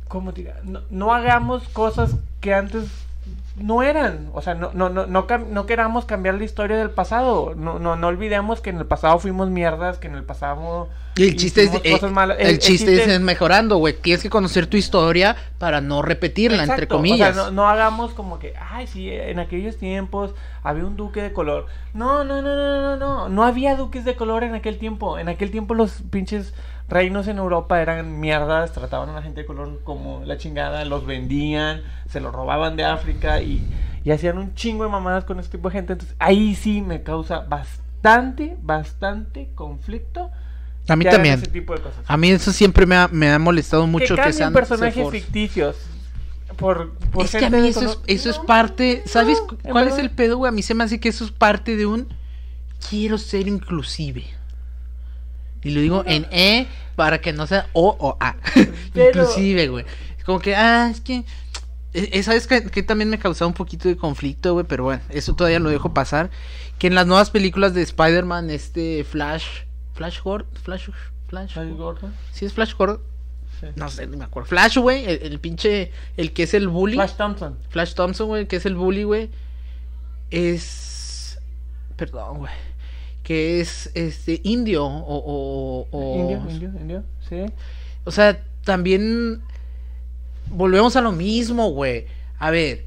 cómo 0.08 0.32
dirá? 0.32 0.56
no, 0.64 0.82
no 0.90 1.14
hagamos 1.14 1.68
cosas 1.70 2.16
que 2.42 2.54
antes 2.54 2.86
no 3.58 3.82
eran 3.82 4.30
o 4.34 4.42
sea 4.42 4.54
no 4.54 4.72
no 4.74 4.90
no 4.90 5.08
no, 5.08 5.26
no 5.28 5.66
queramos 5.66 6.06
cambiar 6.06 6.36
la 6.36 6.44
historia 6.44 6.78
del 6.78 6.92
pasado 6.92 7.56
no 7.56 7.80
no 7.80 7.96
no 7.96 8.08
olvidemos 8.08 8.62
que 8.62 8.70
en 8.70 8.78
el 8.78 8.86
pasado 8.86 9.18
fuimos 9.20 9.50
mierdas 9.50 9.98
que 9.98 10.08
en 10.08 10.16
el 10.16 10.24
pasado 10.24 10.90
Y 11.16 11.24
el 11.24 11.36
chiste 11.36 11.64
es, 11.64 12.04
eh, 12.04 12.08
malas. 12.08 12.38
el, 12.40 12.60
chiste 12.60 12.94
es 12.94 13.20
mejorando, 13.20 13.78
güey. 13.78 14.00
Tienes 14.00 14.22
que 14.22 14.30
conocer 14.30 14.68
tu 14.68 14.78
historia 14.78 15.36
para 15.58 15.82
no 15.82 16.04
repetirla, 16.04 16.64
entre 16.64 16.88
comillas. 16.88 17.32
O 17.32 17.34
sea, 17.34 17.44
no, 17.46 17.52
no 17.52 17.68
hagamos 17.68 18.14
como 18.14 18.38
que, 18.38 18.54
ay, 18.56 18.86
sí, 18.86 19.10
en 19.10 19.40
aquellos 19.40 19.78
tiempos 19.78 20.36
había 20.62 20.86
un 20.86 20.96
duque 20.96 21.24
de 21.24 21.34
color. 21.34 21.66
No, 21.96 22.24
no, 22.24 22.44
no, 22.44 22.56
no, 22.56 22.82
no, 22.82 22.98
no. 22.98 23.30
No 23.30 23.44
había 23.44 23.76
duques 23.76 24.06
de 24.06 24.16
color 24.16 24.44
en 24.44 24.54
aquel 24.54 24.78
tiempo. 24.78 25.18
En 25.18 25.28
aquel 25.28 25.50
tiempo 25.50 25.74
los 25.74 26.04
pinches 26.12 26.54
reinos 26.90 27.28
en 27.28 27.38
Europa 27.38 27.82
eran 27.82 28.20
mierdas, 28.20 28.72
trataban 28.72 29.10
a 29.10 29.14
la 29.14 29.22
gente 29.22 29.42
de 29.42 29.46
color 29.46 29.82
como 29.84 30.24
la 30.26 30.38
chingada, 30.38 30.86
los 30.86 31.06
vendían, 31.06 31.82
se 32.10 32.20
los 32.20 32.34
robaban 32.34 32.76
de 32.76 32.86
África 32.86 33.42
y, 33.42 33.68
y 34.04 34.12
hacían 34.12 34.38
un 34.38 34.56
chingo 34.56 34.84
de 34.84 34.90
mamadas 34.90 35.26
con 35.26 35.40
ese 35.40 35.50
tipo 35.50 35.70
de 35.70 35.74
gente. 35.74 35.94
Entonces, 35.94 36.16
ahí 36.20 36.56
sí 36.56 36.82
me 36.82 37.04
causa 37.04 37.40
bastante, 37.40 38.58
bastante 38.62 39.50
conflicto. 39.54 40.32
a 40.88 40.96
mí 40.96 41.04
también. 41.04 41.36
Ese 41.36 41.48
tipo 41.48 41.74
de 41.74 41.82
cosas. 41.82 42.00
A 42.08 42.16
mí 42.16 42.30
eso 42.30 42.52
siempre 42.52 42.86
me 42.86 42.96
ha, 42.96 43.08
me 43.10 43.30
ha 43.30 43.40
molestado 43.40 43.86
mucho 43.86 44.16
que 44.16 44.22
que, 44.22 44.34
sean 44.34 44.54
personajes 44.54 45.10
ficticios. 45.10 45.76
Por, 46.56 46.94
por 47.12 47.26
Es 47.26 47.36
que 47.36 47.46
a 47.46 47.50
mí 47.50 47.68
eso 47.68 47.82
es, 47.82 48.00
eso 48.08 48.30
es 48.32 48.40
parte, 48.40 49.04
¿sabes 49.06 49.40
no, 49.52 49.58
cuál 49.72 49.90
es 49.90 49.98
el 50.00 50.10
pedo, 50.10 50.38
güey? 50.38 50.50
A 50.50 50.52
mí 50.52 50.64
se 50.64 50.74
me 50.74 50.86
hace 50.86 51.00
que 51.00 51.10
eso 51.10 51.24
es 51.24 51.32
parte 51.32 51.76
de 51.76 51.86
un 51.86 52.08
quiero 52.90 53.18
ser 53.18 53.48
inclusive. 53.48 54.37
Y 55.68 55.72
lo 55.72 55.82
digo 55.82 56.04
en 56.08 56.26
E 56.32 56.66
para 56.96 57.20
que 57.20 57.34
no 57.34 57.46
sea 57.46 57.68
O 57.74 57.96
o 58.00 58.18
A. 58.20 58.36
Pero- 58.94 59.22
inclusive, 59.24 59.68
güey. 59.68 59.86
Es 60.18 60.24
como 60.24 60.40
que, 60.40 60.56
ah, 60.56 60.90
es 60.90 61.02
que... 61.02 61.18
eh, 61.94 62.10
eh, 62.14 62.24
¿Sabes 62.24 62.48
que, 62.48 62.64
que 62.70 62.84
también 62.84 63.10
me 63.10 63.20
causaba 63.20 63.48
un 63.48 63.54
poquito 63.54 63.88
de 63.90 63.98
conflicto, 63.98 64.54
güey? 64.54 64.66
Pero 64.68 64.86
bueno, 64.86 65.02
eso 65.10 65.36
todavía 65.36 65.60
lo 65.60 65.70
dejo 65.70 65.94
pasar. 65.94 66.30
Que 66.80 66.88
en 66.88 66.96
las 66.96 67.06
nuevas 67.08 67.30
películas 67.32 67.74
de 67.74 67.82
Spider-Man, 67.82 68.50
este 68.50 69.04
Flash... 69.04 69.46
Flash 69.94 70.22
Gordon... 70.24 70.48
Flash... 70.64 70.90
Flash... 71.28 71.54
Flash 71.54 71.70
Gordon. 71.76 72.14
¿Sí 72.32 72.46
es 72.46 72.54
Flash 72.54 72.74
Gordon? 72.76 73.02
Sí. 73.60 73.68
No 73.76 73.90
sé, 73.90 74.06
no 74.08 74.16
me 74.18 74.24
acuerdo. 74.24 74.48
Flash, 74.48 74.78
güey, 74.78 75.04
el, 75.06 75.20
el 75.24 75.40
pinche... 75.40 75.92
El 76.16 76.32
que 76.32 76.44
es 76.44 76.54
el 76.54 76.68
bully. 76.68 76.96
Flash 76.96 77.16
Thompson. 77.18 77.58
Flash 77.70 77.94
Thompson, 77.96 78.28
güey, 78.28 78.48
que 78.48 78.56
es 78.58 78.66
el 78.66 78.76
bully, 78.76 79.04
güey, 79.04 79.30
es... 80.32 81.40
Perdón, 81.96 82.38
güey. 82.40 82.54
Que 83.28 83.60
es 83.60 83.92
este 83.94 84.40
indio 84.44 84.86
o... 84.86 84.88
o, 84.90 85.88
o- 85.92 86.16
Indio, 86.22 86.42
indio, 86.50 86.70
indio. 86.80 87.04
Sí. 87.28 87.44
O 88.06 88.12
sea, 88.12 88.40
también... 88.64 89.42
Volvemos 90.50 90.96
a 90.96 91.02
lo 91.02 91.12
mismo, 91.12 91.72
güey. 91.72 92.06
A 92.40 92.52
ver. 92.52 92.86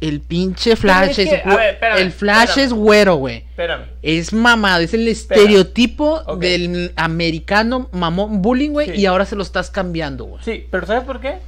El 0.00 0.20
pinche 0.20 0.76
Flash 0.76 1.18
es 1.18 1.28
que, 1.30 1.42
ver, 1.48 1.74
espérame, 1.74 1.98
el 1.98 2.12
Flash 2.12 2.48
espérame. 2.50 2.66
es 2.66 2.72
güero, 2.74 3.16
güey. 3.16 3.36
Espérame. 3.38 3.84
Es 4.02 4.32
mamado, 4.32 4.82
es 4.82 4.92
el 4.94 5.08
estereotipo 5.08 6.36
del 6.36 6.92
americano 6.96 7.88
mamón 7.90 8.42
bullying, 8.42 8.70
güey, 8.70 8.90
Sí. 8.94 9.00
y 9.00 9.06
ahora 9.06 9.24
se 9.24 9.34
lo 9.34 9.42
estás 9.42 9.70
cambiando, 9.70 10.24
güey. 10.26 10.42
Sí, 10.44 10.66
pero 10.70 10.86
¿sabes 10.86 11.04
por 11.04 11.20
qué? 11.20 11.38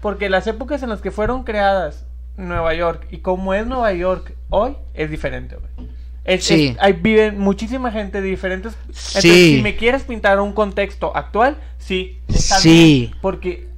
Porque 0.00 0.28
las 0.30 0.46
épocas 0.46 0.82
en 0.84 0.88
las 0.90 1.00
que 1.00 1.10
fueron 1.10 1.42
creadas 1.42 2.04
Nueva 2.36 2.72
York 2.74 3.06
y 3.10 3.18
como 3.18 3.54
es 3.54 3.66
Nueva 3.66 3.92
York 3.92 4.34
hoy, 4.50 4.76
es 4.94 5.10
diferente, 5.10 5.56
güey. 5.56 5.88
Es, 6.26 6.44
Sí. 6.44 6.68
es- 6.68 6.76
ahí 6.80 6.92
viven 6.94 7.38
muchísima 7.38 7.90
gente 7.92 8.20
de 8.20 8.28
diferentes. 8.28 8.74
Entonces, 8.88 9.22
Sí. 9.22 9.56
si 9.56 9.62
me 9.62 9.76
quieres 9.76 10.02
pintar 10.02 10.40
un 10.40 10.52
contexto 10.52 11.16
actual, 11.16 11.56
sí. 11.78 12.18
está 12.28 12.58
Sí. 12.58 13.08
bien, 13.08 13.20
porque 13.22 13.68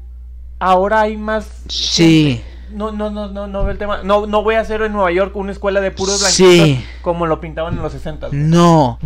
ahora 0.58 1.02
hay 1.02 1.16
más. 1.16 1.62
Sí. 1.68 2.40
No, 2.72 2.90
no, 2.92 3.10
no, 3.10 3.28
no, 3.28 3.46
no 3.46 3.62
veo 3.62 3.70
el 3.72 3.78
tema. 3.78 4.02
No, 4.02 4.26
no 4.26 4.42
voy 4.42 4.54
a 4.56 4.60
hacer 4.60 4.82
en 4.82 4.92
Nueva 4.92 5.10
York 5.12 5.34
una 5.36 5.52
escuela 5.52 5.80
de 5.80 5.90
puros 5.90 6.18
Sí. 6.20 6.44
blanquitos 6.44 6.84
como 7.02 7.26
lo 7.26 7.40
pintaban 7.40 7.74
en 7.76 7.82
los 7.82 7.92
60. 7.92 8.28
güey. 8.28 8.40
No. 8.40 8.98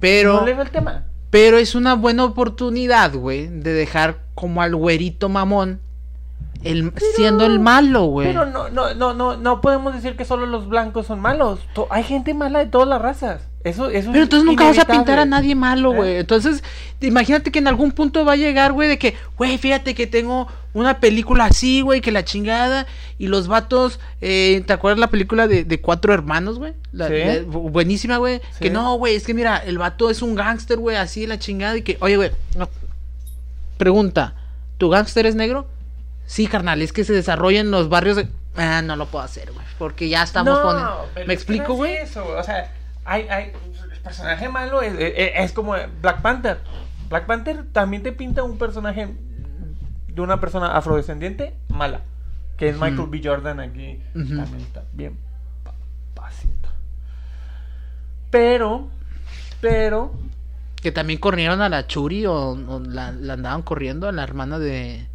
Pero... 0.00 0.34
No 0.40 0.46
le 0.46 0.52
veo 0.54 0.62
el 0.62 0.70
tema. 0.70 1.04
Pero 1.30 1.58
es 1.58 1.74
una 1.74 1.94
buena 1.94 2.24
oportunidad, 2.24 3.12
güey, 3.14 3.48
de 3.48 3.72
dejar 3.72 4.20
como 4.34 4.62
al 4.62 4.76
güerito 4.76 5.28
mamón 5.28 5.80
el, 6.64 6.92
siendo 7.16 7.44
el 7.46 7.60
malo, 7.60 8.04
güey. 8.06 8.28
Pero 8.28 8.46
no, 8.46 8.68
no, 8.70 8.94
no, 8.94 9.14
no, 9.14 9.36
no 9.36 9.60
podemos 9.60 9.94
decir 9.94 10.16
que 10.16 10.24
solo 10.24 10.46
los 10.46 10.68
blancos 10.68 11.06
son 11.06 11.20
malos. 11.20 11.60
To- 11.74 11.86
hay 11.90 12.02
gente 12.04 12.34
mala 12.34 12.58
de 12.60 12.66
todas 12.66 12.88
las 12.88 13.00
razas. 13.00 13.42
Eso, 13.64 13.88
eso 13.88 14.10
Pero 14.12 14.24
es 14.24 14.26
entonces 14.26 14.44
nunca 14.44 14.64
vas 14.64 14.78
a 14.78 14.84
pintar 14.84 15.18
a 15.18 15.24
nadie 15.24 15.54
malo, 15.54 15.92
¿Eh? 15.92 15.96
güey. 15.96 16.16
Entonces, 16.16 16.62
imagínate 17.00 17.50
que 17.50 17.60
en 17.60 17.66
algún 17.68 17.92
punto 17.92 18.22
va 18.24 18.32
a 18.32 18.36
llegar, 18.36 18.72
güey, 18.72 18.88
de 18.90 18.98
que, 18.98 19.14
güey, 19.38 19.56
fíjate 19.56 19.94
que 19.94 20.06
tengo 20.06 20.48
una 20.74 21.00
película 21.00 21.46
así, 21.46 21.80
güey, 21.80 22.02
que 22.02 22.12
la 22.12 22.24
chingada. 22.26 22.86
Y 23.16 23.28
los 23.28 23.48
vatos, 23.48 24.00
eh, 24.20 24.62
¿te 24.66 24.72
acuerdas 24.74 24.98
la 24.98 25.08
película 25.08 25.46
de, 25.48 25.64
de 25.64 25.80
Cuatro 25.80 26.12
Hermanos, 26.12 26.58
güey? 26.58 26.74
La- 26.92 27.08
Sí. 27.08 27.14
buenísima, 27.46 28.18
güey. 28.18 28.40
Sí. 28.52 28.64
Que 28.64 28.70
no, 28.70 28.96
güey, 28.98 29.14
es 29.14 29.24
que 29.24 29.32
mira, 29.32 29.56
el 29.56 29.78
vato 29.78 30.10
es 30.10 30.20
un 30.20 30.34
gángster, 30.34 30.76
güey, 30.78 30.96
así 30.98 31.26
la 31.26 31.38
chingada. 31.38 31.74
Y 31.78 31.82
que, 31.82 31.96
oye, 32.00 32.16
güey, 32.16 32.32
no. 32.58 32.68
Pregunta, 33.78 34.34
¿tu 34.78 34.88
gángster 34.90 35.26
es 35.26 35.34
negro? 35.34 35.66
Sí, 36.26 36.46
carnal, 36.46 36.80
es 36.82 36.92
que 36.92 37.04
se 37.04 37.12
desarrolla 37.12 37.60
en 37.60 37.70
los 37.70 37.88
barrios 37.88 38.16
de... 38.16 38.28
Ah, 38.56 38.82
no 38.82 38.96
lo 38.96 39.06
puedo 39.06 39.24
hacer, 39.24 39.52
güey, 39.52 39.66
porque 39.78 40.08
ya 40.08 40.22
estamos 40.22 40.54
No, 40.58 40.62
poniendo... 40.62 41.10
¿Me 41.16 41.22
es 41.22 41.28
explico, 41.30 41.72
es 41.72 41.78
güey? 41.78 41.96
eso, 41.96 42.24
güey. 42.24 42.36
O 42.38 42.42
sea, 42.42 42.72
hay, 43.04 43.22
hay, 43.28 43.52
el 43.92 44.00
personaje 44.00 44.48
malo 44.48 44.80
es, 44.82 44.94
es- 44.98 45.32
es 45.36 45.52
como 45.52 45.74
Black 46.00 46.22
Panther. 46.22 46.58
Black 47.10 47.26
Panther 47.26 47.64
también 47.72 48.02
te 48.02 48.12
pinta 48.12 48.42
un 48.42 48.56
personaje 48.58 49.08
de 50.08 50.20
una 50.20 50.40
persona 50.40 50.76
afrodescendiente 50.76 51.54
mala. 51.68 52.00
Que 52.56 52.68
es 52.68 52.76
Michael. 52.76 53.08
B. 53.08 53.20
Jordan 53.22 53.60
aquí. 53.60 54.00
También 54.14 54.60
está 54.60 54.84
bien. 54.92 55.18
Pero, 58.30 58.88
pero, 59.60 60.12
Que 60.82 60.90
también 60.92 61.18
corrieron 61.20 61.60
a 61.62 61.68
la 61.68 61.86
Churi 61.86 62.26
o, 62.26 62.34
o 62.50 62.80
la, 62.80 63.12
la 63.12 63.34
andaban 63.34 63.62
corriendo 63.62 64.08
a 64.08 64.12
la 64.12 64.22
hermana 64.24 64.58
de, 64.58 65.06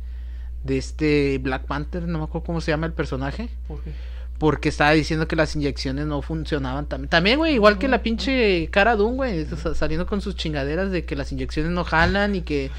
de 0.64 0.78
este 0.78 1.38
Black 1.39 1.66
Panther, 1.66 2.03
no 2.07 2.18
me 2.20 2.24
acuerdo 2.26 2.45
cómo 2.45 2.62
se 2.62 2.72
llama 2.72 2.86
el 2.88 2.93
personaje, 2.93 3.49
¿por 3.68 3.82
qué? 3.84 3.91
porque 4.38 4.70
estaba 4.70 4.91
diciendo 4.91 5.28
que 5.28 5.36
las 5.36 5.53
inyecciones 5.55 6.05
no 6.05 6.22
funcionaban 6.22 6.86
también. 6.86 7.10
También, 7.10 7.38
güey, 7.39 7.55
igual 7.55 7.78
que 7.78 7.89
la 7.89 8.01
pinche 8.01 8.70
cara 8.72 8.95
Dune, 8.95 9.16
güey, 9.18 9.45
sa- 9.45 9.76
saliendo 9.76 10.05
con 10.07 10.22
sus 10.22 10.36
chingaderas 10.38 10.91
de 10.91 11.03
que 11.03 11.16
las 11.18 11.32
inyecciones 11.34 11.72
no 11.74 11.84
jalan 11.84 12.36
y 12.36 12.41
que 12.41 12.72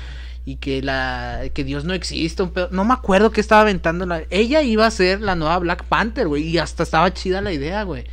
y 0.47 0.57
que 0.57 0.81
la 0.81 1.43
que 1.53 1.65
Dios 1.65 1.85
no 1.85 1.93
existe, 1.93 2.43
un 2.43 2.51
pedo- 2.53 2.71
no 2.71 2.87
me 2.87 2.95
acuerdo 2.95 3.31
qué 3.31 3.43
estaba 3.43 3.61
aventando 3.61 4.07
la 4.07 4.23
ella 4.31 4.63
iba 4.63 4.87
a 4.87 4.91
ser 4.91 5.21
la 5.21 5.35
nueva 5.35 5.59
Black 5.59 5.85
Panther, 5.85 6.29
güey, 6.29 6.45
y 6.49 6.57
hasta 6.57 6.83
estaba 6.83 7.13
chida 7.13 7.43
la 7.43 7.53
idea, 7.53 7.83
güey. 7.83 8.05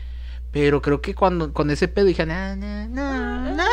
Pero 0.52 0.82
creo 0.82 1.00
que 1.02 1.16
cuando 1.16 1.54
con 1.54 1.70
ese 1.72 1.88
pedo 1.88 2.06
dije, 2.08 2.26
no, 2.26 2.56
no, 2.58 2.88
no, 2.90 3.56
no, 3.56 3.64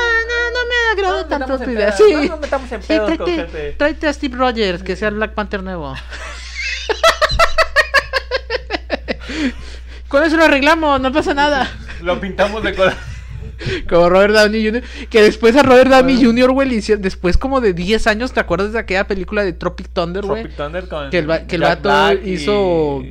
no, 1.03 1.09
no 1.09 1.15
me 1.15 1.21
agrada 1.21 1.39
nos 1.39 1.49
tanto 1.49 1.65
tu 1.65 1.71
idea. 1.71 1.93
Sí. 1.93 2.03
no 2.13 2.23
nos 2.25 2.41
metamos 2.41 2.73
en 2.73 2.83
Sí, 2.83 2.89
pedos 2.89 3.09
con 3.09 3.17
tráete, 3.19 3.43
gente. 3.43 3.73
tráete 3.79 4.09
a 4.09 4.13
Steve 4.13 4.37
Rogers, 4.37 4.83
que 4.83 4.97
sea 4.97 5.09
el 5.09 5.15
Black 5.15 5.33
Panther 5.33 5.63
nuevo. 5.63 5.95
Con 10.09 10.23
eso 10.23 10.37
lo 10.37 10.45
arreglamos, 10.45 11.01
no 11.01 11.13
pasa 11.13 11.35
nada. 11.35 11.69
Lo 12.01 12.21
pintamos 12.21 12.63
de 12.63 12.75
color. 12.75 12.95
Como 13.89 14.09
Robert 14.09 14.35
Downey 14.35 14.67
Jr. 14.67 14.83
Que 15.11 15.23
después 15.23 15.55
a 15.57 15.63
Robert 15.63 15.91
Downey 15.91 16.23
Jr., 16.25 16.51
güey, 16.53 16.69
le 16.69 16.75
hicieron, 16.77 17.03
después 17.03 17.37
como 17.37 17.61
de 17.61 17.73
10 17.75 18.07
años, 18.07 18.33
¿te 18.33 18.41
acuerdas 18.41 18.73
de 18.73 18.79
aquella 18.79 19.07
película 19.07 19.45
de 19.45 19.53
Tropic 19.53 19.89
Thunder, 19.93 20.25
güey? 20.25 20.43
Tropic 20.43 20.57
Thunder 20.57 20.89
con 20.89 21.11
Que 21.11 21.19
el, 21.19 21.31
va- 21.31 21.47
que 21.47 21.57
el 21.57 21.63
Jack 21.63 21.83
vato 21.83 21.89
Black 22.15 22.27
y- 22.27 22.33
hizo, 22.33 23.03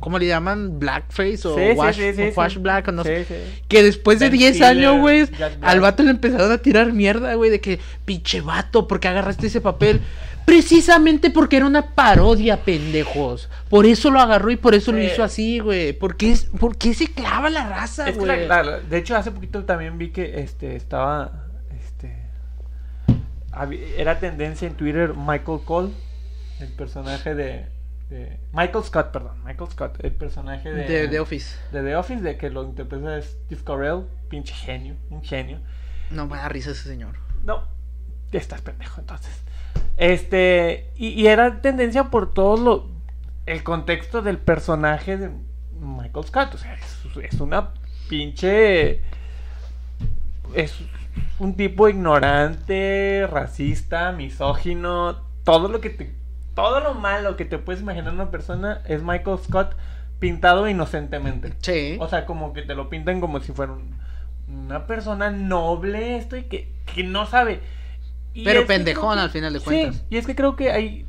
¿cómo 0.00 0.18
le 0.18 0.26
llaman? 0.26 0.78
Blackface 0.78 1.46
o 1.48 1.54
Sí, 1.56 1.60
wash, 1.76 1.96
sí, 1.96 2.12
sí, 2.14 2.22
o 2.22 2.34
wash 2.34 2.58
black 2.58 2.88
o 2.88 2.92
no 2.92 3.02
sé. 3.04 3.24
Sí, 3.24 3.34
sí. 3.34 3.62
Que 3.68 3.82
después 3.82 4.18
de 4.18 4.30
Ben 4.30 4.38
10 4.38 4.50
Stiller, 4.56 4.70
años, 4.70 5.00
güey, 5.00 5.28
al 5.62 5.80
vato 5.80 6.02
le 6.02 6.10
empezaron 6.10 6.50
a 6.52 6.58
tirar 6.58 6.92
mierda, 6.92 7.34
güey, 7.34 7.50
de 7.50 7.60
que, 7.60 7.78
pinche 8.04 8.40
vato, 8.40 8.88
¿por 8.88 9.00
qué 9.00 9.08
agarraste 9.08 9.46
ese 9.46 9.60
papel? 9.60 10.00
Precisamente 10.44 11.30
porque 11.30 11.56
era 11.56 11.66
una 11.66 11.94
parodia, 11.94 12.62
pendejos. 12.64 13.48
Por 13.70 13.86
eso 13.86 14.10
lo 14.10 14.20
agarró 14.20 14.50
y 14.50 14.56
por 14.56 14.74
eso 14.74 14.92
lo 14.92 15.02
hizo 15.02 15.24
así, 15.24 15.58
güey. 15.58 15.92
¿Por 15.94 16.16
qué, 16.16 16.32
es- 16.32 16.44
por 16.44 16.76
qué 16.76 16.92
se 16.94 17.06
clava 17.12 17.48
la 17.50 17.68
raza, 17.68 18.08
Es 18.08 18.16
güey? 18.18 18.46
la- 18.46 18.62
la- 18.62 18.80
de 18.80 18.98
hecho, 18.98 19.16
hace 19.16 19.30
poquito 19.30 19.64
también 19.64 19.96
vi 19.98 20.10
que 20.10 20.40
este 20.40 20.76
estaba. 20.76 21.44
Este. 21.78 22.14
Era 23.96 24.18
tendencia 24.18 24.66
en 24.66 24.74
Twitter 24.74 25.14
Michael 25.14 25.60
Cole, 25.64 25.92
el 26.60 26.68
personaje 26.72 27.34
de. 27.34 27.66
de- 28.10 28.38
Michael 28.52 28.84
Scott, 28.84 29.12
perdón. 29.12 29.42
Michael 29.44 29.70
Scott, 29.70 29.96
el 30.04 30.12
personaje 30.12 30.72
de. 30.72 30.84
De, 30.86 31.08
de 31.08 31.20
Office. 31.20 31.56
de 31.72 31.82
The 31.82 31.96
Office, 31.96 32.20
de 32.22 32.36
que 32.36 32.50
lo 32.50 32.64
interpreta 32.64 33.20
Steve 33.22 33.62
Carell, 33.64 34.02
pinche 34.28 34.52
genio, 34.54 34.96
un 35.10 35.22
genio. 35.22 35.60
No 36.10 36.26
me 36.26 36.36
da 36.36 36.48
risa 36.48 36.72
ese 36.72 36.82
señor. 36.88 37.14
No, 37.44 37.64
ya 38.32 38.38
estás 38.40 38.60
pendejo, 38.60 39.00
entonces. 39.00 39.32
Este, 39.96 40.90
y, 40.96 41.08
y 41.08 41.26
era 41.28 41.60
tendencia 41.60 42.04
por 42.04 42.32
todo 42.32 42.56
lo, 42.56 42.88
el 43.46 43.62
contexto 43.62 44.22
del 44.22 44.38
personaje 44.38 45.16
de 45.16 45.30
Michael 45.80 46.26
Scott. 46.26 46.54
O 46.54 46.58
sea, 46.58 46.74
es, 46.74 47.06
es 47.32 47.40
una 47.40 47.70
pinche. 48.08 49.00
Es 50.54 50.74
un 51.38 51.54
tipo 51.56 51.88
ignorante, 51.88 53.26
racista, 53.30 54.12
misógino. 54.12 55.16
Todo 55.44 55.68
lo 55.68 55.80
que 55.80 55.90
te. 55.90 56.14
Todo 56.54 56.80
lo 56.80 56.94
malo 56.94 57.36
que 57.36 57.44
te 57.44 57.58
puedes 57.58 57.82
imaginar 57.82 58.12
una 58.14 58.30
persona 58.30 58.80
es 58.86 59.02
Michael 59.02 59.38
Scott 59.38 59.74
pintado 60.20 60.68
inocentemente. 60.68 61.52
Sí. 61.60 61.96
O 62.00 62.08
sea, 62.08 62.26
como 62.26 62.52
que 62.52 62.62
te 62.62 62.74
lo 62.76 62.88
pintan 62.88 63.20
como 63.20 63.40
si 63.40 63.52
fuera 63.52 63.72
un- 63.72 63.94
una 64.46 64.86
persona 64.86 65.30
noble 65.30 66.16
esto 66.16 66.36
y 66.36 66.44
que, 66.44 66.70
que 66.94 67.02
no 67.02 67.26
sabe. 67.26 67.60
Pero 68.42 68.60
es 68.60 68.66
pendejón 68.66 69.16
que- 69.16 69.22
al 69.22 69.30
final 69.30 69.52
de 69.52 69.58
sí, 69.60 69.64
cuentas. 69.64 70.04
y 70.10 70.16
es 70.16 70.26
que 70.26 70.34
creo 70.34 70.56
que 70.56 70.72
hay... 70.72 71.06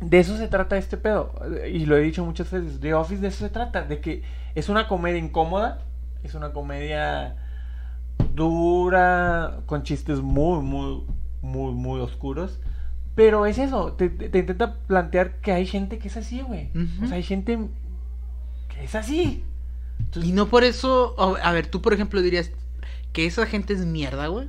De 0.00 0.18
eso 0.18 0.36
se 0.36 0.48
trata 0.48 0.76
este 0.76 0.98
pedo. 0.98 1.32
Y 1.72 1.86
lo 1.86 1.96
he 1.96 2.00
dicho 2.02 2.22
muchas 2.24 2.50
veces. 2.50 2.80
The 2.80 2.92
Office 2.92 3.22
de 3.22 3.28
eso 3.28 3.38
se 3.38 3.48
trata. 3.50 3.82
De 3.82 4.00
que 4.00 4.22
es 4.54 4.68
una 4.68 4.88
comedia 4.88 5.18
incómoda. 5.18 5.80
Es 6.22 6.34
una 6.34 6.52
comedia 6.52 7.34
dura. 8.34 9.60
Con 9.66 9.82
chistes 9.82 10.20
muy, 10.20 10.62
muy, 10.62 11.02
muy, 11.40 11.72
muy 11.72 12.00
oscuros. 12.00 12.58
Pero 13.14 13.46
es 13.46 13.56
eso. 13.58 13.92
Te, 13.94 14.10
te- 14.10 14.28
te 14.28 14.38
intenta 14.38 14.74
plantear 14.86 15.36
que 15.40 15.52
hay 15.52 15.66
gente 15.66 15.98
que 15.98 16.08
es 16.08 16.16
así, 16.18 16.42
güey. 16.42 16.70
O 17.02 17.06
sea, 17.06 17.16
hay 17.16 17.22
gente 17.22 17.58
que 18.68 18.84
es 18.84 18.94
así. 18.94 19.44
Y 20.22 20.32
no 20.32 20.46
por 20.48 20.62
eso. 20.64 21.14
A 21.42 21.52
ver, 21.52 21.68
tú 21.68 21.80
por 21.80 21.94
ejemplo 21.94 22.20
dirías 22.20 22.50
que 23.14 23.24
esa 23.24 23.46
gente 23.46 23.72
es 23.72 23.86
mierda, 23.86 24.26
güey. 24.26 24.48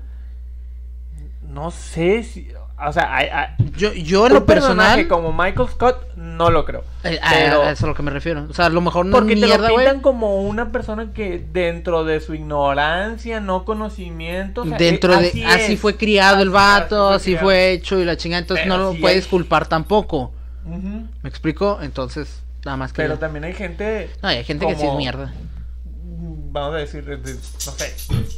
No 1.48 1.72
sé 1.72 2.24
si. 2.24 2.50
O 2.80 2.94
sea, 2.94 3.16
hay, 3.16 3.28
hay- 3.30 3.48
Yo, 3.76 3.92
yo 3.94 4.28
en 4.28 4.34
lo 4.36 4.46
personal. 4.46 5.08
como 5.08 5.34
Michael 5.34 5.68
Scott 5.70 6.14
no 6.16 6.52
lo 6.52 6.64
creo. 6.64 6.84
eh, 7.04 7.20
a- 7.24 7.30
pero- 7.32 7.62
a 7.64 7.72
eso 7.72 7.72
es 7.72 7.84
a 7.84 7.88
lo 7.88 7.96
que 7.96 8.04
me 8.04 8.12
refiero. 8.12 8.46
O 8.48 8.54
sea, 8.54 8.66
a 8.68 8.70
lo 8.70 8.82
mejor 8.82 9.08
no 9.08 9.18
porque 9.18 9.34
es 9.34 9.40
te 9.40 9.48
lo 9.48 9.68
pintan 9.68 10.00
como 10.02 10.42
una 10.44 10.72
persona 10.72 11.12
que 11.12 11.44
dentro 11.52 12.04
de 12.04 12.20
su 12.20 12.36
ignorancia, 12.36 13.40
no 13.40 13.66
conocimiento, 13.66 14.62
o 14.62 14.66
sea, 14.68 14.78
Dentro 14.78 15.14
eh, 15.16 15.32
de. 15.34 15.46
Así 15.46 15.74
es. 15.74 15.80
fue 15.80 15.96
criado 15.98 16.44
el 16.44 16.52
vato, 16.52 17.10
así 17.10 17.34
así 17.34 17.44
fue 17.44 17.72
hecho 17.72 17.98
y 18.00 18.06
la 18.06 18.16
chingada. 18.16 18.42
Entonces 18.42 18.66
Pero 18.68 18.78
no 18.78 18.94
lo 18.94 19.00
puedes 19.00 19.24
hay- 19.26 19.30
culpar 19.32 19.68
tampoco. 19.68 20.32
¿Me 21.24 21.30
explico? 21.30 21.80
Entonces, 21.82 22.44
nada 22.66 22.78
más 22.78 22.94
que. 22.94 23.02
Pero 23.02 23.18
también 23.18 23.46
hay 23.46 23.54
gente. 23.54 24.12
No, 24.22 24.28
hay 24.30 24.44
gente 24.44 24.68
que 24.68 24.76
sí 24.76 24.86
es 24.86 24.94
mierda. 24.94 25.34
Vamos 26.50 26.76
a 26.76 26.78
decir, 26.78 27.04
de- 27.06 27.34
no 27.34 27.40
sé. 27.72 27.94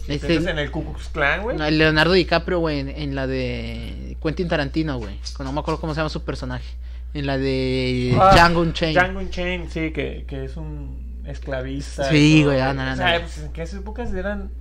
Este- 0.07 0.35
en 0.35 0.57
el 0.59 0.71
Ku 0.71 0.83
Klux 0.83 1.09
Klan, 1.09 1.43
güey. 1.43 1.57
No, 1.57 1.69
Leonardo 1.69 2.13
DiCaprio, 2.13 2.59
güey, 2.59 2.79
en, 2.79 2.89
en 2.89 3.15
la 3.15 3.27
de 3.27 4.17
Quentin 4.23 4.47
Tarantino, 4.47 4.97
güey. 4.97 5.19
No 5.39 5.51
me 5.51 5.59
acuerdo 5.59 5.79
cómo 5.79 5.93
se 5.93 5.99
llama 5.99 6.09
su 6.09 6.23
personaje. 6.23 6.65
En 7.13 7.25
la 7.25 7.37
de 7.37 8.15
Ah, 8.19 8.31
Django 8.35 8.61
Unchained. 8.61 8.99
Django 8.99 9.19
Unchained, 9.19 9.69
sí, 9.69 9.91
que, 9.91 10.25
que 10.27 10.45
es 10.45 10.57
un 10.57 11.23
esclavista. 11.25 12.09
Sí, 12.09 12.43
güey, 12.43 12.59
ah, 12.59 12.73
no, 12.73 12.85
no, 12.85 12.93
O 12.93 12.95
sea, 12.95 13.19
no. 13.19 13.25
pues, 13.25 13.37
en 13.39 13.51
qué 13.51 13.63
épocas 13.63 14.13
eran. 14.13 14.51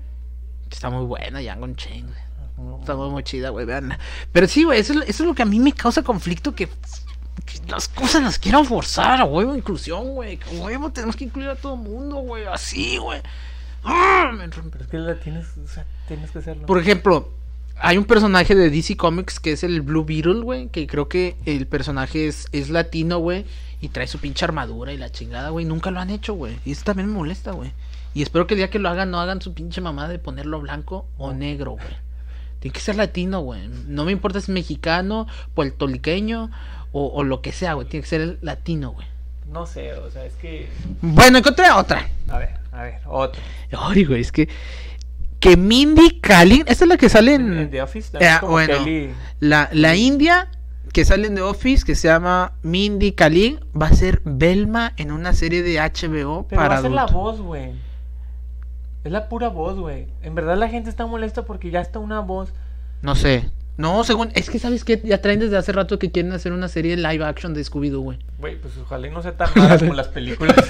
Está 0.71 0.91
muy 0.91 1.05
buena 1.07 1.41
Django 1.41 1.65
Unchained, 1.65 2.09
güey. 2.57 2.81
Está 2.81 2.97
muy, 2.97 3.11
muy 3.11 3.23
chida, 3.23 3.51
güey, 3.51 3.65
veanla. 3.67 3.99
Pero 4.33 4.49
sí, 4.49 4.65
güey, 4.65 4.81
eso, 4.81 4.93
eso 4.95 5.05
es 5.05 5.21
lo 5.21 5.35
que 5.35 5.43
a 5.43 5.47
mí 5.47 5.59
me 5.61 5.73
causa 5.73 6.03
conflicto, 6.03 6.55
que, 6.55 6.69
que 7.49 7.71
las 7.71 7.89
cosas 7.89 8.23
las 8.23 8.39
quieran 8.39 8.65
forzar, 8.65 9.21
a 9.21 9.25
huevo, 9.25 9.57
inclusión, 9.57 10.15
güey. 10.15 10.39
A 10.47 10.51
huevo 10.63 10.91
tenemos 10.91 11.17
que 11.17 11.25
incluir 11.25 11.49
a 11.49 11.57
todo 11.57 11.77
mundo, 11.77 12.17
güey, 12.17 12.45
así, 12.47 12.99
güey. 12.99 13.21
¡Ah! 13.85 14.31
Me 14.37 14.49
Pero 14.49 14.63
es 14.81 14.87
que 14.87 14.99
la 14.99 15.15
tienes, 15.19 15.47
o 15.57 15.69
sea, 15.69 15.87
tienes 16.07 16.31
que 16.31 16.39
hacerlo. 16.41 16.67
Por 16.67 16.79
ejemplo, 16.79 17.31
hay 17.79 17.97
un 17.97 18.05
personaje 18.05 18.55
de 18.55 18.71
DC 18.71 18.97
Comics 18.97 19.41
que 19.41 19.53
es 19.53 19.65
el 19.65 19.81
Blue 19.81 20.05
Beetle, 20.05 20.41
güey, 20.41 20.69
que 20.69 20.87
creo 20.87 21.09
que 21.09 21.37
el 21.47 21.67
personaje 21.67 22.27
es, 22.27 22.49
es 22.53 22.71
latino, 22.71 23.19
güey, 23.19 23.47
y 23.81 23.89
trae 23.89 24.07
su 24.07 24.19
pinche 24.19 24.45
armadura 24.45 24.93
y 24.93 24.99
la 24.99 25.11
chingada, 25.11 25.51
güey. 25.51 25.65
Nunca 25.65 25.91
lo 25.91 26.01
han 26.01 26.11
hecho, 26.11 26.35
güey. 26.35 26.59
Y 26.65 26.73
eso 26.73 26.85
también 26.85 27.09
me 27.09 27.15
molesta, 27.15 27.53
güey. 27.53 27.73
Y 28.15 28.23
espero 28.23 28.47
que 28.47 28.55
el 28.55 28.59
día 28.59 28.71
que 28.71 28.79
lo 28.79 28.89
hagan 28.89 29.11
no 29.11 29.21
hagan 29.21 29.41
su 29.41 29.55
pinche 29.55 29.81
mamá 29.81 30.09
de 30.09 30.19
ponerlo 30.19 30.61
blanco 30.61 31.07
o 31.19 31.33
negro, 31.33 31.73
güey. 31.73 32.09
Tiene 32.61 32.73
que 32.73 32.81
ser 32.81 32.97
latino, 32.97 33.41
güey. 33.41 33.69
No 33.87 34.05
me 34.05 34.11
importa 34.11 34.41
si 34.41 34.47
es 34.47 34.49
mexicano, 34.49 35.29
puertorriqueño 35.55 36.51
o, 36.93 37.07
o 37.07 37.23
lo 37.25 37.41
que 37.43 37.53
sea, 37.53 37.75
güey. 37.75 37.87
Tiene 37.89 38.03
que 38.03 38.09
ser 38.09 38.21
el 38.21 38.39
latino, 38.43 38.93
güey. 38.93 39.07
No 39.51 39.67
sé, 39.67 39.95
o 39.95 40.11
sea, 40.11 40.25
es 40.25 40.35
que. 40.35 40.69
Bueno, 41.01 41.39
encontré 41.39 41.71
otra. 41.71 42.09
A 42.29 42.39
ver, 42.39 42.51
a 42.73 42.83
ver, 42.83 43.01
otro. 43.07 43.41
Ay, 43.79 44.05
güey, 44.05 44.21
es 44.21 44.33
que... 44.33 44.49
Que 45.41 45.57
Mindy 45.57 46.19
Kaling, 46.21 46.65
esta 46.67 46.85
es 46.85 46.89
la 46.89 46.97
que 46.97 47.09
sale 47.09 47.35
en... 47.35 47.57
En 47.57 47.71
The 47.71 47.81
Office 47.83 48.19
como 48.41 48.53
bueno. 48.53 48.75
Kelly- 48.75 49.15
La, 49.39 49.69
la 49.73 49.95
india 49.95 50.51
que 50.93 51.05
sale 51.05 51.29
en 51.29 51.37
The 51.37 51.43
Office, 51.43 51.85
que 51.85 51.95
se 51.95 52.09
llama 52.09 52.53
Mindy 52.63 53.13
Kaling, 53.13 53.61
va 53.81 53.87
a 53.87 53.93
ser 53.93 54.21
Belma 54.25 54.95
en 54.97 55.13
una 55.13 55.33
serie 55.35 55.63
de 55.63 55.79
HBO 55.79 56.47
Pero 56.49 56.61
para 56.61 56.69
va 56.69 56.79
a 56.79 56.83
ser 56.83 56.91
la 56.91 57.07
voz, 57.07 57.41
güey. 57.41 57.71
Es 59.05 59.13
la 59.13 59.29
pura 59.29 59.49
voz, 59.49 59.79
güey. 59.79 60.09
En 60.23 60.35
verdad 60.35 60.57
la 60.57 60.69
gente 60.69 60.91
está 60.91 61.07
molesta 61.07 61.45
porque 61.45 61.71
ya 61.71 61.81
está 61.81 62.01
una 62.01 62.19
voz. 62.21 62.53
No 63.03 63.15
sé. 63.15 63.49
No, 63.79 64.03
según. 64.03 64.31
Es 64.35 64.51
que, 64.51 64.59
¿sabes 64.59 64.85
qué? 64.85 65.01
Ya 65.05 65.23
traen 65.23 65.39
desde 65.39 65.57
hace 65.57 65.71
rato 65.71 66.01
que 66.01 66.11
quieren 66.11 66.33
hacer 66.33 66.53
una 66.53 66.67
serie 66.67 66.97
live 66.97 67.25
action 67.25 67.55
de 67.55 67.63
Scooby-Doo, 67.63 68.01
güey. 68.01 68.19
Güey, 68.41 68.61
pues 68.61 68.75
ojalá 68.77 69.07
y 69.07 69.11
no 69.13 69.23
sea 69.23 69.37
tan 69.37 69.51
mala 69.55 69.79
como 69.79 69.95
las 69.95 70.09
películas. 70.09 70.57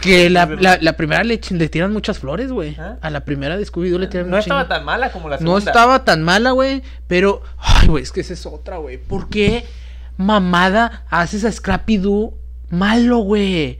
Que 0.00 0.30
la, 0.30 0.46
la, 0.46 0.78
la 0.80 0.92
primera 0.94 1.22
le, 1.22 1.38
tiran 1.38 1.92
muchas 1.92 2.18
flores, 2.18 2.50
güey. 2.50 2.74
¿Ah? 2.78 2.96
A 3.02 3.10
la 3.10 3.24
primera 3.24 3.56
de 3.56 3.64
Scooby-Doo 3.64 3.98
le 3.98 4.08
tiran 4.08 4.28
No 4.28 4.38
estaba 4.38 4.66
tan 4.66 4.84
mala 4.84 5.12
como 5.12 5.28
la 5.28 5.36
No 5.36 5.40
segunda. 5.40 5.70
estaba 5.70 6.04
tan 6.04 6.22
mala, 6.22 6.50
güey. 6.50 6.82
Pero. 7.06 7.42
Ay, 7.58 7.88
güey, 7.88 8.02
es 8.02 8.10
que 8.12 8.20
esa 8.20 8.32
es 8.32 8.46
otra, 8.46 8.78
güey. 8.78 8.98
¿Por 8.98 9.28
qué 9.28 9.64
mamada 10.16 11.04
haces 11.08 11.44
a 11.44 11.52
Scrappy 11.52 11.98
Doo 11.98 12.34
malo, 12.68 13.18
güey? 13.18 13.78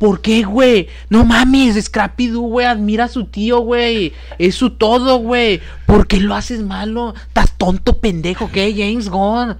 ¿Por 0.00 0.22
qué, 0.22 0.44
güey? 0.44 0.88
No 1.10 1.26
mames, 1.26 1.84
Scrappy 1.84 2.28
Doo, 2.28 2.40
güey, 2.48 2.64
admira 2.64 3.04
a 3.04 3.08
su 3.08 3.26
tío, 3.26 3.60
güey. 3.60 4.14
Es 4.38 4.54
su 4.54 4.70
todo, 4.70 5.18
güey. 5.18 5.60
¿Por 5.84 6.06
qué 6.06 6.16
lo 6.16 6.34
haces 6.34 6.62
malo? 6.62 7.12
Estás 7.28 7.52
tonto, 7.58 7.98
pendejo, 8.00 8.50
¿qué? 8.50 8.72
James 8.74 9.10
Gunn. 9.10 9.58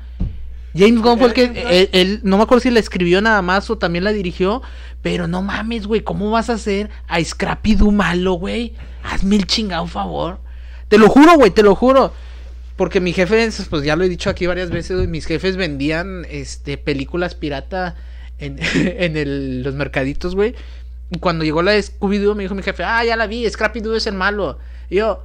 James 0.75 1.03
Gunn 1.03 1.19
fue 1.19 1.29
el 1.29 1.35
que. 1.35 1.43
Él, 1.45 1.91
él- 1.93 2.21
no 2.23 2.39
me 2.39 2.45
acuerdo 2.45 2.63
si 2.63 2.71
la 2.71 2.81
escribió 2.81 3.21
nada 3.21 3.43
más 3.43 3.69
o 3.69 3.77
también 3.77 4.03
la 4.03 4.13
dirigió. 4.13 4.63
Pero 5.03 5.29
no 5.29 5.43
mames, 5.43 5.87
güey. 5.87 6.01
¿Cómo 6.01 6.31
vas 6.31 6.49
a 6.49 6.55
hacer 6.55 6.89
a 7.07 7.23
Scrappy 7.23 7.75
Doo 7.75 7.91
malo, 7.93 8.33
güey? 8.33 8.73
Hazme 9.03 9.37
el 9.37 9.47
chingado 9.47 9.87
favor. 9.89 10.39
Te 10.89 10.97
lo 10.97 11.11
juro, 11.11 11.35
güey, 11.35 11.51
te 11.51 11.63
lo 11.63 11.75
juro. 11.75 12.15
Porque 12.77 12.99
mi 13.03 13.13
jefe, 13.13 13.47
pues 13.69 13.83
ya 13.83 13.95
lo 13.95 14.05
he 14.05 14.09
dicho 14.09 14.31
aquí 14.31 14.47
varias 14.47 14.71
veces, 14.71 14.97
güey, 14.97 15.07
mis 15.07 15.27
jefes 15.27 15.59
vendían 15.59 16.25
este 16.31 16.79
películas 16.79 17.35
pirata 17.35 17.95
en, 18.41 18.59
en 18.75 19.17
el- 19.17 19.63
los 19.63 19.75
mercaditos, 19.75 20.35
güey. 20.35 20.55
Y 21.11 21.19
cuando 21.19 21.45
llegó 21.45 21.63
la 21.63 21.73
de 21.73 21.81
Scooby-Doo, 21.83 22.35
me 22.35 22.45
dijo 22.45 22.55
mi 22.55 22.63
jefe, 22.63 22.85
ah, 22.85 23.05
ya 23.05 23.17
la 23.17 23.27
vi, 23.27 23.49
Scrappy 23.49 23.81
Doo 23.81 23.97
es 23.97 24.07
el 24.07 24.15
malo. 24.15 24.59
Y 24.89 24.97
yo, 24.97 25.25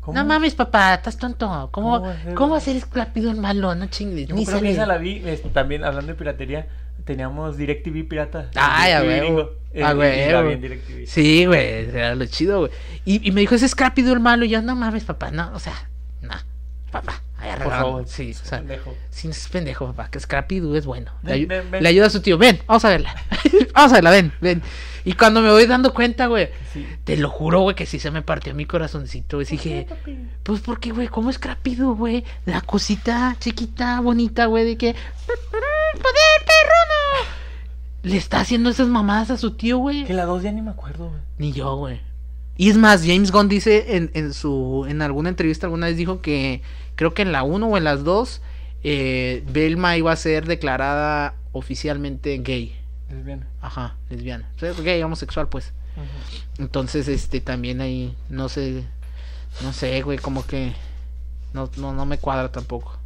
¿Cómo? 0.00 0.18
no 0.18 0.24
mames, 0.26 0.54
papá, 0.54 0.94
estás 0.94 1.16
tonto. 1.16 1.68
¿Cómo, 1.72 1.92
¿Cómo 2.00 2.00
va 2.06 2.12
a 2.12 2.22
ser, 2.22 2.34
¿cómo 2.34 2.50
va 2.50 2.56
a 2.58 2.60
güey? 2.60 2.74
ser 2.74 2.82
Scrappy 2.82 3.20
Doo 3.20 3.30
el 3.32 3.38
malo? 3.38 3.74
No 3.74 3.86
chingues, 3.86 4.28
Yo 4.28 4.34
ni 4.34 4.44
creo 4.44 4.60
que 4.60 4.70
esa 4.72 4.84
la 4.86 4.98
vi, 4.98 5.22
este, 5.24 5.48
también 5.48 5.82
hablando 5.82 6.12
de 6.12 6.18
piratería, 6.18 6.66
teníamos 7.06 7.56
DirecTV 7.56 8.06
pirata. 8.06 8.50
Ay, 8.54 8.92
a 8.92 9.00
huevo. 9.02 9.20
gringo. 9.24 9.40
A 9.42 9.44
Eh, 9.74 9.78
y 9.78 9.80
la 9.80 9.94
huevo. 10.40 10.48
vi 10.48 10.54
en 10.54 10.60
DirecTV. 10.60 11.06
Sí, 11.06 11.46
güey, 11.46 11.88
era 11.88 12.14
lo 12.14 12.26
chido, 12.26 12.58
güey. 12.60 12.70
Y, 13.06 13.26
y 13.26 13.32
me 13.32 13.40
dijo, 13.40 13.54
ese 13.54 13.66
Scrappy 13.68 14.02
Doo 14.02 14.12
el 14.12 14.20
malo. 14.20 14.44
Y 14.44 14.50
yo, 14.50 14.60
no 14.60 14.76
mames, 14.76 15.04
papá, 15.04 15.30
no, 15.30 15.50
o 15.54 15.58
sea, 15.58 15.88
no, 16.20 16.34
papá, 16.92 17.22
ahí 17.52 17.58
Por 17.62 17.72
favor. 17.72 18.04
Sí, 18.06 18.32
o 18.32 18.46
sea, 18.46 18.58
pendejo. 18.58 18.94
sí, 19.10 19.28
no 19.28 19.32
es 19.32 19.48
pendejo, 19.48 19.86
papá, 19.86 20.10
que 20.10 20.20
Scrappy 20.20 20.60
Doo 20.60 20.76
es 20.76 20.86
bueno. 20.86 21.12
Le, 21.22 21.32
Ven, 21.32 21.40
ayu- 21.42 21.48
ven, 21.48 21.70
ven. 21.70 21.82
le 21.82 21.88
ayuda 21.88 22.06
a 22.06 22.10
su 22.10 22.20
tío, 22.20 22.38
ven, 22.38 22.60
vamos 22.66 22.84
a 22.84 22.88
verla. 22.90 23.14
vamos 23.74 23.92
a 23.92 23.94
verla, 23.96 24.10
ven, 24.10 24.32
ven. 24.40 24.62
Y 25.06 25.12
cuando 25.12 25.42
me 25.42 25.50
voy 25.50 25.66
dando 25.66 25.92
cuenta, 25.92 26.26
güey, 26.28 26.48
Sí. 26.72 26.86
te 27.04 27.16
lo 27.18 27.28
juro, 27.28 27.60
güey, 27.60 27.76
que 27.76 27.84
sí 27.84 27.98
se 27.98 28.10
me 28.10 28.22
partió 28.22 28.54
mi 28.54 28.64
corazoncito. 28.64 29.42
Y 29.42 29.44
dije, 29.44 29.86
pues 30.42 30.60
porque, 30.62 30.92
güey, 30.92 31.08
¿cómo 31.08 31.28
es 31.28 31.38
Crapido, 31.38 31.94
güey? 31.94 32.24
La 32.46 32.62
cosita 32.62 33.36
chiquita, 33.38 34.00
bonita, 34.00 34.46
güey, 34.46 34.64
de 34.64 34.76
que... 34.78 34.94
¡Poder, 34.94 36.40
perro, 36.46 36.80
no! 36.88 38.10
Le 38.10 38.16
está 38.16 38.40
haciendo 38.40 38.70
esas 38.70 38.88
mamadas 38.88 39.30
a 39.30 39.36
su 39.36 39.52
tío, 39.52 39.78
güey. 39.78 40.04
Que 40.04 40.14
la 40.14 40.24
dos 40.24 40.42
ya 40.42 40.52
ni 40.52 40.62
me 40.62 40.70
acuerdo, 40.70 41.08
güey. 41.08 41.20
Ni 41.38 41.52
yo, 41.52 41.76
güey. 41.76 42.00
Y 42.56 42.70
es 42.70 42.76
más, 42.76 43.02
James 43.04 43.30
Gunn 43.32 43.48
dice 43.48 43.96
en, 43.96 44.10
en 44.14 44.32
su 44.32 44.86
en 44.88 45.02
alguna 45.02 45.28
entrevista 45.28 45.66
alguna 45.66 45.86
vez 45.86 45.96
dijo 45.96 46.20
que 46.20 46.62
creo 46.96 47.14
que 47.14 47.22
en 47.22 47.32
la 47.32 47.42
1 47.42 47.66
o 47.66 47.76
en 47.76 47.84
las 47.84 48.04
2 48.04 48.42
eh, 48.84 49.42
Belma 49.46 49.96
iba 49.96 50.12
a 50.12 50.16
ser 50.16 50.46
declarada 50.46 51.34
oficialmente 51.52 52.38
gay. 52.38 52.76
Lesbiana. 53.10 53.46
Ajá, 53.60 53.96
lesbiana. 54.10 54.50
Sea, 54.56 54.72
gay, 54.72 55.02
homosexual, 55.02 55.48
pues. 55.48 55.72
Entonces, 56.58 57.06
este, 57.08 57.40
también 57.40 57.80
ahí, 57.80 58.16
no 58.28 58.48
sé, 58.48 58.84
no 59.62 59.72
sé, 59.72 60.02
güey, 60.02 60.18
como 60.18 60.44
que 60.44 60.72
no, 61.52 61.70
no, 61.76 61.92
no 61.92 62.04
me 62.04 62.18
cuadra 62.18 62.50
tampoco. 62.50 62.98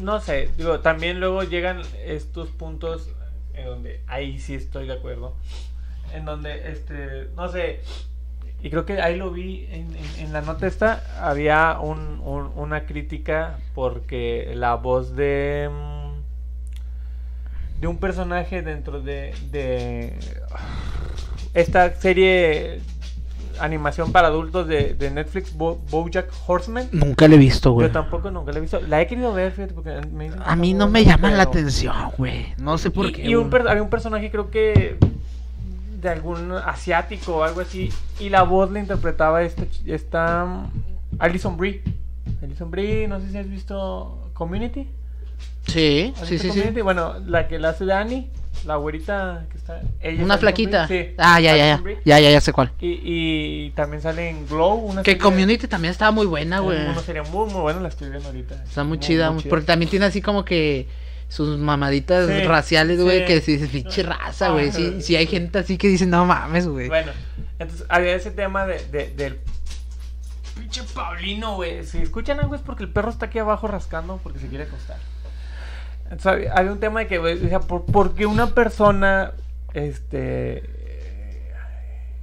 No 0.00 0.20
sé, 0.20 0.50
digo, 0.56 0.80
también 0.80 1.20
luego 1.20 1.44
llegan 1.44 1.82
estos 2.04 2.48
puntos 2.48 3.08
en 3.54 3.66
donde 3.66 4.00
ahí 4.08 4.38
sí 4.38 4.54
estoy 4.54 4.86
de 4.86 4.94
acuerdo. 4.94 5.34
En 6.12 6.24
donde, 6.24 6.70
este, 6.70 7.28
no 7.36 7.48
sé, 7.48 7.80
y 8.62 8.70
creo 8.70 8.84
que 8.84 9.00
ahí 9.00 9.16
lo 9.16 9.30
vi 9.30 9.66
en, 9.70 9.94
en- 9.94 10.26
en 10.26 10.32
la 10.32 10.40
nota 10.40 10.66
esta, 10.66 11.02
había 11.20 11.78
un, 11.80 12.20
un- 12.24 12.50
una 12.56 12.86
crítica 12.86 13.58
porque 13.74 14.52
la 14.54 14.74
voz 14.74 15.14
de 15.14 15.68
mm, 15.70 17.80
de 17.80 17.86
un 17.86 17.98
personaje 17.98 18.62
dentro 18.62 19.00
de, 19.02 19.34
de 19.50 20.14
esta 21.54 21.92
serie 21.94 22.80
animación 23.60 24.12
para 24.12 24.28
adultos 24.28 24.66
de, 24.68 24.94
de 24.94 25.10
Netflix, 25.10 25.54
Bo- 25.54 25.80
BoJack 25.90 26.28
Horseman. 26.46 26.88
Nunca 26.92 27.26
le 27.28 27.36
he 27.36 27.38
visto, 27.38 27.78
Yo 27.80 27.90
tampoco 27.90 28.30
nunca 28.30 28.52
la 28.52 28.58
he 28.58 28.60
visto. 28.60 28.80
La 28.80 29.00
he 29.00 29.06
querido 29.06 29.32
ver, 29.32 29.52
fíjate, 29.52 29.72
porque 29.74 30.00
me 30.12 30.30
A 30.44 30.56
mí 30.56 30.74
no 30.74 30.88
me 30.88 31.04
llama 31.04 31.30
la 31.30 31.44
atención, 31.44 31.94
güey. 32.18 32.54
No 32.58 32.76
sé 32.78 32.90
por 32.90 33.06
y, 33.06 33.12
qué. 33.12 33.26
y 33.26 33.34
un 33.34 33.48
güey. 33.48 33.62
per- 33.62 33.68
había 33.70 33.82
un 33.82 33.88
personaje, 33.90 34.30
creo 34.30 34.50
que 34.50 34.96
de 36.08 36.12
algún 36.14 36.52
asiático 36.52 37.36
o 37.38 37.42
algo 37.44 37.60
así, 37.60 37.92
y 38.20 38.28
la 38.28 38.42
voz 38.42 38.70
la 38.70 38.80
interpretaba 38.80 39.42
esta, 39.42 39.62
ch- 39.64 39.82
esta 39.86 40.44
um, 40.44 40.70
Alison 41.18 41.56
Brie. 41.56 41.82
Alison 42.42 42.70
Brie, 42.70 43.06
no 43.08 43.20
sé 43.20 43.30
si 43.30 43.38
has 43.38 43.48
visto 43.48 44.30
Community. 44.34 44.86
Sí, 45.66 46.12
¿Has 46.20 46.26
sí, 46.28 46.34
visto 46.34 46.48
sí, 46.48 46.52
sí. 46.52 46.58
Community? 46.60 46.80
Bueno, 46.82 47.14
la 47.26 47.48
que 47.48 47.58
la 47.58 47.70
hace 47.70 47.84
de 47.84 47.92
Annie, 47.92 48.30
la 48.64 48.76
güerita 48.76 49.46
que 49.50 49.58
está. 49.58 49.80
ella 50.00 50.22
Una 50.24 50.38
flaquita. 50.38 50.86
Brie, 50.86 51.08
sí, 51.08 51.14
Ah, 51.18 51.40
ya, 51.40 51.56
ya, 51.56 51.64
Alison 51.64 51.78
ya. 51.78 51.82
Brie. 51.82 51.98
Ya, 52.04 52.20
ya, 52.20 52.30
ya 52.30 52.40
sé 52.40 52.52
cuál. 52.52 52.70
Y, 52.80 53.00
y 53.04 53.70
también 53.70 54.02
sale 54.02 54.30
en 54.30 54.46
Glow, 54.46 54.74
una 54.76 55.02
Que 55.02 55.18
Community 55.18 55.66
también 55.66 55.90
estaba 55.92 56.10
muy 56.12 56.26
buena, 56.26 56.60
güey. 56.60 56.78
Una 56.86 57.00
serie 57.00 57.22
muy, 57.22 57.50
muy 57.50 57.60
buena, 57.62 57.80
la 57.80 57.88
estoy 57.88 58.10
viendo 58.10 58.28
ahorita. 58.28 58.62
Está 58.64 58.84
muy 58.84 58.98
chida, 58.98 59.32
porque 59.48 59.66
también 59.66 59.90
tiene 59.90 60.06
así 60.06 60.20
como 60.22 60.44
que 60.44 60.86
sus 61.28 61.58
mamaditas 61.58 62.26
Sí, 62.28 62.44
raciales, 62.44 63.00
güey, 63.02 63.20
sí. 63.20 63.24
que 63.26 63.40
si 63.40 63.52
dices, 63.52 63.68
pinche 63.70 64.02
raza, 64.02 64.50
güey. 64.50 64.70
Sí, 64.72 65.02
sí 65.02 65.16
hay 65.16 65.26
gente 65.26 65.58
así 65.58 65.76
que 65.78 65.88
dice, 65.88 66.06
no 66.06 66.24
mames, 66.24 66.66
güey. 66.68 66.88
Bueno, 66.88 67.12
entonces 67.58 67.86
había 67.88 68.14
ese 68.14 68.30
tema 68.30 68.66
de, 68.66 68.84
de- 68.86 69.10
del 69.10 69.38
pinche 70.56 70.82
Paulino, 70.94 71.56
güey. 71.56 71.84
Si 71.84 71.98
escuchan 71.98 72.38
algo 72.40 72.54
es 72.54 72.60
porque 72.60 72.84
el 72.84 72.90
perro 72.90 73.10
está 73.10 73.26
aquí 73.26 73.38
abajo 73.38 73.66
rascando 73.68 74.18
porque 74.22 74.38
se 74.38 74.46
quiere 74.48 74.64
acostar. 74.64 74.98
Entonces 76.04 76.26
había, 76.26 76.52
había 76.52 76.72
un 76.72 76.78
tema 76.80 77.00
de 77.00 77.06
que, 77.08 77.18
güey, 77.18 77.44
o 77.44 77.48
sea, 77.48 77.60
por, 77.60 77.84
porque 77.86 78.26
una 78.26 78.46
persona, 78.54 79.32
este, 79.74 80.62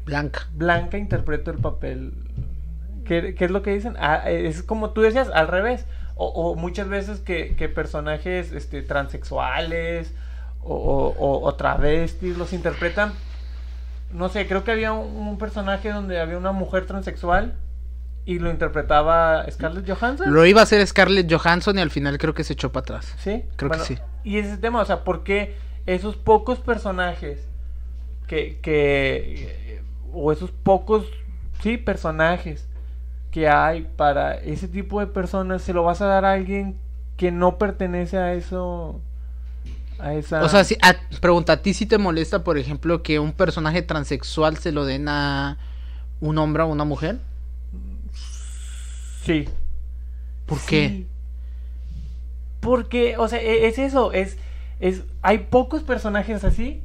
Blanca. 0.05 0.47
blanca 0.53 0.97
interpreta 0.97 1.51
el 1.51 1.57
papel. 1.57 2.13
¿Qué, 3.05 3.35
qué 3.35 3.45
es 3.45 3.51
lo 3.51 3.61
que 3.61 3.73
dicen? 3.73 3.95
Ah, 3.99 4.29
es 4.29 4.63
como 4.63 4.91
tú 4.91 5.01
decías, 5.01 5.29
al 5.33 5.47
revés. 5.49 5.85
O, 6.15 6.27
o 6.27 6.55
muchas 6.55 6.87
veces 6.89 7.19
que, 7.19 7.55
que 7.55 7.69
personajes 7.69 8.51
este, 8.51 8.81
transexuales 8.81 10.13
o, 10.61 11.13
o- 11.17 11.55
travestis 11.55 12.37
los 12.37 12.53
interpretan. 12.53 13.13
No 14.11 14.29
sé, 14.29 14.47
creo 14.47 14.63
que 14.63 14.71
había 14.71 14.93
un, 14.93 15.15
un 15.27 15.37
personaje 15.37 15.91
donde 15.91 16.19
había 16.19 16.37
una 16.37 16.51
mujer 16.51 16.85
transexual 16.85 17.55
y 18.25 18.39
lo 18.39 18.49
interpretaba 18.49 19.45
Scarlett 19.51 19.89
Johansson. 19.89 20.33
Lo 20.33 20.45
iba 20.45 20.61
a 20.61 20.63
hacer 20.63 20.85
Scarlett 20.85 21.31
Johansson 21.31 21.77
y 21.77 21.81
al 21.81 21.89
final 21.89 22.17
creo 22.17 22.33
que 22.33 22.43
se 22.43 22.53
echó 22.53 22.71
para 22.71 22.83
atrás. 22.83 23.13
Sí, 23.17 23.43
Creo 23.55 23.71
que 23.71 23.79
sí. 23.79 23.97
Y 24.23 24.37
ese 24.37 24.57
tema, 24.57 24.81
o 24.81 24.85
sea, 24.85 25.03
¿por 25.03 25.23
qué 25.23 25.55
esos 25.85 26.15
pocos 26.15 26.59
personajes 26.59 27.45
que, 28.27 28.59
que 28.61 29.81
o 30.13 30.31
esos 30.31 30.51
pocos, 30.51 31.05
sí, 31.61 31.77
personajes 31.77 32.67
que 33.33 33.49
hay 33.49 33.87
para 33.97 34.35
ese 34.35 34.67
tipo 34.67 34.99
de 34.99 35.07
personas, 35.07 35.63
se 35.63 35.73
lo 35.73 35.83
vas 35.83 36.01
a 36.01 36.05
dar 36.05 36.23
a 36.23 36.33
alguien 36.33 36.77
que 37.17 37.31
no 37.31 37.57
pertenece 37.57 38.17
a 38.17 38.33
eso, 38.33 39.01
a 39.97 40.13
esa... 40.13 40.43
O 40.43 40.49
sea, 40.49 40.63
si, 40.63 40.77
a- 40.83 40.95
pregunta, 41.19 41.53
¿a 41.53 41.57
ti 41.63 41.73
si 41.73 41.87
te 41.87 41.97
molesta, 41.97 42.43
por 42.43 42.59
ejemplo, 42.59 43.01
que 43.01 43.17
un 43.19 43.33
personaje 43.33 43.81
transexual 43.81 44.57
se 44.57 44.71
lo 44.71 44.85
den 44.85 45.09
a 45.09 45.57
un 46.21 46.37
hombre 46.37 46.61
o 46.61 46.67
una 46.67 46.85
mujer? 46.85 47.17
Sí. 49.23 49.49
¿Por 50.45 50.59
Sí. 50.59 50.65
qué? 50.67 51.05
Porque, 52.59 53.17
o 53.17 53.27
sea, 53.27 53.41
e- 53.41 53.67
es 53.67 53.79
eso, 53.79 54.11
es, 54.11 54.37
es, 54.79 55.01
hay 55.23 55.39
pocos 55.39 55.81
personajes 55.83 56.43
así 56.43 56.83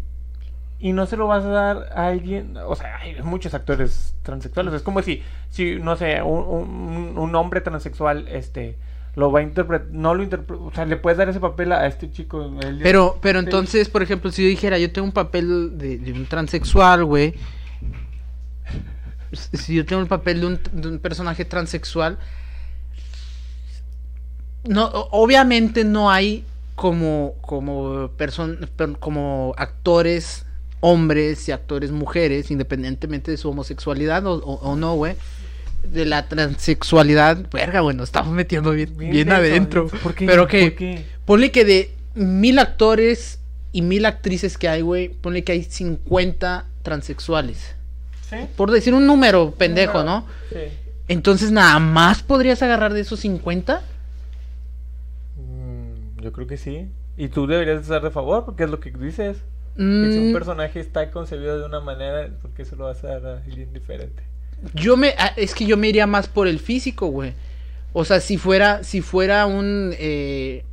y 0.81 0.93
no 0.93 1.07
se 1.07 1.17
lo 1.17 1.27
vas 1.27 1.45
a 1.45 1.49
dar 1.49 1.89
a 1.95 2.07
alguien, 2.09 2.57
o 2.57 2.77
sea, 2.77 2.99
hay 2.99 3.21
muchos 3.23 3.53
actores 3.55 4.15
transexuales, 4.23 4.73
es 4.75 4.83
como 4.83 5.03
si, 5.03 5.23
si 5.51 5.77
no 5.77 5.97
sé, 5.97 6.23
un, 6.23 6.43
un, 6.43 7.19
un 7.19 7.35
hombre 7.35 7.61
transexual, 7.61 8.29
este, 8.29 8.77
lo 9.17 9.33
va 9.33 9.41
a 9.41 9.43
interpretar, 9.43 9.89
no 9.91 10.15
lo 10.15 10.23
interpreta, 10.23 10.63
o 10.63 10.73
sea, 10.73 10.85
le 10.85 10.97
puedes 10.97 11.19
dar 11.19 11.29
ese 11.29 11.41
papel 11.41 11.73
a 11.73 11.87
este 11.89 12.11
chico. 12.13 12.45
él- 12.63 12.79
Pero, 12.83 13.19
pero 13.21 13.41
entonces, 13.41 13.89
por 13.89 14.03
ejemplo, 14.03 14.31
si 14.31 14.45
yo 14.45 14.49
dijera, 14.49 14.79
yo 14.79 14.93
tengo 14.93 15.07
un 15.07 15.13
papel 15.13 15.77
de, 15.79 15.99
de 15.99 16.13
un 16.13 16.27
transexual, 16.27 17.05
güey. 17.05 17.35
Si 19.53 19.75
yo 19.75 19.85
tengo 19.85 20.01
el 20.01 20.09
papel 20.09 20.41
de 20.41 20.47
un, 20.47 20.61
de 20.73 20.89
un 20.89 20.99
personaje 21.01 21.45
transexual. 21.45 22.17
No, 24.65 24.87
obviamente 25.11 25.85
no 25.85 26.11
hay 26.11 26.45
como, 26.75 27.35
como 27.43 28.09
person- 28.17 28.69
per- 28.69 28.99
como 28.99 29.55
actores 29.57 30.45
hombres 30.81 31.49
y 31.49 31.53
actores 31.53 31.91
mujeres, 31.91 32.51
independientemente 32.51 33.31
de 33.31 33.37
su 33.37 33.49
homosexualidad 33.51 34.25
o, 34.27 34.35
o- 34.35 34.55
o 34.71 34.77
no, 34.77 34.95
güey. 34.95 35.15
De 35.85 36.05
la 36.05 36.27
transexualidad, 36.29 37.47
verga, 37.53 37.81
bueno, 37.81 38.03
estamos 38.03 38.33
metiendo 38.35 38.73
bien, 38.73 39.31
adentro. 39.31 39.89
¿Por 39.89 40.15
qué? 40.15 40.27
Pero 40.27 40.47
que, 40.49 40.63
¿Por 40.71 40.75
qué? 40.79 41.05
Ponle 41.25 41.51
que 41.53 41.65
de 41.65 41.93
mil 42.15 42.59
actores 42.59 43.39
y 43.73 43.83
mil 43.83 44.05
actrices 44.07 44.59
que 44.59 44.69
hay, 44.69 44.81
güey, 44.83 45.09
ponle 45.09 45.45
que 45.45 45.53
hay 45.53 45.63
50 45.65 46.65
transexuales. 46.83 47.75
¿Sí? 48.29 48.37
Por 48.57 48.71
decir 48.71 48.93
un 48.95 49.07
número 49.07 49.53
pendejo, 49.53 50.03
¿no? 50.05 50.27
Sí. 50.51 50.59
Entonces 51.07 51.51
nada 51.51 51.79
más 51.79 52.23
podrías 52.23 52.61
agarrar 52.63 52.93
de 52.93 53.01
esos 53.01 53.21
50. 53.21 53.83
Mm, 55.37 56.21
yo 56.23 56.33
creo 56.33 56.47
que 56.47 56.57
sí. 56.57 56.89
Y 57.17 57.29
tú 57.29 57.47
deberías 57.47 57.83
estar 57.83 58.03
de 58.03 58.11
favor, 58.11 58.45
porque 58.45 58.65
es 58.65 58.71
lo 58.71 58.81
que 58.81 58.91
dices. 58.91 59.39
Que 59.79 60.13
si 60.13 60.19
un 60.19 60.31
Mm, 60.31 60.33
personaje 60.33 60.81
está 60.81 61.11
concebido 61.11 61.59
de 61.59 61.65
una 61.65 61.81
manera, 61.81 62.29
¿por 62.43 62.51
qué 62.51 62.65
se 62.65 62.75
lo 62.77 62.85
vas 62.87 63.03
a 63.05 63.19
dar 63.21 63.27
a 63.27 63.37
alguien 63.45 63.73
diferente? 63.73 64.23
yo 64.75 64.97
me, 64.97 65.15
ah, 65.19 65.33
es 65.37 65.55
que 65.55 65.65
yo 65.67 65.77
me 65.77 65.89
iría 65.89 66.07
más 66.09 66.27
por 66.27 66.49
el 66.49 66.59
físico, 66.59 67.07
güey. 67.07 67.33
O 67.93 68.05
sea, 68.05 68.19
si 68.21 68.39
fuera, 68.39 68.83
si 68.83 69.01
fuera 69.03 69.47
un, 69.47 69.95
eh, 69.99 70.65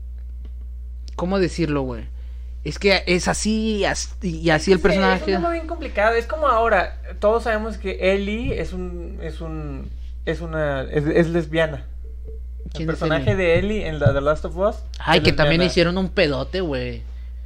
¿cómo 1.15 1.39
decirlo, 1.39 1.83
güey? 1.83 2.03
Es 2.63 2.79
que 2.79 3.03
es 3.05 3.27
así, 3.27 3.85
as- 3.85 4.15
y 4.23 4.49
así 4.49 4.71
el 4.71 4.79
personaje. 4.79 5.31
Es 5.31 5.37
un 5.37 5.43
tema 5.43 5.51
bien 5.51 5.67
complicado. 5.67 6.15
Es 6.15 6.25
como 6.25 6.47
ahora, 6.47 6.99
todos 7.19 7.43
sabemos 7.43 7.77
que 7.77 8.13
Ellie 8.13 8.59
es 8.59 8.73
un, 8.73 9.19
es 9.21 9.39
un, 9.39 9.89
es 10.25 10.41
una, 10.41 10.81
es, 10.81 11.05
es 11.05 11.29
lesbiana. 11.29 11.85
El 12.65 12.71
¿Quién 12.71 12.89
es 12.89 12.95
personaje 12.97 13.31
Ellie? 13.31 13.35
de 13.45 13.59
Ellie 13.59 13.87
en 13.87 13.99
la 13.99 14.11
The 14.13 14.21
Last 14.21 14.45
of 14.45 14.57
Us. 14.57 14.77
Ay, 14.97 15.21
que 15.21 15.31
también 15.31 15.61
hicieron 15.61 15.97
un 15.99 16.09
pedote, 16.09 16.61
güey. 16.61 17.03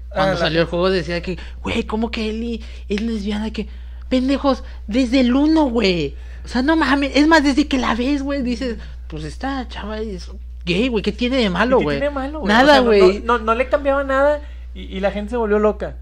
Cuando 0.10 0.34
Ah, 0.34 0.38
salió 0.38 0.62
el 0.62 0.68
juego 0.68 0.90
decía 0.90 1.22
que, 1.22 1.38
güey, 1.62 1.84
¿cómo 1.84 2.10
que 2.12 2.30
Ellie 2.30 2.62
es 2.88 3.02
lesbiana? 3.02 3.52
Que, 3.52 3.68
pendejos, 4.10 4.64
desde 4.88 5.20
el 5.20 5.36
uno, 5.36 5.66
güey. 5.70 6.16
O 6.44 6.48
sea, 6.48 6.62
no 6.64 6.76
mames. 6.76 7.12
Es 7.16 7.28
más, 7.28 7.44
desde 7.44 7.68
que 7.68 7.78
la 7.78 7.94
ves, 7.96 8.24
güey, 8.24 8.42
dices, 8.42 8.78
pues 9.08 9.24
esta 9.24 9.68
chava 9.68 10.00
es 10.00 10.32
gay, 10.66 10.88
güey. 10.88 11.04
¿Qué 11.04 11.12
tiene 11.12 11.38
de 11.38 11.44
¿Y 11.44 11.50
malo, 11.50 11.78
qué 11.78 11.84
güey? 11.84 12.10
malo, 12.12 12.40
güey? 12.40 12.48
Nada, 12.48 12.64
O 12.64 12.68
sea, 12.74 12.82
no- 12.82 12.86
güey. 12.88 13.22
No, 13.24 13.38
no, 13.40 13.54
le 13.56 13.70
cambiaba 13.70 14.04
nada 14.04 14.42
Y, 14.74 14.82
y 14.84 15.00
la 15.00 15.12
gente 15.12 15.32
se 15.32 15.38
volvió 15.38 15.60
loca. 15.60 15.96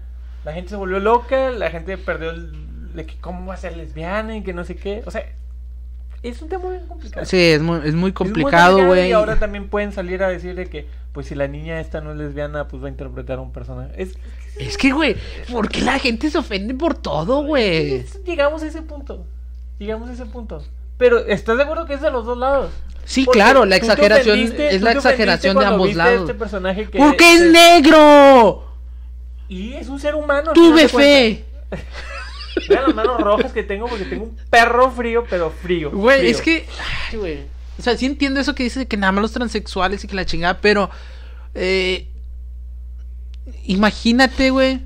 La 0.44 0.52
gente 0.52 0.70
se 0.70 0.76
volvió 0.76 0.98
loca, 1.00 1.50
la 1.50 1.70
gente 1.70 1.98
perdió 1.98 2.30
el... 2.30 2.94
De 2.94 3.04
que 3.04 3.16
cómo 3.18 3.46
va 3.46 3.54
a 3.54 3.58
ser 3.58 3.76
lesbiana 3.76 4.36
y 4.36 4.42
que 4.42 4.52
no 4.54 4.64
sé 4.64 4.74
qué. 4.76 5.02
O 5.06 5.10
sea, 5.10 5.22
es 6.22 6.40
un 6.42 6.48
tema 6.48 6.64
muy 6.64 6.78
complicado. 6.88 7.26
Sí, 7.26 7.36
es 7.36 7.60
muy, 7.62 7.80
es 7.84 7.94
muy 7.94 8.12
complicado, 8.12 8.84
güey. 8.86 9.10
Y 9.10 9.12
ahora 9.12 9.38
también 9.38 9.68
pueden 9.68 9.92
salir 9.92 10.22
a 10.22 10.28
decirle 10.28 10.66
que, 10.68 10.86
pues 11.18 11.26
si 11.26 11.34
la 11.34 11.48
niña 11.48 11.80
esta 11.80 12.00
no 12.00 12.12
es 12.12 12.16
lesbiana, 12.16 12.68
pues 12.68 12.80
va 12.80 12.86
a 12.86 12.90
interpretar 12.90 13.38
a 13.38 13.40
un 13.40 13.50
personaje. 13.50 13.90
Es, 14.00 14.10
Es 14.56 14.78
que, 14.78 14.92
güey, 14.92 15.16
¿por 15.50 15.68
qué 15.68 15.80
la 15.80 15.98
gente 15.98 16.30
se 16.30 16.38
ofende 16.38 16.74
por 16.74 16.94
todo, 16.94 17.42
güey? 17.42 17.94
es- 17.94 18.22
llegamos 18.22 18.62
a 18.62 18.68
ese 18.68 18.82
punto. 18.82 19.26
Llegamos 19.80 20.08
a 20.10 20.12
ese 20.12 20.26
punto. 20.26 20.62
Pero, 20.96 21.18
¿estás 21.26 21.56
de 21.56 21.64
acuerdo 21.64 21.86
que 21.86 21.94
es 21.94 22.00
de 22.02 22.12
los 22.12 22.24
dos 22.24 22.38
lados? 22.38 22.70
Sí, 23.04 23.24
Porque 23.24 23.40
claro, 23.40 23.64
la 23.64 23.74
exageración 23.74 24.38
es 24.38 24.80
la 24.80 24.92
exageración 24.92 25.58
de 25.58 25.64
ambos 25.64 25.88
viste 25.88 26.00
a 26.00 26.04
lados. 26.04 26.20
Este 26.30 26.34
personaje 26.38 26.88
que 26.88 26.98
¡Porque 26.98 27.34
es 27.34 27.40
negro! 27.50 28.64
Y 29.48 29.72
es 29.72 29.88
un 29.88 29.98
ser 29.98 30.14
humano. 30.14 30.52
Tuve 30.52 30.86
fe. 30.86 31.44
Vean 32.68 32.82
las 32.86 32.94
manos 32.94 33.20
rojas 33.20 33.52
que 33.52 33.64
tengo 33.64 33.88
porque 33.88 34.04
tengo 34.04 34.22
un 34.26 34.36
perro 34.50 34.88
frío, 34.92 35.24
pero 35.28 35.50
frío. 35.50 35.90
Güey, 35.90 36.30
es 36.30 36.40
que. 36.40 36.64
Ay, 37.10 37.18
güey. 37.18 37.57
O 37.78 37.82
sea, 37.82 37.96
sí 37.96 38.06
entiendo 38.06 38.40
eso 38.40 38.54
que 38.54 38.64
dice 38.64 38.80
de 38.80 38.86
que 38.88 38.96
nada 38.96 39.12
más 39.12 39.22
los 39.22 39.32
transexuales 39.32 40.02
y 40.04 40.08
que 40.08 40.14
la 40.16 40.24
chingada, 40.26 40.60
pero. 40.60 40.90
Eh, 41.54 42.08
imagínate, 43.64 44.50
güey. 44.50 44.82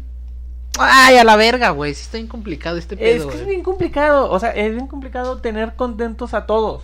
Ay, 0.79 1.17
a 1.19 1.25
la 1.25 1.37
verga, 1.37 1.71
güey. 1.71 1.95
Sí 1.95 2.03
está 2.03 2.17
bien 2.19 2.29
complicado 2.29 2.77
este 2.79 2.95
Es 2.95 3.01
pedo, 3.01 3.29
que 3.29 3.35
es 3.35 3.41
güey. 3.43 3.51
bien 3.55 3.63
complicado. 3.63 4.31
O 4.31 4.39
sea, 4.41 4.51
es 4.51 4.73
bien 4.73 4.87
complicado 4.87 5.39
tener 5.39 5.75
contentos 5.75 6.33
a 6.35 6.47
todos. 6.47 6.83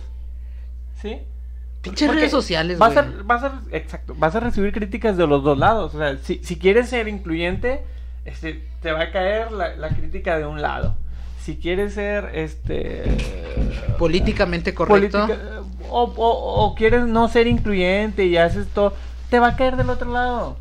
¿Sí? 1.01 1.17
Pinches 1.81 2.13
redes 2.13 2.29
sociales, 2.31 2.77
vas 2.77 2.93
güey. 2.93 3.05
a, 3.05 3.11
vas 3.23 3.43
a, 3.43 3.61
exacto, 3.71 4.13
vas 4.17 4.35
a 4.35 4.41
recibir 4.41 4.73
críticas 4.73 5.15
de 5.15 5.25
los 5.25 5.43
dos 5.43 5.57
lados. 5.57 5.95
O 5.95 5.97
sea, 5.97 6.17
si, 6.17 6.41
si 6.43 6.57
quieres 6.57 6.89
ser 6.89 7.07
incluyente, 7.07 7.83
este, 8.25 8.65
te 8.81 8.91
va 8.91 9.03
a 9.03 9.11
caer 9.11 9.51
la, 9.53 9.75
la 9.77 9.89
crítica 9.89 10.37
de 10.37 10.45
un 10.45 10.61
lado. 10.61 10.97
Si 11.41 11.55
quieres 11.55 11.93
ser, 11.93 12.31
este, 12.33 13.03
Políticamente 13.97 14.73
correcto. 14.73 15.25
política- 15.25 15.58
o, 15.89 16.03
o- 16.03 16.65
o 16.65 16.75
quieres 16.75 17.05
no 17.05 17.27
ser 17.29 17.47
incluyente 17.47 18.25
y 18.25 18.37
haces 18.37 18.67
todo, 18.67 18.93
te 19.29 19.39
va 19.39 19.49
a 19.49 19.55
caer 19.55 19.75
del 19.77 19.89
otro 19.89 20.11
lado. 20.11 20.57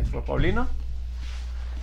Es 0.00 0.08
por 0.08 0.24
Paulino. 0.24 0.68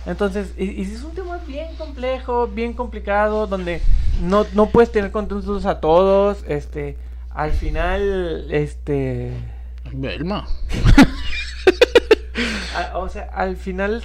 Entonces, 0.06 0.54
y, 0.56 0.70
y 0.70 0.82
es 0.82 1.02
un 1.02 1.12
tema 1.14 1.38
bien 1.46 1.74
complejo, 1.76 2.46
bien 2.48 2.72
complicado, 2.72 3.46
donde 3.46 3.82
no, 4.22 4.46
no 4.54 4.66
puedes 4.70 4.90
tener 4.90 5.10
contentos 5.12 5.66
a 5.66 5.80
todos. 5.80 6.42
Este, 6.48 6.96
al 7.30 7.52
final, 7.52 8.46
este, 8.50 9.32
Belma. 9.92 10.46
a- 12.76 12.98
o 12.98 13.08
sea, 13.08 13.24
al 13.34 13.56
final, 13.56 14.02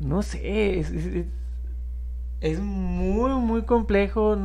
no 0.00 0.22
sé, 0.22 0.78
es, 0.80 0.90
es- 0.90 1.06
es- 1.06 1.26
es 2.44 2.58
muy, 2.60 3.30
muy 3.32 3.62
complejo, 3.62 4.36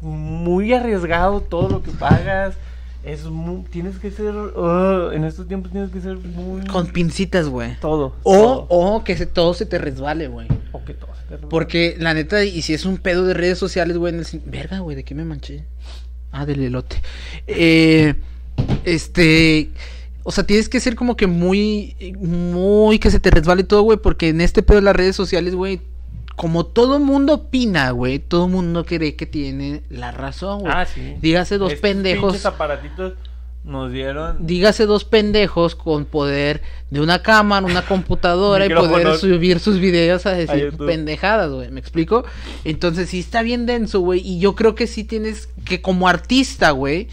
muy 0.00 0.72
arriesgado 0.72 1.40
todo 1.40 1.68
lo 1.68 1.82
que 1.82 1.90
pagas. 1.90 2.54
Es 3.04 3.24
mu- 3.24 3.62
tienes 3.70 3.98
que 3.98 4.10
ser, 4.10 4.34
en 5.14 5.24
estos 5.24 5.46
tiempos 5.48 5.70
tienes 5.72 5.90
que 5.90 6.00
ser 6.00 6.16
muy... 6.18 6.66
Con 6.66 6.88
pincitas, 6.88 7.48
güey. 7.48 7.76
todo. 7.80 8.16
O, 8.22 8.34
todo. 8.34 8.66
o 8.68 9.04
que 9.04 9.16
se, 9.16 9.24
todo 9.26 9.54
se 9.54 9.66
te 9.66 9.78
resbale, 9.78 10.28
güey. 10.28 10.48
O 10.72 10.84
que 10.84 10.94
todo. 10.94 11.10
se 11.28 11.36
te- 11.36 11.46
Porque 11.46 11.96
la 11.98 12.12
neta, 12.12 12.44
y 12.44 12.60
si 12.62 12.74
es 12.74 12.84
un 12.84 12.98
pedo 12.98 13.24
de 13.24 13.34
redes 13.34 13.56
sociales, 13.58 13.96
güey, 13.96 14.12
en 14.14 14.20
el 14.20 14.26
Verga, 14.44 14.80
güey, 14.80 14.96
¿de 14.96 15.04
qué 15.04 15.14
me 15.14 15.24
manché? 15.24 15.64
Ah, 16.32 16.44
del 16.44 16.62
elote. 16.62 17.00
Eh, 17.46 18.14
este. 18.84 19.70
O 20.24 20.30
sea, 20.32 20.44
tienes 20.44 20.68
que 20.68 20.80
ser 20.80 20.94
como 20.94 21.16
que 21.16 21.26
muy. 21.26 21.96
Muy 22.20 22.98
que 22.98 23.10
se 23.10 23.20
te 23.20 23.30
resbale 23.30 23.64
todo, 23.64 23.82
güey. 23.82 23.96
Porque 23.98 24.28
en 24.28 24.40
este 24.42 24.62
pedo 24.62 24.76
de 24.76 24.82
las 24.82 24.96
redes 24.96 25.16
sociales, 25.16 25.54
güey. 25.54 25.80
Como 26.38 26.64
todo 26.64 27.00
mundo 27.00 27.34
opina, 27.34 27.90
güey. 27.90 28.20
Todo 28.20 28.46
mundo 28.46 28.86
cree 28.86 29.16
que 29.16 29.26
tiene 29.26 29.82
la 29.90 30.12
razón, 30.12 30.60
güey. 30.60 30.72
Ah, 30.72 30.86
sí. 30.86 31.16
Dígase 31.20 31.58
dos 31.58 31.72
Estos 31.72 31.82
pendejos. 31.82 32.46
aparatitos 32.46 33.14
nos 33.64 33.90
dieron... 33.90 34.46
Dígase 34.46 34.86
dos 34.86 35.04
pendejos 35.04 35.74
con 35.74 36.04
poder 36.04 36.62
de 36.90 37.00
una 37.00 37.22
cámara, 37.22 37.66
una 37.66 37.84
computadora 37.84 38.66
y 38.66 38.70
poder 38.70 39.16
subir 39.16 39.58
sus 39.58 39.80
videos 39.80 40.26
a 40.26 40.32
decir 40.32 40.74
pendejadas, 40.76 41.50
güey. 41.50 41.72
¿Me 41.72 41.80
explico? 41.80 42.24
Entonces 42.64 43.10
sí 43.10 43.18
está 43.18 43.42
bien 43.42 43.66
denso, 43.66 43.98
güey. 43.98 44.20
Y 44.20 44.38
yo 44.38 44.54
creo 44.54 44.76
que 44.76 44.86
sí 44.86 45.02
tienes 45.02 45.48
que 45.64 45.82
como 45.82 46.08
artista, 46.08 46.70
güey. 46.70 47.08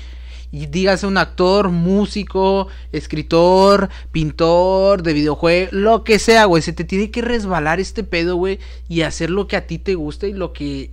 Y 0.55 0.67
dígase 0.67 1.05
un 1.05 1.17
actor, 1.17 1.67
músico, 1.69 2.69
escritor, 2.93 3.89
pintor, 4.13 5.03
de 5.03 5.11
videojuego, 5.11 5.67
lo 5.73 6.05
que 6.05 6.17
sea, 6.17 6.45
güey. 6.45 6.61
Se 6.63 6.71
te 6.71 6.85
tiene 6.85 7.11
que 7.11 7.21
resbalar 7.21 7.81
este 7.81 8.05
pedo, 8.05 8.37
güey. 8.37 8.59
Y 8.87 9.01
hacer 9.01 9.31
lo 9.31 9.47
que 9.47 9.57
a 9.57 9.67
ti 9.67 9.79
te 9.79 9.95
gusta 9.95 10.27
y 10.27 10.33
lo 10.33 10.53
que... 10.53 10.91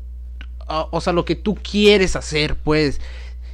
o- 0.66 0.88
o 0.90 1.00
sea, 1.00 1.12
lo 1.12 1.24
que 1.24 1.36
tú 1.36 1.54
quieres 1.54 2.16
hacer, 2.16 2.56
pues 2.56 3.00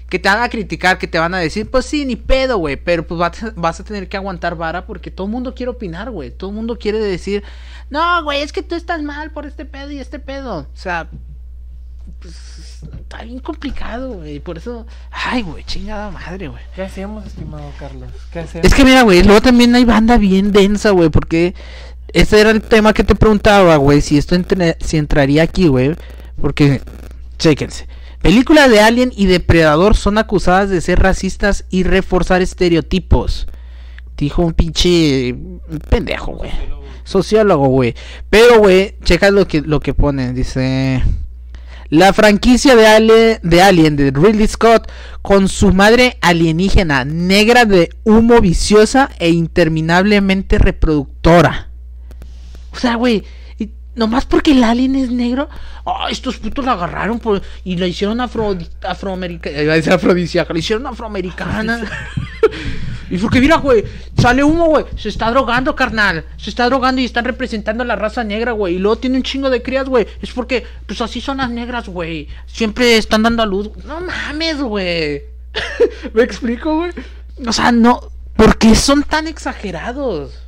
que 0.09 0.19
te 0.19 0.31
van 0.31 0.43
a 0.43 0.49
criticar, 0.49 0.97
que 0.97 1.07
te 1.09 1.19
van 1.19 1.35
a 1.35 1.39
decir, 1.39 1.71
pues 1.71 1.85
sí, 1.85 2.07
ni 2.07 2.17
pedo, 2.17 2.57
güey, 2.57 2.77
pero 2.77 3.07
pues 3.07 3.19
vas, 3.55 3.81
a- 3.81 3.85
tener 3.85 4.09
que 4.09 4.17
aguantar 4.17 4.57
vara 4.57 4.87
porque 4.87 5.11
todo 5.11 5.27
el 5.27 5.33
mundo 5.35 5.55
quiere 5.55 5.69
opinar, 5.73 6.11
güey, 6.11 6.31
todo 6.31 6.49
el 6.49 6.57
mundo 6.57 6.79
quiere 6.79 6.99
decir, 6.99 7.43
no, 7.91 8.25
güey, 8.25 8.41
es 8.41 8.53
que 8.55 8.63
tú 8.63 8.75
estás 8.75 9.03
mal 9.03 9.31
por 9.33 9.45
este 9.45 9.67
pedo 9.67 9.91
y 9.91 9.99
este 9.99 10.19
pedo, 10.19 10.61
o 10.61 10.67
sea, 10.73 11.11
pues, 12.21 12.35
está 13.01 13.23
bien 13.23 13.39
complicado, 13.41 14.12
güey, 14.14 14.41
por 14.41 14.59
eso, 14.59 14.87
ay, 15.11 15.43
güey, 15.43 15.64
chingada 15.64 16.11
madre, 16.11 16.49
güey. 16.49 16.62
¿Qué 16.75 16.83
hacemos, 16.83 17.27
estimado 17.27 17.71
Carlos? 17.79 18.11
¿Qué 18.33 18.41
hacemos? 18.41 18.66
Es 18.66 18.75
que 18.75 18.85
mira, 18.85 19.03
güey, 19.03 19.23
luego 19.23 19.41
también 19.41 19.75
hay 19.75 19.85
banda 19.85 20.16
bien 20.19 20.53
densa, 20.53 20.91
güey, 20.91 21.09
porque 21.11 21.55
ese 22.12 22.41
era 22.41 22.51
el 22.51 22.62
tema 22.62 22.93
que 22.93 23.05
te 23.05 23.14
preguntaba, 23.14 23.77
güey, 23.77 24.01
si 24.01 24.19
esto 24.19 24.35
entre- 24.35 24.77
si 24.81 24.97
entraría 24.97 25.43
aquí, 25.43 25.69
güey, 25.69 25.95
porque, 26.41 26.81
chéquense. 27.39 27.87
Películas 28.23 28.69
de 28.69 28.81
Alien 28.81 29.12
y 29.14 29.27
Depredador 29.27 29.97
son 29.97 30.19
acusadas 30.19 30.71
de 30.71 30.81
ser 30.81 30.99
racistas 30.99 31.64
y 31.71 31.85
reforzar 31.85 32.43
estereotipos. 32.43 33.47
Dijo 34.16 34.43
un 34.43 34.55
pinche 34.55 35.33
un 35.35 35.61
pendejo, 35.89 36.33
güey. 36.33 36.51
Sociólogo, 37.05 37.69
güey. 37.69 37.95
Pero, 38.29 38.59
güey, 38.59 38.97
checa 39.05 39.31
lo 39.31 39.47
que, 39.47 39.61
lo 39.61 39.79
que 39.79 39.95
pone. 39.95 40.33
Dice... 40.33 41.03
La 41.91 42.12
franquicia 42.12 42.76
de, 42.76 42.86
Alien 43.62 43.97
de 43.97 44.11
Ridley 44.14 44.47
Scott 44.47 44.91
con 45.22 45.49
su 45.49 45.72
madre 45.72 46.18
alienígena 46.20 47.05
negra 47.05 47.64
de 47.64 47.91
humo 48.05 48.41
viciosa 48.41 49.09
e 49.18 49.30
interminablemente 49.30 50.59
reproductora. 50.59 51.68
O 52.72 52.76
sea, 52.78 52.97
güey, 52.97 53.24
nomás 53.95 54.26
porque 54.26 54.53
el 54.53 54.62
alien 54.64 54.97
es 54.97 55.11
negro, 55.11 55.49
estos 56.11 56.36
putos 56.36 56.64
la 56.64 56.72
agarraron 56.72 57.18
por- 57.18 57.43
y 57.64 57.76
la 57.76 57.86
hicieron 57.86 58.20
afro, 58.20 58.57
afroamericana. 58.82 59.62
Iba 59.62 59.72
a 59.72 59.76
decir 59.76 59.93
afrodisíaca, 59.93 60.53
la 60.53 60.59
hicieron 60.59 60.86
afroamericana. 60.86 61.80
y 63.11 63.19
porque 63.19 63.41
mira, 63.41 63.57
güey, 63.57 63.85
sale 64.17 64.45
humo, 64.45 64.67
güey, 64.67 64.85
se 64.97 65.09
está 65.09 65.31
drogando, 65.31 65.75
carnal. 65.75 66.25
Se 66.37 66.51
está 66.51 66.67
drogando 66.67 67.01
y 67.01 67.05
están 67.05 67.25
representando 67.25 67.83
a 67.83 67.87
la 67.87 67.97
raza 67.97 68.25
negra, 68.25 68.53
güey. 68.53 68.75
Y 68.75 68.79
luego 68.79 68.99
tiene 68.99 69.17
un 69.17 69.23
chingo 69.23 69.51
de 69.51 69.63
crías, 69.63 69.89
güey. 69.89 70.07
Es 70.21 70.33
porque, 70.33 70.65
pues 70.87 71.01
así 71.01 71.21
son 71.21 71.39
las 71.39 71.51
negras, 71.51 71.89
güey. 71.89 72.29
Siempre 72.47 72.97
están 72.97 73.23
dando 73.23 73.43
a 73.43 73.47
luz. 73.47 73.71
No 73.85 74.01
mames, 74.01 74.61
güey. 74.61 75.23
¿Me 76.13 76.23
explico, 76.23 76.77
güey? 76.77 76.93
O 77.47 77.53
sea, 77.53 77.73
no. 77.73 78.01
¿Por 78.37 78.59
qué 78.59 78.75
son 78.75 79.03
tan 79.03 79.27
exagerados? 79.27 80.39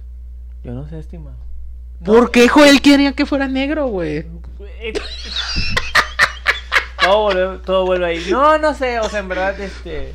Yo 0.63 0.73
no 0.73 0.89
sé, 0.89 0.99
estimado. 0.99 1.37
¿Por 2.05 2.31
qué 2.31 2.49
Joel 2.49 2.81
quería 2.81 3.13
que 3.13 3.27
fuera 3.27 3.49
negro, 3.49 3.89
güey? 3.89 4.27
todo, 7.03 7.23
vuelve, 7.23 7.59
todo 7.65 7.87
vuelve 7.87 8.07
ahí. 8.07 8.27
No, 8.31 8.59
no 8.59 8.75
sé, 8.75 9.01
o 9.01 9.09
sea, 9.09 9.21
en 9.21 9.29
verdad, 9.29 9.59
este. 9.61 10.15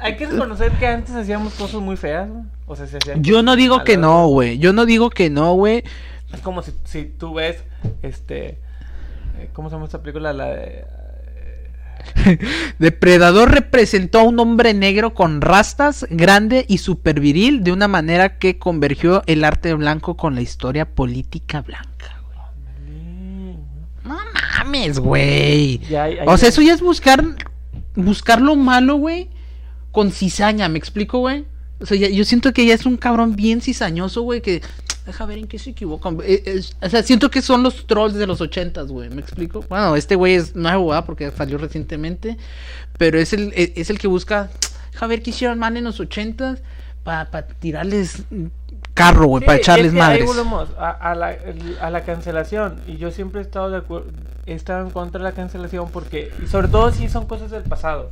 Hay 0.00 0.16
que 0.16 0.26
reconocer 0.26 0.72
que 0.72 0.86
antes 0.86 1.14
hacíamos 1.14 1.54
cosas 1.54 1.80
muy 1.80 1.96
feas, 1.96 2.28
¿no? 2.28 2.46
O 2.66 2.76
sea, 2.76 2.86
se 2.86 2.98
hacían. 2.98 3.22
Yo 3.22 3.42
no 3.42 3.56
digo 3.56 3.84
que 3.84 3.96
no, 3.96 4.26
güey. 4.28 4.58
Yo 4.58 4.72
no 4.72 4.86
digo 4.86 5.10
que 5.10 5.30
no, 5.30 5.54
güey. 5.54 5.84
Es 6.32 6.40
como 6.40 6.62
si, 6.62 6.72
si 6.84 7.04
tú 7.04 7.34
ves, 7.34 7.62
este. 8.02 8.58
eh, 9.38 9.50
¿Cómo 9.52 9.68
se 9.68 9.74
llama 9.76 9.86
esta 9.86 10.00
película? 10.00 10.32
La 10.32 10.46
de. 10.46 10.84
Depredador 12.78 13.50
representó 13.50 14.20
a 14.20 14.22
un 14.22 14.38
hombre 14.38 14.72
negro 14.72 15.12
con 15.12 15.40
rastas, 15.40 16.06
grande 16.08 16.64
y 16.66 16.78
super 16.78 17.20
viril, 17.20 17.62
de 17.62 17.72
una 17.72 17.88
manera 17.88 18.38
que 18.38 18.58
convergió 18.58 19.22
el 19.26 19.44
arte 19.44 19.74
blanco 19.74 20.16
con 20.16 20.34
la 20.34 20.40
historia 20.40 20.88
política 20.94 21.60
blanca, 21.60 22.22
güey. 22.24 23.56
No 24.04 24.18
mames, 24.32 24.98
güey. 24.98 25.78
Ya 25.90 26.08
O 26.26 26.38
sea, 26.38 26.48
eso 26.48 26.62
ya 26.62 26.72
es 26.72 26.80
buscar 26.80 27.22
buscar 27.94 28.40
lo 28.40 28.56
malo, 28.56 28.96
güey, 28.96 29.30
con 29.92 30.10
cizaña, 30.12 30.68
¿me 30.68 30.78
explico, 30.78 31.18
güey? 31.18 31.44
O 31.80 31.86
sea, 31.86 31.96
ya- 31.96 32.08
yo 32.10 32.24
siento 32.24 32.52
que 32.52 32.66
ya 32.66 32.74
es 32.74 32.86
un 32.86 32.96
cabrón 32.96 33.36
bien 33.36 33.60
cizañoso, 33.60 34.22
güey, 34.22 34.40
que 34.42 34.60
deja 35.06 35.24
ver 35.26 35.38
en 35.38 35.46
qué 35.48 35.58
se 35.58 35.70
equivocan. 35.70 36.18
Eh, 36.22 36.60
o 36.82 36.88
sea, 36.88 37.02
siento 37.02 37.30
que 37.30 37.40
son 37.42 37.62
los 37.62 37.86
trolls 37.86 38.14
de 38.14 38.26
los 38.26 38.40
ochentas, 38.40 38.88
güey, 38.88 39.08
¿me 39.10 39.20
explico? 39.22 39.64
Bueno, 39.68 39.96
este 39.96 40.14
güey 40.14 40.34
es 40.34 40.54
nuevo, 40.54 40.88
¿verdad? 40.88 41.04
Porque 41.06 41.30
salió 41.30 41.56
recientemente, 41.58 42.36
pero 42.98 43.18
es 43.18 43.32
el, 43.32 43.52
e- 43.56 43.72
es 43.76 43.90
el 43.90 43.98
que 43.98 44.06
busca 44.08 44.50
Deja 44.92 45.06
ver 45.06 45.22
qué 45.22 45.30
hicieron 45.30 45.58
mal 45.58 45.76
en 45.76 45.84
los 45.84 46.00
ochentas 46.00 46.60
para 47.04 47.30
tirarles 47.60 48.24
carro, 48.92 49.26
güey, 49.26 49.44
para 49.44 49.58
echarles 49.58 49.86
es 49.86 49.92
que 49.92 49.98
madres. 49.98 50.20
Ahí 50.20 50.26
volvemos 50.26 50.68
a, 50.78 50.90
a 50.90 51.14
la, 51.14 51.34
a 51.80 51.90
la 51.90 52.04
cancelación. 52.04 52.80
Y 52.86 52.96
yo 52.98 53.10
siempre 53.10 53.40
he 53.40 53.44
estado 53.44 53.70
de 53.70 53.78
acuerdo, 53.78 54.08
he 54.46 54.52
estado 54.54 54.84
en 54.84 54.90
contra 54.90 55.18
de 55.20 55.24
la 55.24 55.32
cancelación 55.32 55.88
porque, 55.90 56.30
y 56.44 56.48
sobre 56.48 56.68
todo 56.68 56.92
si 56.92 57.08
son 57.08 57.26
cosas 57.26 57.50
del 57.50 57.62
pasado. 57.62 58.10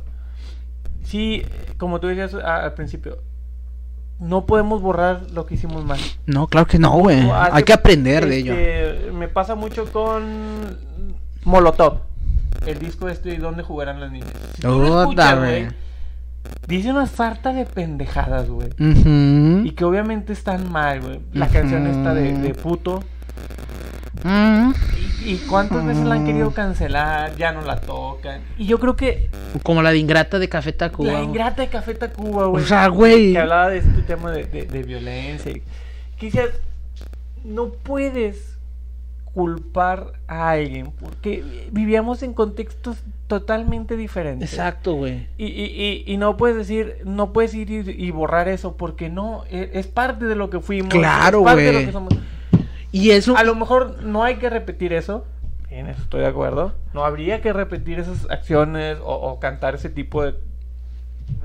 Sí, 1.09 1.43
como 1.77 1.99
tú 1.99 2.05
decías 2.05 2.35
al 2.35 2.75
principio, 2.75 3.17
no 4.19 4.45
podemos 4.45 4.79
borrar 4.79 5.31
lo 5.31 5.47
que 5.47 5.55
hicimos 5.55 5.83
mal. 5.83 5.99
No, 6.27 6.45
claro 6.45 6.67
que 6.67 6.77
no, 6.77 6.91
güey. 6.99 7.27
Hay 7.31 7.63
que 7.63 7.73
aprender 7.73 8.27
de 8.27 8.37
ello. 8.37 8.53
este, 8.53 9.11
Me 9.11 9.27
pasa 9.27 9.55
mucho 9.55 9.91
con 9.91 10.77
Molotov, 11.45 12.01
el 12.67 12.77
disco 12.77 13.09
este 13.09 13.37
¿Dónde 13.37 13.63
jugarán 13.63 13.99
las 13.99 14.11
niñas? 14.11 14.29
Si 14.53 14.61
tú 14.61 14.67
lo 14.67 15.01
escuchas, 15.01 15.73
dice 16.67 16.91
una 16.91 17.07
sarta 17.07 17.53
de 17.53 17.65
pendejadas, 17.65 18.47
güey. 18.47 18.69
Y 18.77 19.71
que 19.71 19.85
obviamente 19.85 20.31
están 20.31 20.71
mal, 20.71 21.01
güey. 21.01 21.21
La 21.33 21.47
canción 21.47 21.87
esta 21.87 22.13
de, 22.13 22.33
de 22.33 22.53
puto. 22.53 23.03
Mm. 24.23 24.71
¿Y, 25.25 25.31
y 25.33 25.37
cuántas 25.49 25.85
veces 25.85 26.03
la 26.05 26.15
han 26.15 26.25
querido 26.25 26.51
cancelar? 26.51 27.35
Ya 27.37 27.51
no 27.51 27.61
la 27.61 27.79
tocan. 27.79 28.41
Y 28.57 28.65
yo 28.65 28.79
creo 28.79 28.95
que 28.95 29.29
Como 29.63 29.81
la 29.81 29.91
de 29.91 29.97
Ingrata 29.99 30.39
de 30.39 30.49
Café 30.49 30.73
Tacuba. 30.73 31.11
la 31.11 31.17
güey. 31.19 31.29
ingrata 31.29 31.61
de 31.61 31.67
Café 31.69 31.93
Tacuba, 31.95 32.47
güey. 32.47 32.63
O 32.63 32.67
sea, 32.67 32.87
güey. 32.87 33.33
Que 33.33 33.39
hablaba 33.39 33.69
de 33.69 33.77
este 33.79 34.01
tema 34.03 34.31
de, 34.31 34.45
de- 34.45 34.65
de 34.65 34.83
violencia. 34.83 35.53
Que 36.17 36.25
decías, 36.25 36.49
no 37.43 37.69
puedes 37.71 38.57
culpar 39.33 40.13
a 40.27 40.49
alguien 40.49 40.91
porque 40.99 41.69
vivíamos 41.71 42.23
en 42.23 42.33
contextos 42.33 42.97
totalmente 43.27 43.95
diferentes. 43.95 44.51
Exacto, 44.51 44.93
güey. 44.95 45.27
Y, 45.37 45.45
y, 45.45 46.03
y, 46.07 46.13
y 46.13 46.17
no 46.17 46.35
puedes 46.35 46.57
decir, 46.57 46.97
no 47.05 47.31
puedes 47.31 47.53
ir 47.53 47.69
y, 47.69 48.11
borrar 48.11 48.47
eso 48.49 48.75
porque 48.75 49.09
no, 49.09 49.43
e- 49.51 49.69
es 49.75 49.85
parte 49.87 50.25
de 50.25 50.35
lo 50.35 50.49
que 50.49 50.59
fuimos. 50.59 50.89
Claro, 50.91 51.39
es 51.39 51.45
parte 51.45 51.61
de 51.61 51.67
lo 51.71 51.77
güey. 51.77 51.85
que 51.85 51.91
somos. 51.91 52.13
Y 52.91 53.11
eso. 53.11 53.37
A 53.37 53.43
lo 53.43 53.55
mejor 53.55 54.03
no 54.03 54.23
hay 54.23 54.37
que 54.37 54.49
repetir 54.49 54.93
eso. 54.93 55.25
En 55.69 55.87
eso 55.87 56.01
estoy 56.01 56.21
de 56.21 56.27
acuerdo. 56.27 56.73
No 56.93 57.05
habría 57.05 57.41
que 57.41 57.53
repetir 57.53 57.99
esas 57.99 58.29
acciones 58.29 58.97
o, 59.03 59.13
o 59.13 59.39
cantar 59.39 59.75
ese 59.75 59.89
tipo 59.89 60.23
de. 60.23 60.35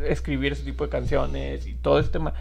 escribir 0.06 0.52
ese 0.52 0.64
tipo 0.64 0.84
de 0.84 0.90
canciones 0.90 1.66
y 1.66 1.74
todo 1.74 1.98
ese 1.98 2.08
tema. 2.10 2.32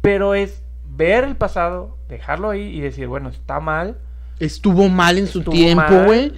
Pero 0.00 0.34
es 0.34 0.62
ver 0.96 1.24
el 1.24 1.36
pasado, 1.36 1.96
dejarlo 2.08 2.50
ahí 2.50 2.62
y 2.62 2.80
decir, 2.80 3.06
bueno, 3.06 3.28
está 3.28 3.60
mal. 3.60 3.96
Estuvo 4.40 4.88
mal 4.88 5.18
en 5.18 5.26
su 5.26 5.42
tiempo, 5.42 6.04
güey. 6.04 6.32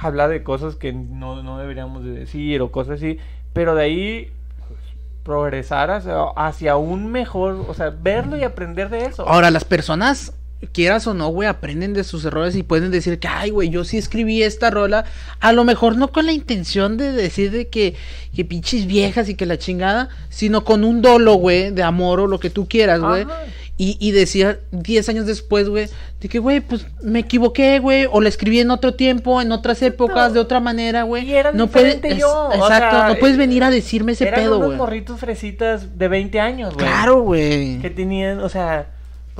Habla 0.00 0.28
de 0.28 0.42
cosas 0.42 0.76
que 0.76 0.92
no, 0.92 1.42
no 1.42 1.58
deberíamos 1.58 2.04
de 2.04 2.12
decir 2.12 2.62
o 2.62 2.72
cosas 2.72 2.96
así. 2.96 3.18
Pero 3.52 3.74
de 3.74 3.82
ahí 3.82 4.32
pues, 4.66 4.80
progresar 5.22 5.90
hacia, 5.90 6.22
hacia 6.36 6.76
un 6.76 7.12
mejor, 7.12 7.66
o 7.68 7.74
sea, 7.74 7.90
verlo 7.90 8.38
y 8.38 8.44
aprender 8.44 8.88
de 8.88 9.04
eso. 9.04 9.28
Ahora, 9.28 9.50
las 9.50 9.64
personas, 9.64 10.32
quieras 10.66 11.06
o 11.06 11.14
no, 11.14 11.28
güey, 11.28 11.48
aprenden 11.48 11.94
de 11.94 12.04
sus 12.04 12.24
errores 12.24 12.54
y 12.54 12.62
pueden 12.62 12.90
decir 12.90 13.18
que, 13.18 13.28
ay, 13.28 13.50
güey, 13.50 13.70
yo 13.70 13.84
sí 13.84 13.96
escribí 13.98 14.42
esta 14.42 14.70
rola. 14.70 15.04
A 15.40 15.52
lo 15.52 15.64
mejor 15.64 15.96
no 15.96 16.12
con 16.12 16.26
la 16.26 16.32
intención 16.32 16.96
de 16.96 17.12
decir 17.12 17.50
de 17.50 17.68
que, 17.68 17.94
que 18.34 18.44
pinches 18.44 18.86
viejas 18.86 19.28
y 19.28 19.34
que 19.34 19.46
la 19.46 19.58
chingada, 19.58 20.08
sino 20.28 20.64
con 20.64 20.84
un 20.84 21.02
dolo, 21.02 21.34
güey, 21.34 21.70
de 21.70 21.82
amor 21.82 22.20
o 22.20 22.26
lo 22.26 22.40
que 22.40 22.50
tú 22.50 22.68
quieras, 22.68 23.00
güey. 23.00 23.26
Y, 23.78 23.96
y 23.98 24.10
decir 24.10 24.60
10 24.72 25.08
años 25.08 25.24
después, 25.24 25.66
güey, 25.70 25.88
de 26.20 26.28
que, 26.28 26.38
güey, 26.38 26.60
pues 26.60 26.86
me 27.02 27.20
equivoqué, 27.20 27.78
güey, 27.78 28.06
o 28.12 28.20
la 28.20 28.28
escribí 28.28 28.60
en 28.60 28.70
otro 28.70 28.92
tiempo, 28.92 29.40
en 29.40 29.52
otras 29.52 29.80
épocas, 29.80 30.34
de 30.34 30.40
otra 30.40 30.60
manera, 30.60 31.04
güey. 31.04 31.24
Y 31.30 31.32
era 31.32 31.52
no 31.52 31.68
puedes, 31.68 31.98
yo, 32.18 32.30
o 32.30 32.52
exacto, 32.52 32.96
sea, 32.96 33.08
no 33.08 33.16
puedes 33.16 33.38
venir 33.38 33.64
a 33.64 33.70
decirme 33.70 34.12
ese 34.12 34.28
Eran 34.28 34.40
pedo, 34.40 34.56
unos 34.58 34.66
güey. 34.66 34.76
morritos 34.76 35.18
fresitas 35.18 35.96
de 35.98 36.08
20 36.08 36.38
años, 36.40 36.74
güey. 36.74 36.86
Claro, 36.86 37.22
güey. 37.22 37.78
Que 37.78 37.88
tenían, 37.88 38.40
o 38.40 38.50
sea, 38.50 38.88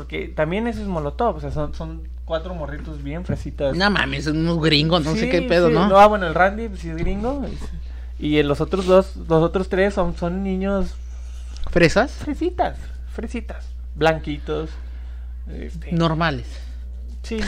porque 0.00 0.28
también 0.28 0.66
eso 0.66 0.80
es 0.80 0.86
molotov, 0.86 1.36
o 1.36 1.40
sea, 1.40 1.50
son, 1.50 1.74
son 1.74 2.08
cuatro 2.24 2.54
morritos 2.54 3.02
bien 3.02 3.26
fresitas. 3.26 3.76
No 3.76 3.90
mames, 3.90 4.24
son 4.24 4.38
unos 4.38 4.58
gringos, 4.62 5.04
no 5.04 5.14
sé 5.14 5.28
qué 5.28 5.42
pedo, 5.42 5.68
sí. 5.68 5.74
¿no? 5.74 5.94
ah, 5.98 6.06
bueno, 6.06 6.26
el 6.26 6.34
Randy 6.34 6.68
pues, 6.68 6.80
sí 6.80 6.88
es 6.88 6.96
gringo. 6.96 7.44
Y 8.18 8.42
los 8.42 8.62
otros 8.62 8.86
dos, 8.86 9.14
los 9.16 9.42
otros 9.42 9.68
tres 9.68 9.92
son, 9.92 10.16
son 10.16 10.42
niños 10.42 10.94
¿Fresas? 11.70 12.12
fresitas, 12.12 12.78
fresitas, 13.12 13.66
blanquitos. 13.94 14.70
este, 15.52 15.92
Normales. 15.92 16.46
Sí. 17.22 17.36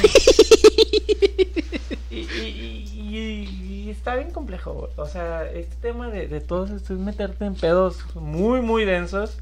y, 2.11 2.16
y- 2.18 2.90
y- 2.94 3.84
y 3.86 3.90
está 3.90 4.14
bien 4.16 4.30
complejo. 4.30 4.90
O 4.96 5.07
sea, 5.07 5.50
este 5.50 5.76
tema 5.76 6.09
de, 6.09 6.28
de 6.28 6.40
todos 6.42 6.68
esto 6.70 6.92
es 6.92 7.00
meterte 7.00 7.46
en 7.46 7.55
pedos 7.55 8.05
muy, 8.14 8.61
muy 8.61 8.84
densos. 8.84 9.38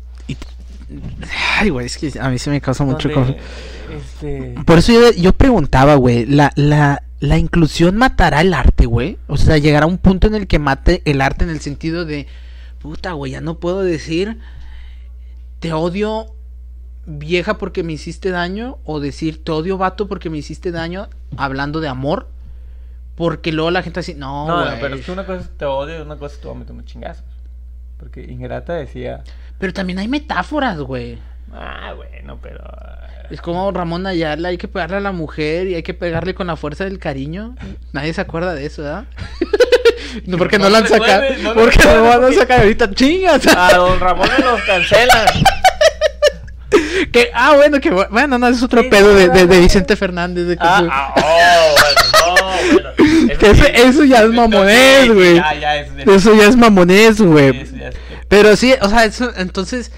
Ay, 1.59 1.71
güey, 1.71 1.87
es 1.87 1.97
que 1.99 2.13
a 2.19 2.29
mí 2.31 2.39
se 2.39 2.51
me 2.51 2.61
causa 2.61 2.85
mucho 2.85 3.09
donde, 3.09 3.35
conf- 3.35 3.39
este, 3.97 4.55
Por 4.67 4.79
eso 4.79 4.93
yo, 4.93 5.13
yo 5.13 5.33
preguntaba, 5.33 5.95
güey, 5.95 6.27
la, 6.27 6.53
la, 6.57 7.03
la 7.21 7.39
inclusión 7.39 7.97
matará 7.97 8.41
el 8.41 8.53
arte, 8.55 8.87
güey. 8.87 9.19
O 9.29 9.37
sea, 9.37 9.59
llegará 9.59 9.87
un 9.87 9.99
punto 9.99 10.27
en 10.27 10.35
el 10.35 10.47
que 10.47 10.59
mate 10.59 11.03
el 11.05 11.21
arte 11.21 11.45
en 11.45 11.51
el 11.51 11.61
sentido 11.61 12.05
de, 12.05 12.27
puta, 12.81 13.13
güey, 13.13 13.33
ya 13.33 13.41
no 13.41 13.59
puedo 13.59 13.83
decir, 13.83 14.39
te 15.61 15.73
odio 15.73 16.35
vieja 17.07 17.59
porque 17.59 17.83
me 17.83 17.93
hiciste 17.93 18.31
daño, 18.31 18.79
o 18.85 19.01
decir, 19.01 19.43
te 19.45 19.53
odio 19.53 19.79
vato 19.79 20.09
porque 20.09 20.31
me 20.31 20.39
hiciste 20.39 20.71
daño, 20.73 21.09
hablando 21.37 21.81
de 21.81 21.89
amor. 21.89 22.29
Porque 23.17 23.53
luego 23.53 23.71
la 23.71 23.83
gente 23.83 24.01
así, 24.01 24.15
no, 24.15 24.47
No, 24.49 24.63
güey. 24.63 24.71
no, 24.75 24.81
pero 24.81 24.95
es 24.95 25.05
que 25.05 25.13
una 25.13 25.27
cosa 25.27 25.41
es 25.43 25.51
te 25.59 25.67
odio 25.67 25.99
y 25.99 26.01
una 26.01 26.17
cosa 26.17 26.35
es 26.37 26.41
te 26.41 26.47
voy 26.47 26.57
a 26.57 26.59
meter 26.61 26.73
unos 26.73 26.87
chingazos. 26.87 27.25
Porque 28.01 28.23
Ingrata 28.23 28.73
decía, 28.73 29.23
Pero 29.59 29.73
también 29.73 29.99
hay 30.01 30.09
metáforas, 30.09 30.79
güey. 30.79 31.19
ah, 31.53 31.93
bueno, 31.95 32.39
pero... 32.43 32.61
Es 33.31 33.41
como 33.41 33.71
Ramón 33.71 34.07
Ayala, 34.09 34.49
hay 34.49 34.59
que 34.59 34.67
pegarle 34.67 34.97
a 34.97 35.01
la 35.01 35.13
mujer 35.13 35.69
y 35.69 35.77
hay 35.77 35.85
que 35.85 35.95
pegarle 35.95 36.35
con 36.35 36.49
la 36.49 36.57
fuerza 36.57 36.83
del 36.85 36.99
cariño. 36.99 37.55
Nadie 37.93 38.13
se 38.13 38.21
acuerda 38.23 38.55
de 38.55 38.67
eso, 38.67 38.83
¿verdad? 38.83 39.05
no, 40.27 40.37
porque 40.37 40.59
no, 40.59 40.65
No 40.65 40.71
lo 40.71 40.77
han 40.79 40.89
sacado. 40.89 41.23
no 41.41 41.55
porque 41.55 41.79
no 41.85 42.03
van 42.03 42.25
a 42.25 42.33
sacar 42.33 42.61
ahorita, 42.63 42.91
chingas. 42.93 43.47
A 43.57 43.75
don 43.77 44.01
Ramón 44.01 44.29
los 44.43 44.61
cancelan. 44.63 45.27
que, 47.13 47.31
ah, 47.35 47.55
bueno, 47.57 47.81
que 47.81 47.93
bu- 47.93 48.09
bueno, 48.11 48.37
no, 48.39 48.49
es 48.49 48.63
otro 48.63 48.83
Sí, 48.83 48.89
pedo 48.89 49.15
de, 49.15 49.29
de-. 49.29 49.61
Vicente 49.61 49.95
Fernández. 49.97 50.47
De 50.47 50.57
que 50.57 50.63
Ah, 50.67 50.79
su- 50.81 50.89
ah, 50.91 51.15
oh, 51.17 51.75
bueno, 51.81 52.37
no, 52.37 52.73
bueno. 52.73 52.91
Ese- 53.41 53.83
eso 53.89 54.05
ya 54.05 54.23
es 54.23 54.31
mamonés, 54.31 55.13
güey. 55.13 55.39
Eso 56.07 56.35
ya 56.35 56.47
es 56.49 56.57
mamonés, 56.57 57.21
güey. 57.21 57.65
Pero 58.31 58.55
sí, 58.55 58.75
o 58.81 58.89
sea, 58.89 59.05
eso, 59.05 59.33
entonces, 59.37 59.91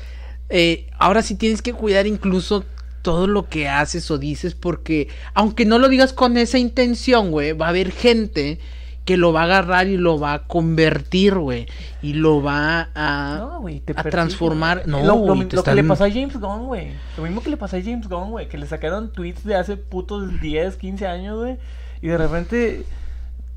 eh, 0.48 0.86
ahora 0.98 1.20
sí 1.20 1.34
tienes 1.34 1.60
que 1.60 1.74
cuidar 1.74 2.06
incluso 2.06 2.64
todo 3.02 3.26
lo 3.26 3.50
que 3.50 3.68
haces 3.68 4.10
o 4.10 4.16
dices, 4.16 4.54
porque 4.54 5.08
aunque 5.34 5.66
no 5.66 5.78
lo 5.78 5.90
digas 5.90 6.14
con 6.14 6.38
esa 6.38 6.56
intención, 6.56 7.30
güey, 7.30 7.52
va 7.52 7.66
a 7.66 7.68
haber 7.68 7.92
gente 7.92 8.58
que 9.04 9.18
lo 9.18 9.34
va 9.34 9.42
a 9.42 9.44
agarrar 9.44 9.86
y 9.88 9.98
lo 9.98 10.18
va 10.18 10.32
a 10.32 10.46
convertir, 10.46 11.34
güey, 11.34 11.66
y 12.00 12.14
lo 12.14 12.42
va 12.42 12.88
a, 12.94 13.36
No, 13.38 13.60
güey, 13.60 13.80
te 13.80 13.92
a 13.92 13.96
persigue, 13.96 14.10
transformar. 14.12 14.84
No, 14.86 15.02
lo, 15.04 15.34
lo 15.34 15.46
te 15.46 15.56
lo 15.56 15.62
que 15.62 15.74
le 15.74 15.84
pasó 15.84 16.04
a 16.04 16.10
James 16.10 16.40
Gunn, 16.40 16.64
güey. 16.68 16.92
Lo 17.18 17.24
mismo 17.24 17.42
que 17.42 17.50
le 17.50 17.58
pasó 17.58 17.76
a 17.76 17.82
James 17.82 18.08
Gunn, 18.08 18.30
güey. 18.30 18.48
Que 18.48 18.56
le 18.56 18.66
sacaron 18.66 19.12
tweets 19.12 19.44
de 19.44 19.56
hace 19.56 19.76
putos 19.76 20.40
10, 20.40 20.76
15 20.76 21.06
años, 21.06 21.38
güey. 21.38 21.58
Y 22.00 22.08
de 22.08 22.16
repente 22.16 22.86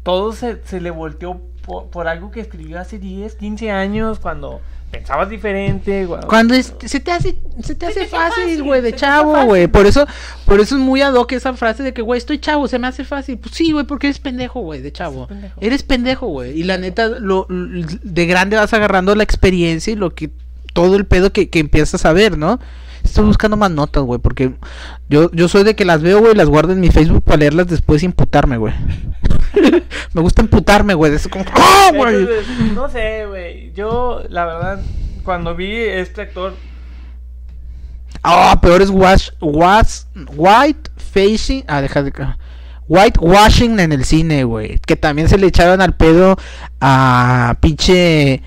todo 0.03 0.34
se, 0.34 0.61
se 0.65 0.82
le 0.82 0.91
volteó 0.91 1.41
por, 1.66 1.86
por 1.88 2.07
algo 2.07 2.32
que 2.32 2.39
escribió 2.41 2.80
hace 2.80 2.99
10, 2.99 3.36
15 3.36 3.72
años 3.72 4.20
cuando 4.20 4.61
pensabas 4.91 5.30
diferente. 5.30 6.05
güey. 6.05 6.22
Cuando 6.28 6.53
es- 6.53 6.74
se 6.86 6.99
te 7.01 7.11
hace, 7.11 7.36
se 7.61 7.76
te 7.76 7.86
Se 7.88 7.91
hace 7.91 7.99
te 8.01 8.07
fácil, 8.07 8.63
güey, 8.63 8.82
de 8.82 8.93
chavo, 8.95 9.43
güey. 9.45 9.68
Por 9.68 9.86
eso, 9.86 10.05
por 10.45 10.59
eso 10.61 10.76
es 10.76 10.82
muy 10.82 11.01
ad 11.01 11.13
hoc 11.16 11.32
esa 11.34 11.53
frase 11.53 11.84
de 11.84 11.93
que, 11.93 12.01
güey, 12.01 12.18
estoy 12.18 12.38
chavo, 12.39 12.68
se 12.68 12.80
me 12.80 12.88
hace 12.88 13.03
fácil. 13.03 13.38
Pues 13.38 13.55
sí, 13.55 13.72
güey, 13.74 13.86
porque 13.86 14.07
eres 14.07 14.20
pendejo, 14.20 14.61
güey, 14.61 14.82
de 14.82 14.91
chavo. 14.93 15.28
pendejo. 15.28 15.59
Eres 15.59 15.84
pendejo, 15.84 16.28
güey. 16.28 16.57
Y 16.57 16.63
la 16.63 16.78
neta, 16.78 17.07
lo, 17.07 17.45
l- 17.49 17.86
de 18.03 18.26
grande 18.26 18.55
vas 18.55 18.74
agarrando 18.74 19.13
la 19.16 19.24
experiencia 19.24 19.91
y 19.91 19.95
lo 19.97 20.13
que, 20.16 20.30
todo 20.74 20.95
el 20.95 21.05
pedo 21.05 21.34
que, 21.34 21.49
que 21.49 21.59
empiezas 21.59 22.05
a 22.05 22.13
ver, 22.13 22.38
¿no? 22.38 22.59
Estoy 23.03 23.26
buscando 23.26 23.55
más 23.57 23.70
notas, 23.72 24.01
güey, 24.03 24.20
porque 24.20 24.53
yo, 25.09 25.30
yo 25.32 25.47
soy 25.47 25.63
de 25.63 25.76
que 25.76 25.86
las 25.86 26.01
veo, 26.01 26.20
güey, 26.22 26.34
las 26.36 26.47
guardo 26.49 26.74
en 26.74 26.80
mi 26.80 26.89
Facebook 26.89 27.24
para 27.24 27.38
leerlas 27.38 27.68
después 27.68 28.01
y 28.01 28.05
imputarme, 28.07 28.57
güey. 28.57 28.74
me 30.13 30.21
gusta 30.21 30.41
imputarme, 30.41 30.93
güey. 30.93 31.13
Es 31.13 31.27
como, 31.27 31.45
¡ah, 31.53 31.91
güey! 31.93 32.27
No 32.73 32.89
sé, 32.89 33.25
güey. 33.25 33.71
Yo, 33.73 34.23
la 34.29 34.45
verdad, 34.45 34.81
cuando 35.23 35.55
vi 35.55 35.73
este 35.75 36.21
actor, 36.21 36.53
Ah, 38.27 38.57
peor 38.59 38.81
es 38.81 38.89
wash, 38.89 39.29
was, 39.39 40.07
white 40.35 40.89
facing. 40.97 41.63
Ah, 41.67 41.81
deja 41.81 42.01
de. 42.01 42.11
White 42.87 43.19
washing 43.19 43.79
en 43.79 43.91
el 43.91 44.03
cine, 44.03 44.43
güey. 44.43 44.79
Que 44.79 44.95
también 44.95 45.29
se 45.29 45.37
le 45.37 45.47
echaron 45.47 45.79
al 45.79 45.95
pedo 45.95 46.35
a 46.81 47.55
pinche. 47.59 48.41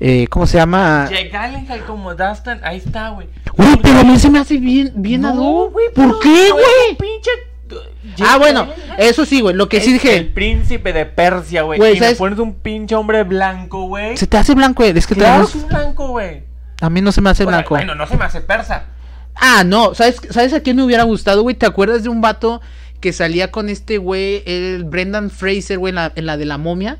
Eh, 0.00 0.26
¿Cómo 0.28 0.46
se 0.46 0.58
llama? 0.58 1.06
Jake 1.08 1.30
Gyllenhaal 1.30 1.84
como 1.84 2.14
Dustin, 2.14 2.58
ahí 2.64 2.78
está, 2.78 3.10
güey. 3.10 3.28
Güey, 3.56 3.76
pero 3.80 4.00
a 4.00 4.04
mí 4.04 4.18
se 4.18 4.28
me 4.28 4.40
hace 4.40 4.58
bien, 4.58 4.92
bien 4.96 5.20
No, 5.20 5.70
güey, 5.70 5.86
¿Por 5.94 6.18
qué, 6.20 6.50
güey? 6.50 6.96
pinche... 6.98 7.30
Ah, 8.20 8.36
bueno, 8.38 8.68
Eso 8.98 9.24
sí, 9.24 9.40
güey. 9.40 9.54
Lo 9.54 9.68
que 9.68 9.78
Es 9.78 9.84
sí 9.84 9.92
dije. 9.92 10.16
El 10.16 10.28
príncipe 10.32 10.92
de 10.92 11.06
Persia, 11.06 11.62
güey. 11.62 11.78
Güey, 11.78 11.92
Y 11.92 11.94
me 11.94 12.00
¿sabes? 12.00 12.18
pones 12.18 12.38
un 12.38 12.54
pinche 12.54 12.94
hombre 12.94 13.22
blanco, 13.24 13.86
güey. 13.86 14.16
Se 14.16 14.26
te 14.26 14.36
hace 14.36 14.54
blanco, 14.54 14.82
güey. 14.82 14.96
Es 14.96 15.06
que 15.06 15.14
Claro 15.14 15.44
es 15.44 15.66
blanco, 15.68 16.08
güey. 16.08 16.42
A 16.80 16.90
mí 16.90 17.00
no 17.00 17.12
se 17.12 17.20
me 17.20 17.30
hace 17.30 17.44
O 17.44 17.46
sea, 17.46 17.56
blanco. 17.58 17.74
Bueno, 17.74 17.94
no 17.94 18.06
se 18.06 18.16
me 18.16 18.24
hace 18.24 18.40
persa. 18.40 18.84
Ah, 19.34 19.64
no. 19.64 19.94
¿Sabes, 19.94 20.20
¿Sabes 20.30 20.52
a 20.52 20.60
quién 20.60 20.76
me 20.76 20.82
hubiera 20.84 21.02
gustado, 21.04 21.42
güey? 21.42 21.54
¿Te 21.56 21.66
acuerdas 21.66 22.02
de 22.02 22.08
un 22.08 22.20
vato 22.20 22.60
que 23.00 23.12
salía 23.12 23.50
con 23.50 23.68
este 23.68 23.98
güey, 23.98 24.42
el 24.46 24.84
Brendan 24.84 25.30
Fraser, 25.30 25.78
güey, 25.78 25.90
en 25.90 25.96
la, 25.96 26.12
en 26.14 26.26
la 26.26 26.36
de 26.36 26.44
la 26.44 26.58
momia? 26.58 26.98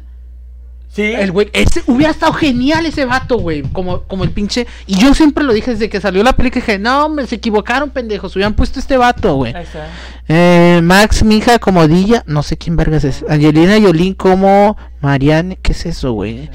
Sí. 0.95 1.03
El 1.03 1.32
güey, 1.32 1.51
ese 1.53 1.82
hubiera 1.88 2.12
estado 2.12 2.32
genial 2.34 2.86
ese 2.86 3.05
vato, 3.05 3.38
güey. 3.38 3.62
Como, 3.62 4.03
como 4.03 4.22
el 4.22 4.30
pinche. 4.30 4.66
Y 4.86 4.97
yo 4.97 5.12
siempre 5.12 5.42
lo 5.42 5.53
dije 5.53 5.72
desde 5.72 5.88
que 5.88 6.01
salió 6.01 6.22
la 6.22 6.34
película. 6.34 6.64
Dije, 6.64 6.78
no, 6.78 7.09
me 7.09 7.26
se 7.26 7.34
equivocaron, 7.34 7.90
pendejos. 7.90 8.36
Hubieran 8.36 8.55
puesto 8.55 8.78
este 8.78 8.97
vato, 8.97 9.34
güey. 9.34 9.53
Ahí 9.55 9.64
está. 9.64 9.88
Eh, 10.28 10.80
Max 10.84 11.24
Mija 11.24 11.59
como 11.59 11.88
Dilla. 11.88 12.22
No 12.28 12.45
sé 12.45 12.57
quién 12.57 12.76
vergas 12.76 13.03
es. 13.03 13.24
Angelina 13.28 13.74
Jolie 13.80 14.14
como 14.14 14.76
Marianne. 15.01 15.59
¿Qué 15.61 15.72
es 15.72 15.84
eso, 15.84 16.12
güey? 16.12 16.49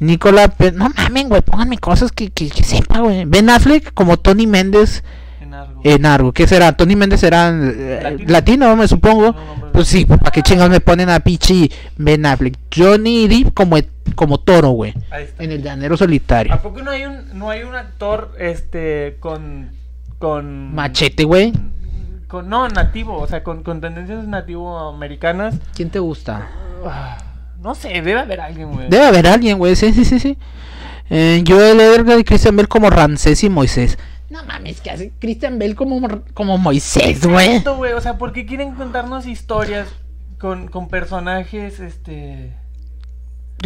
Nicola. 0.00 0.48
Pe- 0.48 0.72
No 0.72 0.90
mamen, 0.90 1.30
güey. 1.30 1.40
Pónganme 1.40 1.78
cosas 1.78 2.12
que, 2.12 2.28
que, 2.30 2.50
que 2.50 2.64
sepa, 2.64 3.00
güey. 3.00 3.24
Ben 3.24 3.48
Affleck 3.48 3.94
como 3.94 4.18
Tony 4.18 4.46
Méndez 4.46 5.02
En 5.82 5.90
algo. 5.90 5.96
en 5.96 6.06
algo. 6.06 6.32
¿Qué 6.32 6.46
será? 6.46 6.76
Tony 6.76 6.96
Méndez 6.96 7.20
será 7.20 7.50
eh, 7.50 8.16
Latino. 8.26 8.74
me 8.76 8.88
supongo. 8.88 9.34
Pues 9.72 9.86
sí, 9.88 10.04
¿para 10.04 10.30
qué 10.32 10.42
chingados 10.42 10.70
me 10.70 10.80
ponen 10.80 11.08
a 11.08 11.20
Pichi 11.20 11.70
Ben 11.96 12.26
Affleck? 12.26 12.56
Johnny 12.74 13.28
Depp 13.28 13.54
como, 13.54 13.76
como 14.16 14.38
toro, 14.38 14.70
güey. 14.70 14.94
Ahí 15.10 15.24
está. 15.24 15.44
En 15.44 15.52
el 15.52 15.62
llanero 15.62 15.96
solitario. 15.96 16.52
¿A 16.52 16.60
poco 16.62 16.82
no 16.82 16.90
hay 16.90 17.04
un, 17.04 17.38
no 17.38 17.50
hay 17.50 17.62
un 17.62 17.74
actor 17.74 18.32
este 18.38 19.16
con 19.20 19.70
con 20.18 20.74
Machete, 20.74 21.22
güey. 21.24 21.52
con 22.26 22.48
no 22.48 22.68
nativo, 22.68 23.16
o 23.18 23.26
sea, 23.28 23.44
con, 23.44 23.62
con 23.62 23.80
tendencias 23.80 24.26
nativo 24.26 24.76
americanas? 24.88 25.54
¿Quién 25.76 25.90
te 25.90 26.00
gusta? 26.00 26.48
Ah, 26.84 27.18
No 27.62 27.74
sé, 27.76 27.88
debe 27.88 28.18
haber 28.18 28.40
alguien, 28.40 28.72
güey. 28.72 28.88
Debe 28.88 29.06
haber 29.06 29.26
alguien, 29.28 29.58
güey. 29.58 29.76
Sí, 29.76 29.92
sí, 29.92 30.04
sí, 30.04 30.18
sí. 30.18 30.36
Eh, 31.08 31.42
Joel 31.46 31.80
Edgar 31.80 32.18
y 32.18 32.24
Christian 32.24 32.56
Bell 32.56 32.66
como 32.68 32.90
Ramsés 32.90 33.44
y 33.44 33.48
Moisés. 33.48 33.96
No 34.30 34.44
mames, 34.44 34.80
que 34.80 34.90
hace 34.90 35.12
Christian 35.18 35.58
Bell 35.58 35.74
como, 35.74 36.06
como 36.34 36.58
Moisés, 36.58 37.26
güey. 37.26 37.46
Exacto, 37.48 37.76
güey, 37.76 37.92
o 37.94 38.00
sea, 38.00 38.18
¿por 38.18 38.32
qué 38.32 38.44
quieren 38.44 38.74
contarnos 38.74 39.26
historias 39.26 39.88
con, 40.38 40.68
con 40.68 40.88
personajes 40.88 41.80
este 41.80 42.54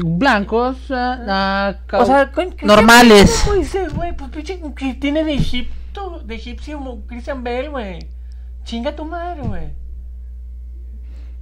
Blancos, 0.03 0.77
ah, 0.91 1.19
ah, 1.29 1.75
ca- 1.87 1.99
o 1.99 2.07
sea, 2.07 2.31
con, 2.33 2.53
¿qué- 2.53 2.65
normales. 2.65 3.43
qué 3.45 3.51
Moisés, 3.51 3.93
güey? 3.95 4.17
Pues 4.17 4.31
pinche 4.31 4.61
que 4.77 4.95
tiene 4.95 5.25
de 5.25 5.35
Egipto, 5.35 6.21
de 6.25 6.35
egipcio 6.37 6.81
Christian 7.07 7.45
Bale, 7.45 7.69
güey. 7.69 8.09
Chinga 8.65 8.95
tu 8.97 9.05
madre, 9.05 9.43
güey. 9.43 9.75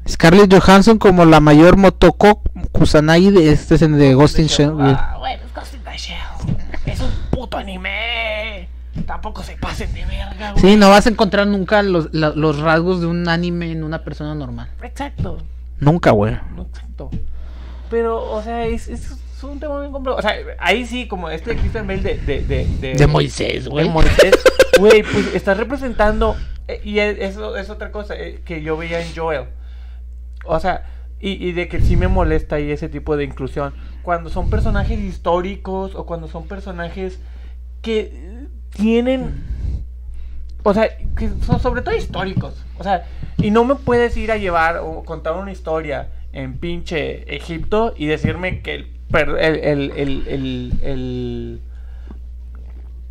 Scarlett 0.08 0.52
Johansson 0.52 0.98
como 0.98 1.24
la 1.26 1.40
mayor 1.40 1.76
Motoko 1.76 2.42
Kusanagi 2.72 3.30
de 3.30 3.52
este 3.52 3.74
es 3.76 3.82
en 3.82 3.98
de 3.98 4.14
Ghost 4.14 4.38
in 4.38 4.46
Shell, 4.46 4.72
güey. 4.72 4.90
Ah, 4.98 5.16
güey, 5.18 5.38
pues 5.38 5.54
Ghost 5.54 5.74
in 5.74 5.82
the 5.84 5.96
Shell. 5.96 6.56
Es 6.86 7.00
un 7.00 7.10
puto 7.30 7.58
anime. 7.58 8.49
Tampoco 9.06 9.42
se 9.42 9.56
pasen 9.56 9.92
de 9.94 10.04
verga, 10.04 10.52
güey. 10.52 10.62
Sí, 10.62 10.76
no 10.76 10.88
vas 10.90 11.06
a 11.06 11.10
encontrar 11.10 11.46
nunca 11.46 11.82
los, 11.82 12.12
la- 12.12 12.30
los 12.30 12.58
rasgos 12.58 13.00
de 13.00 13.06
un 13.06 13.28
anime 13.28 13.70
en 13.72 13.84
una 13.84 14.02
persona 14.04 14.34
normal. 14.34 14.68
Exacto. 14.82 15.38
Nunca, 15.78 16.10
güey. 16.10 16.36
No, 16.56 16.62
exacto. 16.62 17.10
Pero, 17.88 18.22
o 18.30 18.42
sea, 18.42 18.66
es, 18.66 18.88
es, 18.88 19.10
es 19.12 19.42
un 19.44 19.58
tema 19.60 19.80
bien 19.80 19.92
complejo. 19.92 20.18
O 20.18 20.22
sea, 20.22 20.34
ahí 20.58 20.84
sí, 20.86 21.06
como 21.08 21.30
este 21.30 21.50
de 21.54 21.56
Christian 21.60 21.86
Bale 21.86 22.02
de... 22.02 22.18
De, 22.18 22.42
de, 22.42 22.66
de, 22.80 22.94
De 22.94 23.06
Moisés, 23.06 23.68
güey. 23.68 23.86
de 23.86 23.90
Moisés. 23.90 24.34
Güey, 24.78 25.02
pues 25.02 25.34
está 25.34 25.54
representando... 25.54 26.36
eh, 26.68 26.80
Y 26.84 26.98
es- 26.98 27.18
eso 27.18 27.56
es 27.56 27.70
otra 27.70 27.90
cosa 27.92 28.14
eh, 28.16 28.42
que 28.44 28.62
yo 28.62 28.76
veía 28.76 29.00
en 29.00 29.14
Joel. 29.14 29.44
O 30.44 30.58
sea, 30.60 30.84
y, 31.20 31.32
y 31.32 31.52
de 31.52 31.68
que 31.68 31.80
sí 31.80 31.96
me 31.96 32.08
molesta 32.08 32.56
ahí 32.56 32.70
ese 32.70 32.88
tipo 32.88 33.16
de 33.16 33.24
inclusión. 33.24 33.72
Cuando 34.02 34.30
son 34.30 34.50
personajes 34.50 34.98
históricos 34.98 35.94
o 35.94 36.06
cuando 36.06 36.28
son 36.28 36.46
personajes 36.48 37.20
que 37.82 38.29
tienen... 38.70 39.44
O 40.62 40.74
sea, 40.74 40.88
que 41.16 41.30
son 41.46 41.58
sobre 41.60 41.82
todo 41.82 41.96
históricos. 41.96 42.64
O 42.78 42.82
sea, 42.84 43.06
y 43.38 43.50
no 43.50 43.64
me 43.64 43.74
puedes 43.76 44.16
ir 44.16 44.30
a 44.30 44.36
llevar 44.36 44.78
o 44.78 45.02
contar 45.04 45.34
una 45.36 45.52
historia 45.52 46.08
en 46.32 46.58
pinche 46.58 47.34
Egipto 47.34 47.94
y 47.96 48.06
decirme 48.06 48.60
que 48.60 48.74
el, 48.74 48.86
per- 49.10 49.36
el, 49.40 49.56
el, 49.56 49.90
el, 49.96 50.28
el, 50.28 50.72
el- 50.82 51.60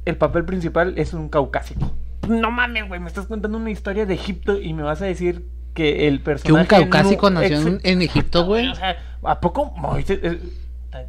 el 0.05 0.17
papel 0.17 0.45
principal 0.45 0.93
es 0.97 1.13
un 1.13 1.29
caucásico. 1.29 1.91
No 2.27 2.51
mames, 2.51 2.87
güey, 2.87 2.99
me 2.99 3.07
estás 3.07 3.25
contando 3.25 3.57
una 3.57 3.71
historia 3.71 4.05
de 4.05 4.13
Egipto 4.13 4.59
y 4.61 4.73
me 4.73 4.83
vas 4.83 5.01
a 5.01 5.05
decir 5.05 5.45
que 5.73 6.07
el 6.07 6.19
Que 6.19 6.23
personaje... 6.23 6.61
un 6.61 6.67
caucásico 6.67 7.29
no- 7.31 7.41
nació 7.41 7.79
en, 7.83 8.01
Egipto, 8.01 8.45
güey. 8.45 8.67
O 8.69 8.75
sea, 8.75 8.95
¿a 9.23 9.39
poco 9.39 9.65
Moisés 9.75 10.19
es 10.23 10.37
tan, 10.91 11.05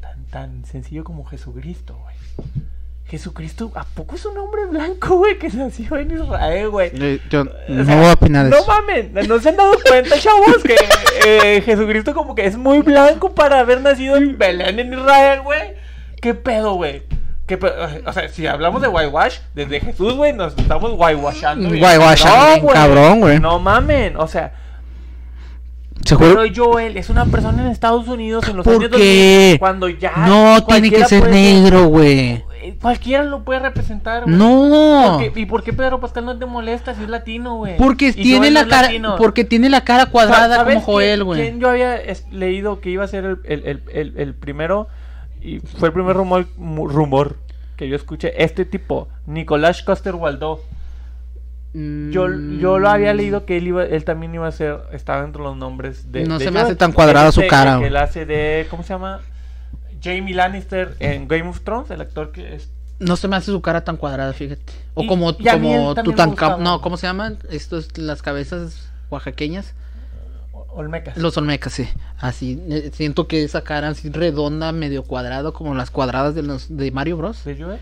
tan, 0.00 0.24
tan 0.26 0.64
sencillo 0.64 1.04
como 1.04 1.24
Jesucristo, 1.26 1.98
güey? 2.02 2.16
Jesucristo, 3.10 3.72
¿a 3.74 3.82
poco 3.84 4.14
es 4.14 4.24
un 4.24 4.38
hombre 4.38 4.66
blanco, 4.66 5.16
güey, 5.16 5.36
que 5.36 5.48
nació 5.48 5.96
en 5.96 6.12
Israel, 6.12 6.68
güey? 6.68 6.92
Eh, 6.94 7.20
Yo 7.28 7.40
O 7.42 7.46
no 7.68 7.84
sea, 7.84 7.96
voy 7.96 8.06
a 8.06 8.12
opinar 8.12 8.44
de 8.44 8.50
No 8.50 8.58
eso. 8.58 8.66
mames, 8.68 9.28
no 9.28 9.40
se 9.40 9.48
han 9.48 9.56
dado 9.56 9.72
cuenta, 9.84 10.16
chavos, 10.16 10.58
que 10.62 10.76
eh, 11.26 11.60
Jesucristo 11.62 12.14
como 12.14 12.36
que 12.36 12.46
es 12.46 12.56
muy 12.56 12.78
blanco 12.82 13.34
para 13.34 13.58
haber 13.58 13.80
nacido 13.80 14.16
en 14.16 14.38
Belén, 14.38 14.78
en 14.78 14.92
Israel, 14.94 15.40
güey. 15.42 15.74
¿Qué 16.22 16.34
pedo, 16.34 16.74
güey? 16.74 17.02
¿Qué 17.46 17.58
pedo? 17.58 17.74
O 18.06 18.12
sea, 18.12 18.28
si 18.28 18.46
hablamos 18.46 18.80
de 18.80 18.86
whitewash, 18.86 19.38
desde 19.56 19.80
Jesús, 19.80 20.14
güey, 20.14 20.32
nos 20.32 20.56
estamos 20.56 20.92
whitewashando. 20.96 21.68
Whitewashando 21.68 22.60
bien 22.62 22.66
cabrón, 22.72 23.20
güey. 23.20 23.40
No 23.40 23.58
mamen, 23.58 24.16
o 24.18 24.28
sea, 24.28 24.52
Se 26.06 26.16
pero 26.16 26.42
Joel 26.54 26.96
es 26.96 27.10
una 27.10 27.24
persona 27.26 27.60
en 27.62 27.68
Estados 27.70 28.06
Unidos 28.06 28.46
en 28.48 28.56
los 28.56 28.64
¿Por 28.64 28.74
años 28.76 28.90
qué? 28.90 29.56
2000, 29.56 29.58
cuando 29.58 29.88
ya 29.88 30.12
No 30.28 30.64
tiene 30.64 30.90
que 30.90 31.04
ser 31.06 31.22
puede 31.22 31.32
negro, 31.32 31.86
güey. 31.86 32.44
Cualquiera 32.80 33.24
lo 33.24 33.44
puede 33.44 33.60
representar, 33.60 34.24
güey. 34.24 34.36
No. 34.36 35.16
¿Por 35.18 35.32
qué- 35.32 35.40
¿Y 35.40 35.46
por 35.46 35.62
qué 35.62 35.72
Pedro 35.72 36.00
Pascal 36.00 36.24
no 36.24 36.38
te 36.38 36.46
molesta 36.46 36.94
si 36.94 37.02
es 37.04 37.08
latino, 37.08 37.56
güey? 37.56 37.76
Porque 37.76 38.12
tiene 38.12 38.50
la 38.50 38.66
cara, 38.66 38.82
latino. 38.88 39.16
porque 39.16 39.44
tiene 39.44 39.68
la 39.68 39.82
cara 39.84 40.06
cuadrada 40.06 40.56
¿sabes 40.56 40.74
como 40.76 40.86
Joel, 40.86 41.24
güey. 41.24 41.58
yo 41.58 41.70
había 41.70 41.98
leído 42.30 42.80
que 42.80 42.90
iba 42.90 43.04
a 43.04 43.08
ser 43.08 43.24
el, 43.24 43.38
el- 43.44 43.82
el- 43.92 44.14
el- 44.16 44.34
primero 44.34 44.88
y 45.42 45.60
fue 45.60 45.88
el 45.88 45.94
primer 45.94 46.16
rumor, 46.16 46.46
rumor 46.58 47.36
que 47.76 47.88
yo 47.88 47.96
escuché. 47.96 48.42
Este 48.42 48.64
tipo, 48.64 49.08
Nicolás 49.26 49.82
Coster 49.82 50.14
Waldau. 50.14 50.58
Yo, 51.72 52.26
yo 52.58 52.80
lo 52.80 52.88
había 52.90 53.14
leído 53.14 53.46
que 53.46 53.56
él 53.56 53.68
iba, 53.68 53.84
él 53.84 54.04
también 54.04 54.34
iba 54.34 54.48
a 54.48 54.50
ser, 54.50 54.80
estaba 54.92 55.22
entre 55.24 55.40
los 55.40 55.56
nombres 55.56 56.10
de. 56.10 56.24
No 56.24 56.38
de 56.40 56.44
se 56.46 56.50
me 56.50 56.58
hace 56.58 56.74
tan 56.74 56.90
cuadrada 56.90 57.30
su 57.30 57.42
cara, 57.48 57.78
que. 57.78 57.86
Él 57.86 57.96
hace 57.96 58.26
de, 58.26 58.66
¿cómo 58.68 58.82
se 58.82 58.88
llama? 58.88 59.20
Jamie 60.02 60.34
Lannister 60.34 60.96
en 61.00 61.28
Game 61.28 61.48
of 61.48 61.60
Thrones, 61.60 61.90
el 61.90 62.00
actor 62.00 62.32
que 62.32 62.54
es. 62.54 62.70
No 62.98 63.16
se 63.16 63.28
me 63.28 63.36
hace 63.36 63.46
su 63.50 63.60
cara 63.62 63.82
tan 63.82 63.96
cuadrada, 63.96 64.32
fíjate. 64.32 64.62
O 64.94 65.02
Y- 65.02 65.06
como, 65.06 65.30
y 65.38 65.44
como 65.44 65.94
Tutankamón. 65.94 66.62
No, 66.62 66.80
¿cómo 66.82 66.96
se 66.98 67.06
llaman? 67.06 67.38
Estos, 67.50 67.96
las 67.96 68.20
cabezas 68.22 68.90
oaxaqueñas. 69.08 69.74
Olmecas. 70.72 71.16
Los 71.16 71.36
olmecas, 71.36 71.72
sí. 71.72 71.88
Así, 72.18 72.62
siento 72.92 73.26
que 73.26 73.42
esa 73.42 73.62
cara 73.62 73.88
así 73.88 74.08
redonda, 74.10 74.70
medio 74.72 75.02
cuadrado, 75.02 75.52
como 75.52 75.74
las 75.74 75.90
cuadradas 75.90 76.34
de 76.34 76.42
los 76.42 76.76
de 76.76 76.90
Mario 76.92 77.16
Bros. 77.16 77.42
¿De 77.44 77.60
Joel? 77.60 77.80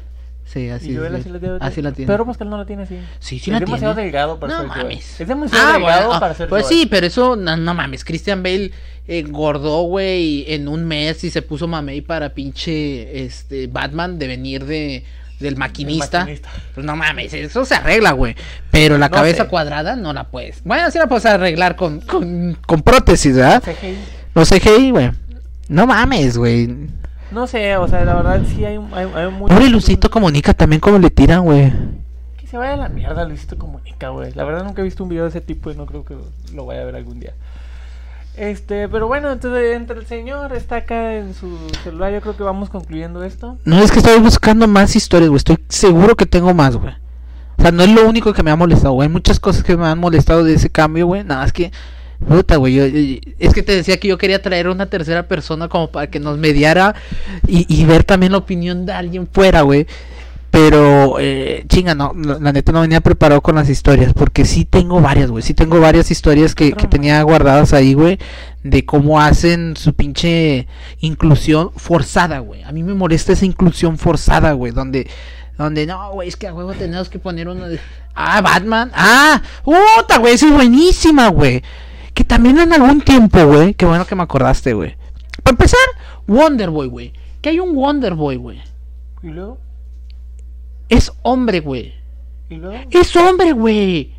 Sí, 0.52 0.70
así, 0.70 0.92
y 0.92 0.96
así 0.96 1.28
la 1.28 1.38
tiene. 1.38 1.58
así 1.60 1.82
la 1.82 1.92
tiene. 1.92 2.06
Pedro 2.10 2.24
Pascal 2.24 2.48
no 2.48 2.56
la 2.56 2.64
tiene 2.64 2.84
así. 2.84 2.98
Sí, 3.18 3.38
sí 3.38 3.50
es 3.50 3.54
la 3.54 3.60
demasiado 3.60 3.94
tiene. 3.94 4.04
delgado 4.06 4.40
para 4.40 4.52
No 4.54 4.58
ser 4.60 4.68
mames. 4.68 5.20
Es 5.20 5.28
demasiado 5.28 5.68
Ah, 5.68 5.72
delgado 5.74 6.00
bueno, 6.04 6.14
ah, 6.14 6.20
para 6.20 6.34
ser 6.34 6.48
Pues 6.48 6.66
sí, 6.66 6.86
pero 6.90 7.06
eso, 7.06 7.36
no, 7.36 7.56
no 7.56 7.74
mames. 7.74 8.02
Christian 8.04 8.42
Bale 8.42 8.70
engordó, 9.06 9.82
güey, 9.82 10.44
en 10.52 10.68
un 10.68 10.84
mes 10.86 11.22
y 11.24 11.30
se 11.30 11.42
puso 11.42 11.66
mamey 11.68 12.00
para 12.00 12.30
pinche 12.34 13.24
este 13.24 13.66
Batman 13.66 14.18
de 14.18 14.26
venir 14.26 14.64
de 14.64 15.04
del 15.40 15.56
maquinista. 15.56 16.20
maquinista. 16.20 16.48
Pues 16.74 16.84
no 16.84 16.96
mames, 16.96 17.32
eso 17.32 17.64
se 17.64 17.74
arregla, 17.76 18.10
güey. 18.12 18.34
Pero 18.72 18.98
la 18.98 19.08
No 19.08 19.14
cabeza 19.16 19.44
sé. 19.44 19.48
cuadrada 19.48 19.94
no 19.96 20.12
la 20.12 20.24
puedes. 20.24 20.64
Bueno, 20.64 20.90
sí 20.90 20.98
la 20.98 21.06
puedes 21.06 21.26
arreglar 21.26 21.76
con, 21.76 22.00
con, 22.00 22.56
con 22.66 22.82
prótesis, 22.82 23.36
¿verdad? 23.36 23.62
CGI. 23.62 23.96
Los 24.34 24.48
CGI, 24.48 24.90
güey. 24.90 25.10
No 25.68 25.86
mames, 25.86 26.36
güey. 26.38 26.68
No 27.30 27.46
sé, 27.46 27.76
o 27.76 27.86
sea, 27.88 28.04
la 28.04 28.14
verdad 28.14 28.40
sí 28.46 28.64
hay, 28.64 28.78
hay, 28.92 29.08
hay 29.14 29.30
mucho. 29.30 29.54
Pobre 29.54 29.68
Lucito 29.68 30.10
Comunica 30.10 30.54
también 30.54 30.80
como 30.80 30.98
le 30.98 31.10
tiran, 31.10 31.44
güey. 31.44 31.72
Que 32.38 32.46
se 32.46 32.56
vaya 32.56 32.74
a 32.74 32.76
la 32.76 32.88
mierda, 32.88 33.24
Luisito 33.24 33.58
Comunica, 33.58 34.08
güey. 34.08 34.32
La 34.32 34.44
verdad 34.44 34.64
nunca 34.64 34.80
he 34.80 34.84
visto 34.84 35.02
un 35.02 35.10
video 35.10 35.24
de 35.24 35.30
ese 35.30 35.40
tipo 35.40 35.70
y 35.70 35.76
no 35.76 35.84
creo 35.84 36.04
que 36.04 36.16
lo 36.54 36.64
vaya 36.64 36.82
a 36.82 36.84
ver 36.84 36.96
algún 36.96 37.20
día. 37.20 37.34
Este, 38.36 38.88
pero 38.88 39.08
bueno, 39.08 39.32
entonces 39.32 39.76
entre 39.76 39.98
el 39.98 40.06
señor 40.06 40.52
está 40.52 40.76
acá 40.76 41.16
en 41.16 41.34
su 41.34 41.58
celular, 41.82 42.12
yo 42.12 42.20
creo 42.20 42.36
que 42.36 42.44
vamos 42.44 42.70
concluyendo 42.70 43.24
esto. 43.24 43.58
No, 43.64 43.80
es 43.82 43.90
que 43.90 43.98
estoy 43.98 44.18
buscando 44.20 44.68
más 44.68 44.94
historias, 44.94 45.28
güey. 45.28 45.38
Estoy 45.38 45.58
seguro 45.68 46.14
que 46.16 46.24
tengo 46.24 46.54
más, 46.54 46.76
güey. 46.76 46.94
O 47.58 47.62
sea, 47.62 47.72
no 47.72 47.82
es 47.82 47.90
lo 47.90 48.08
único 48.08 48.32
que 48.32 48.44
me 48.44 48.52
ha 48.52 48.56
molestado, 48.56 48.94
güey. 48.94 49.08
Hay 49.08 49.12
muchas 49.12 49.40
cosas 49.40 49.64
que 49.64 49.76
me 49.76 49.86
han 49.86 49.98
molestado 49.98 50.44
de 50.44 50.54
ese 50.54 50.70
cambio, 50.70 51.06
güey. 51.06 51.24
Nada, 51.24 51.44
es 51.44 51.52
que... 51.52 51.72
Puta, 52.26 52.56
güey. 52.56 52.74
yo- 52.74 52.86
yo- 52.86 53.18
es 53.38 53.54
que 53.54 53.62
te 53.62 53.74
decía 53.74 53.98
que 53.98 54.08
yo 54.08 54.18
quería 54.18 54.42
traer 54.42 54.68
una 54.68 54.86
tercera 54.86 55.28
persona 55.28 55.68
como 55.68 55.90
para 55.90 56.08
que 56.08 56.18
nos 56.20 56.36
mediara 56.38 56.94
y, 57.46 57.64
y 57.68 57.84
ver 57.84 58.04
también 58.04 58.32
la 58.32 58.38
opinión 58.38 58.86
de 58.86 58.92
alguien 58.92 59.28
fuera, 59.30 59.62
güey. 59.62 59.86
Pero, 60.50 61.18
eh, 61.20 61.64
chinga, 61.68 61.94
no, 61.94 62.14
la 62.16 62.38
la 62.38 62.52
neta 62.52 62.72
no 62.72 62.80
venía 62.80 63.02
preparado 63.02 63.42
con 63.42 63.54
las 63.56 63.68
historias, 63.68 64.14
porque 64.14 64.46
sí 64.46 64.64
tengo 64.64 64.98
varias, 65.00 65.30
güey, 65.30 65.42
sí 65.42 65.52
tengo 65.52 65.78
varias 65.78 66.10
historias 66.10 66.54
que, 66.54 66.72
que 66.72 66.86
tenía 66.86 67.22
guardadas 67.22 67.74
ahí, 67.74 67.92
güey, 67.92 68.18
de 68.62 68.84
cómo 68.86 69.20
hacen 69.20 69.76
su 69.76 69.92
pinche 69.92 70.66
inclusión 71.00 71.70
forzada, 71.76 72.38
güey. 72.38 72.62
A 72.62 72.72
mí 72.72 72.82
me 72.82 72.94
molesta 72.94 73.34
esa 73.34 73.44
inclusión 73.44 73.98
forzada, 73.98 74.52
güey, 74.52 74.72
donde, 74.72 75.06
donde, 75.58 75.84
no, 75.86 76.12
güey, 76.12 76.28
es 76.28 76.36
que 76.36 76.48
a 76.48 76.54
huevo 76.54 76.72
tenemos 76.72 77.10
que 77.10 77.18
poner 77.18 77.46
uno 77.46 77.68
de... 77.68 77.78
Ah, 78.14 78.40
Batman, 78.40 78.90
ah, 78.94 79.42
puta, 79.62 80.16
güey, 80.18 80.32
esa 80.34 80.46
es 80.46 80.52
buenísima, 80.52 81.28
güey. 81.28 81.62
Que 82.18 82.24
también 82.24 82.58
en 82.58 82.72
algún 82.72 83.00
tiempo, 83.00 83.46
güey, 83.46 83.74
qué 83.74 83.86
bueno 83.86 84.04
que 84.04 84.16
me 84.16 84.24
acordaste, 84.24 84.74
güey. 84.74 84.96
Para 85.44 85.52
empezar, 85.52 85.78
Wonder 86.26 86.68
Boy, 86.68 86.88
güey. 86.88 87.12
Que 87.40 87.50
hay 87.50 87.60
un 87.60 87.76
Wonder 87.76 88.14
Boy, 88.14 88.34
güey. 88.34 88.60
¿Y 89.22 89.28
luego? 89.28 89.58
Es 90.88 91.12
hombre, 91.22 91.60
güey. 91.60 91.94
¿Y 92.50 92.56
luego? 92.56 92.76
Es 92.90 93.14
hombre, 93.14 93.52
güey. 93.52 94.16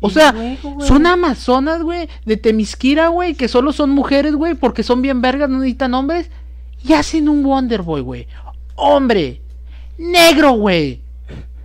O 0.00 0.10
sea, 0.10 0.32
luego, 0.32 0.72
güey. 0.72 0.86
son 0.86 1.06
amazonas, 1.06 1.82
güey, 1.82 2.10
de 2.26 2.36
Temisquira, 2.36 3.08
güey, 3.08 3.34
que 3.34 3.48
solo 3.48 3.72
son 3.72 3.88
mujeres, 3.88 4.34
güey, 4.34 4.52
porque 4.52 4.82
son 4.82 5.00
bien 5.00 5.22
vergas, 5.22 5.48
no 5.48 5.60
necesitan 5.60 5.94
hombres. 5.94 6.30
Y 6.84 6.92
hacen 6.92 7.26
un 7.26 7.42
Wonder 7.42 7.80
Boy, 7.80 8.02
güey. 8.02 8.26
Hombre. 8.76 9.40
Negro, 9.96 10.52
güey. 10.52 11.00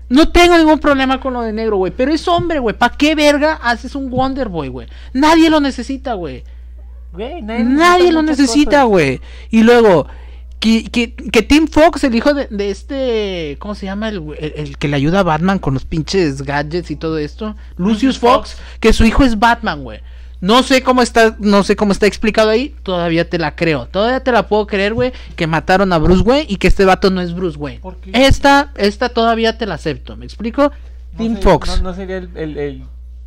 No 0.10 0.30
tengo 0.30 0.58
ningún 0.58 0.80
problema 0.80 1.20
con 1.20 1.34
lo 1.34 1.42
de 1.42 1.52
negro, 1.54 1.78
güey. 1.78 1.92
Pero 1.96 2.14
es 2.14 2.28
hombre, 2.28 2.60
güey. 2.60 2.78
¿Para 2.78 2.96
qué 2.96 3.16
verga 3.16 3.54
haces 3.62 3.96
un 3.96 4.10
Wonder 4.10 4.50
Boy, 4.50 4.68
güey? 4.70 4.88
Nadie 5.14 5.50
lo 5.50 5.60
necesita, 5.60 6.14
güey. 6.14 6.44
Güey, 7.14 7.42
nadie, 7.42 7.64
Nadie 7.64 8.12
lo 8.12 8.22
necesita, 8.22 8.84
güey. 8.84 9.22
Y 9.50 9.64
luego, 9.64 10.06
que, 10.60 10.84
que, 10.92 11.16
que 11.16 11.42
Tim 11.44 11.68
Fox, 11.68 12.04
el 12.04 12.14
hijo 12.14 12.34
de, 12.34 12.48
de 12.52 12.70
este. 12.72 13.56
¿Cómo 13.60 13.74
se 13.74 13.86
llama? 13.86 14.10
El, 14.10 14.18
el- 14.38 14.54
el 14.56 14.78
que 14.78 14.88
le 14.88 14.96
ayuda 14.98 15.20
a 15.20 15.24
Batman 15.24 15.60
con 15.60 15.74
los 15.74 15.86
pinches 15.86 16.42
gadgets 16.44 16.92
y 16.92 16.96
todo 16.98 17.18
esto. 17.18 17.56
Lucius 17.78 18.18
Lucius 18.18 18.20
Fox, 18.20 18.54
Fox. 18.56 18.64
que 18.80 18.94
su 18.94 19.06
hijo 19.06 19.24
es 19.24 19.40
Batman, 19.40 19.84
güey. 19.84 20.02
No 20.42 20.64
sé 20.64 20.84
cómo 20.84 21.02
está, 21.02 21.36
no 21.40 21.64
sé 21.64 21.76
cómo 21.76 21.92
está 21.92 22.08
explicado 22.08 22.50
ahí. 22.50 22.76
Todavía 22.84 23.28
te 23.30 23.38
la 23.40 23.56
creo. 23.56 23.88
Todavía 23.88 24.20
te 24.20 24.32
la 24.32 24.48
puedo 24.48 24.68
creer, 24.68 24.94
güey. 24.94 25.12
Que 25.36 25.48
mataron 25.48 25.92
a 25.94 25.98
Bruce 25.98 26.22
Wayne 26.24 26.46
y 26.50 26.58
que 26.58 26.68
este 26.68 26.86
vato 26.86 27.10
no 27.10 27.22
es 27.22 27.34
Bruce 27.34 27.58
Wayne. 27.58 27.80
¿Por 27.80 27.96
qué? 27.98 28.12
Esta, 28.14 28.72
esta 28.76 29.10
todavía 29.10 29.58
te 29.58 29.66
la 29.66 29.76
acepto. 29.76 30.16
¿Me 30.18 30.26
explico? 30.26 30.72
No 31.14 31.18
Tim 31.18 31.36
sería- 31.36 31.50
Fox. 31.52 31.68
No, 31.78 31.90
no 31.90 31.94
sería 31.96 32.18
el, 32.18 32.30
el, 32.36 32.58
el 32.58 32.84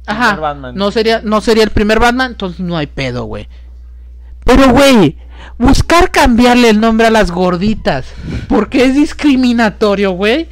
Ajá. 0.07 0.25
primer 0.29 0.41
Batman. 0.41 0.75
No 0.75 0.91
sería, 0.91 1.21
no 1.25 1.41
sería 1.41 1.65
el 1.65 1.71
primer 1.71 1.99
Batman, 1.99 2.33
entonces 2.33 2.61
no 2.61 2.77
hay 2.77 2.87
pedo, 2.87 3.25
güey. 3.25 3.49
Pero, 4.45 4.69
güey, 4.71 5.17
buscar 5.59 6.11
cambiarle 6.11 6.71
el 6.71 6.81
nombre 6.81 7.07
a 7.07 7.11
las 7.11 7.31
gorditas 7.31 8.07
porque 8.49 8.85
es 8.85 8.95
discriminatorio, 8.95 10.13
güey. 10.13 10.49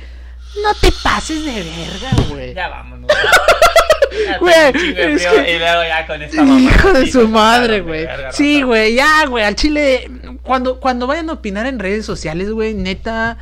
No 0.63 0.75
te 0.81 0.91
pases 1.03 1.45
de 1.45 1.53
verga, 1.53 2.29
güey. 2.31 2.55
Ya 2.55 2.69
vámonos. 2.69 3.11
Güey, 4.41 4.55
es 4.97 5.27
que- 5.27 5.55
Y 5.55 5.59
luego 5.59 5.83
ya 5.85 6.07
con 6.07 6.23
esta 6.23 6.43
mamá. 6.43 6.61
Hijo 6.61 6.93
de 6.93 7.07
su 7.11 7.29
madre, 7.29 7.81
güey. 7.81 8.07
Sí, 8.33 8.63
güey, 8.63 8.95
ya, 8.95 9.27
güey. 9.27 9.45
Al 9.45 9.55
chile, 9.57 10.11
cuando, 10.43 10.81
cuando 10.81 11.07
vayan 11.07 11.31
a 11.31 11.35
opinar 11.35 11.67
en 11.67 11.79
redes 11.79 12.05
sociales, 12.07 12.51
güey, 12.51 12.75
neta, 12.75 13.39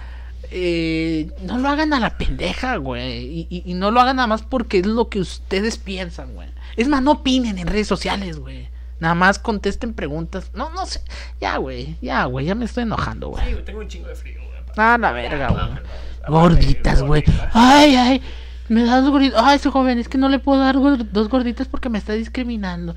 eh, 0.50 1.30
no 1.42 1.58
lo 1.58 1.68
hagan 1.68 1.92
a 1.94 2.00
la 2.00 2.16
pendeja, 2.16 2.76
güey. 2.76 3.24
Y, 3.24 3.46
y- 3.50 3.62
y 3.66 3.74
no 3.74 3.90
lo 3.90 4.00
hagan 4.00 4.16
nada 4.16 4.26
más 4.28 4.42
porque 4.42 4.78
es 4.78 4.86
lo 4.86 5.08
que 5.08 5.18
ustedes 5.20 5.78
piensan, 5.78 6.34
güey. 6.34 6.48
Es 6.76 6.88
más, 6.88 7.02
no 7.02 7.12
opinen 7.12 7.58
en 7.58 7.66
redes 7.66 7.86
sociales, 7.88 8.38
güey. 8.38 8.68
Nada 9.00 9.14
más 9.14 9.38
contesten 9.38 9.92
preguntas. 9.92 10.50
No, 10.54 10.70
no 10.70 10.86
sé. 10.86 11.00
Ya, 11.40 11.56
güey. 11.56 11.96
Ya, 12.00 12.24
güey. 12.24 12.46
Ya 12.46 12.54
me 12.54 12.64
estoy 12.64 12.84
enojando, 12.84 13.28
güey. 13.28 13.44
Sí, 13.44 13.52
güey, 13.52 13.64
tengo 13.64 13.80
un 13.80 13.88
chingo 13.88 14.08
de 14.08 14.14
frío, 14.14 14.38
güey. 14.38 14.60
Ah, 14.76 14.96
la 14.98 15.12
verga, 15.12 15.48
güey. 15.48 15.60
vámonos. 15.60 15.82
Gorditas, 16.28 17.02
güey. 17.02 17.22
Ay, 17.52 17.96
ay. 17.96 18.22
Me 18.68 18.84
das 18.84 19.02
dos 19.02 19.10
gorditas. 19.12 19.40
Ay, 19.44 19.56
ese 19.56 19.70
joven, 19.70 19.98
es 19.98 20.08
que 20.08 20.18
no 20.18 20.28
le 20.28 20.38
puedo 20.38 20.60
dar 20.60 20.76
dos 20.76 21.28
gorditas 21.28 21.68
porque 21.68 21.88
me 21.90 21.98
está 21.98 22.12
discriminando. 22.14 22.94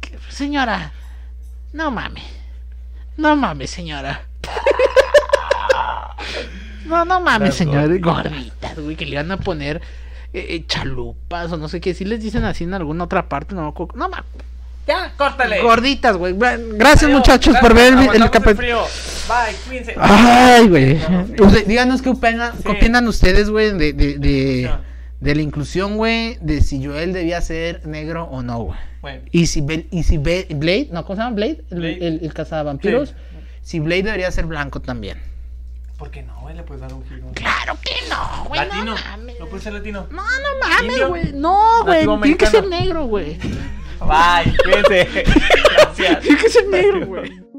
¿Qué- 0.00 0.18
Señora, 0.30 0.92
no 1.72 1.90
mames. 1.90 2.24
No 3.16 3.36
mames, 3.36 3.70
señora. 3.70 4.22
No, 6.86 7.04
no 7.04 7.20
mames, 7.20 7.54
señora. 7.54 7.86
gorditas. 8.00 8.76
Güey, 8.78 8.96
que 8.96 9.06
le 9.06 9.14
van 9.16 9.30
a 9.30 9.36
poner 9.36 9.80
eh, 10.32 10.46
eh, 10.50 10.64
chalupas 10.66 11.52
o 11.52 11.56
no 11.56 11.68
sé 11.68 11.80
qué. 11.80 11.94
Si 11.94 12.04
les 12.04 12.20
dicen 12.20 12.44
así 12.44 12.64
en 12.64 12.74
alguna 12.74 13.04
otra 13.04 13.28
parte, 13.28 13.54
no. 13.54 13.72
No 13.94 14.08
mames. 14.08 14.24
Ya, 14.86 15.12
córtale. 15.16 15.62
Gorditas, 15.62 16.16
güey. 16.16 16.34
Gracias, 16.36 17.04
Adiós, 17.04 17.18
muchachos, 17.18 17.52
gracias, 17.54 17.60
por 17.60 17.74
ver 17.74 17.92
el, 17.94 18.22
el 18.22 18.30
capítulo. 18.30 18.56
frío. 18.56 18.82
Bye, 19.28 19.56
cuídense. 19.68 19.94
Ay, 19.98 20.68
güey. 20.68 20.94
No, 20.94 21.26
no, 21.38 21.46
Usted- 21.46 21.66
díganos 21.66 22.02
qué 22.02 22.08
opinan, 22.08 22.52
qué 22.56 22.62
Sí. 22.62 22.68
opinan 22.76 23.06
ustedes, 23.06 23.50
güey, 23.50 23.70
de, 23.78 23.92
de, 23.92 24.18
de, 24.18 24.70
de 25.20 25.34
la 25.34 25.42
inclusión, 25.42 25.96
güey, 25.96 26.38
de 26.40 26.60
si 26.62 26.84
Joel 26.84 27.12
debía 27.12 27.40
ser 27.40 27.86
negro 27.86 28.24
o 28.24 28.42
no, 28.42 28.58
güey. 28.58 28.78
Bueno, 29.02 29.22
Y 29.30 29.46
si, 29.46 29.64
y 29.92 30.02
si 30.02 30.18
Blade, 30.18 30.88
no, 30.90 31.04
¿cómo 31.04 31.16
se 31.16 31.22
llama 31.22 31.36
Blade? 31.36 31.64
El, 31.70 31.78
Blade. 31.78 32.06
el, 32.06 32.20
el 32.22 32.34
cazavampiros. 32.34 33.10
Sí. 33.10 33.14
Si 33.62 33.80
Blade 33.80 34.02
debería 34.02 34.30
ser 34.32 34.46
blanco 34.46 34.80
también. 34.80 35.18
¿por 35.98 36.10
qué 36.10 36.22
no, 36.22 36.40
güey? 36.40 36.56
Le 36.56 36.62
puedes 36.62 36.80
dar 36.80 36.94
un 36.94 37.04
giro. 37.06 37.26
Claro 37.34 37.76
que 37.84 37.92
no, 38.08 38.44
güey. 38.48 38.58
Latino. 38.60 38.84
No 38.86 38.94
mames. 38.94 39.36
¿No 39.38 39.46
puede 39.46 39.62
ser 39.62 39.74
latino? 39.74 40.06
No, 40.10 40.22
no 40.22 40.66
mames, 40.66 41.08
güey. 41.08 41.32
No, 41.34 41.84
güey. 41.84 42.06
Tiene 42.22 42.36
que 42.38 42.46
ser 42.46 42.66
negro, 42.66 43.04
güey. 43.04 43.38
Bye, 44.00 44.56
cuídense. 44.64 45.24
Gracias. 45.76 46.20
Tiene 46.20 46.38
que 46.40 46.48
ser 46.48 46.66
negro, 46.68 47.06
güey. 47.06 47.49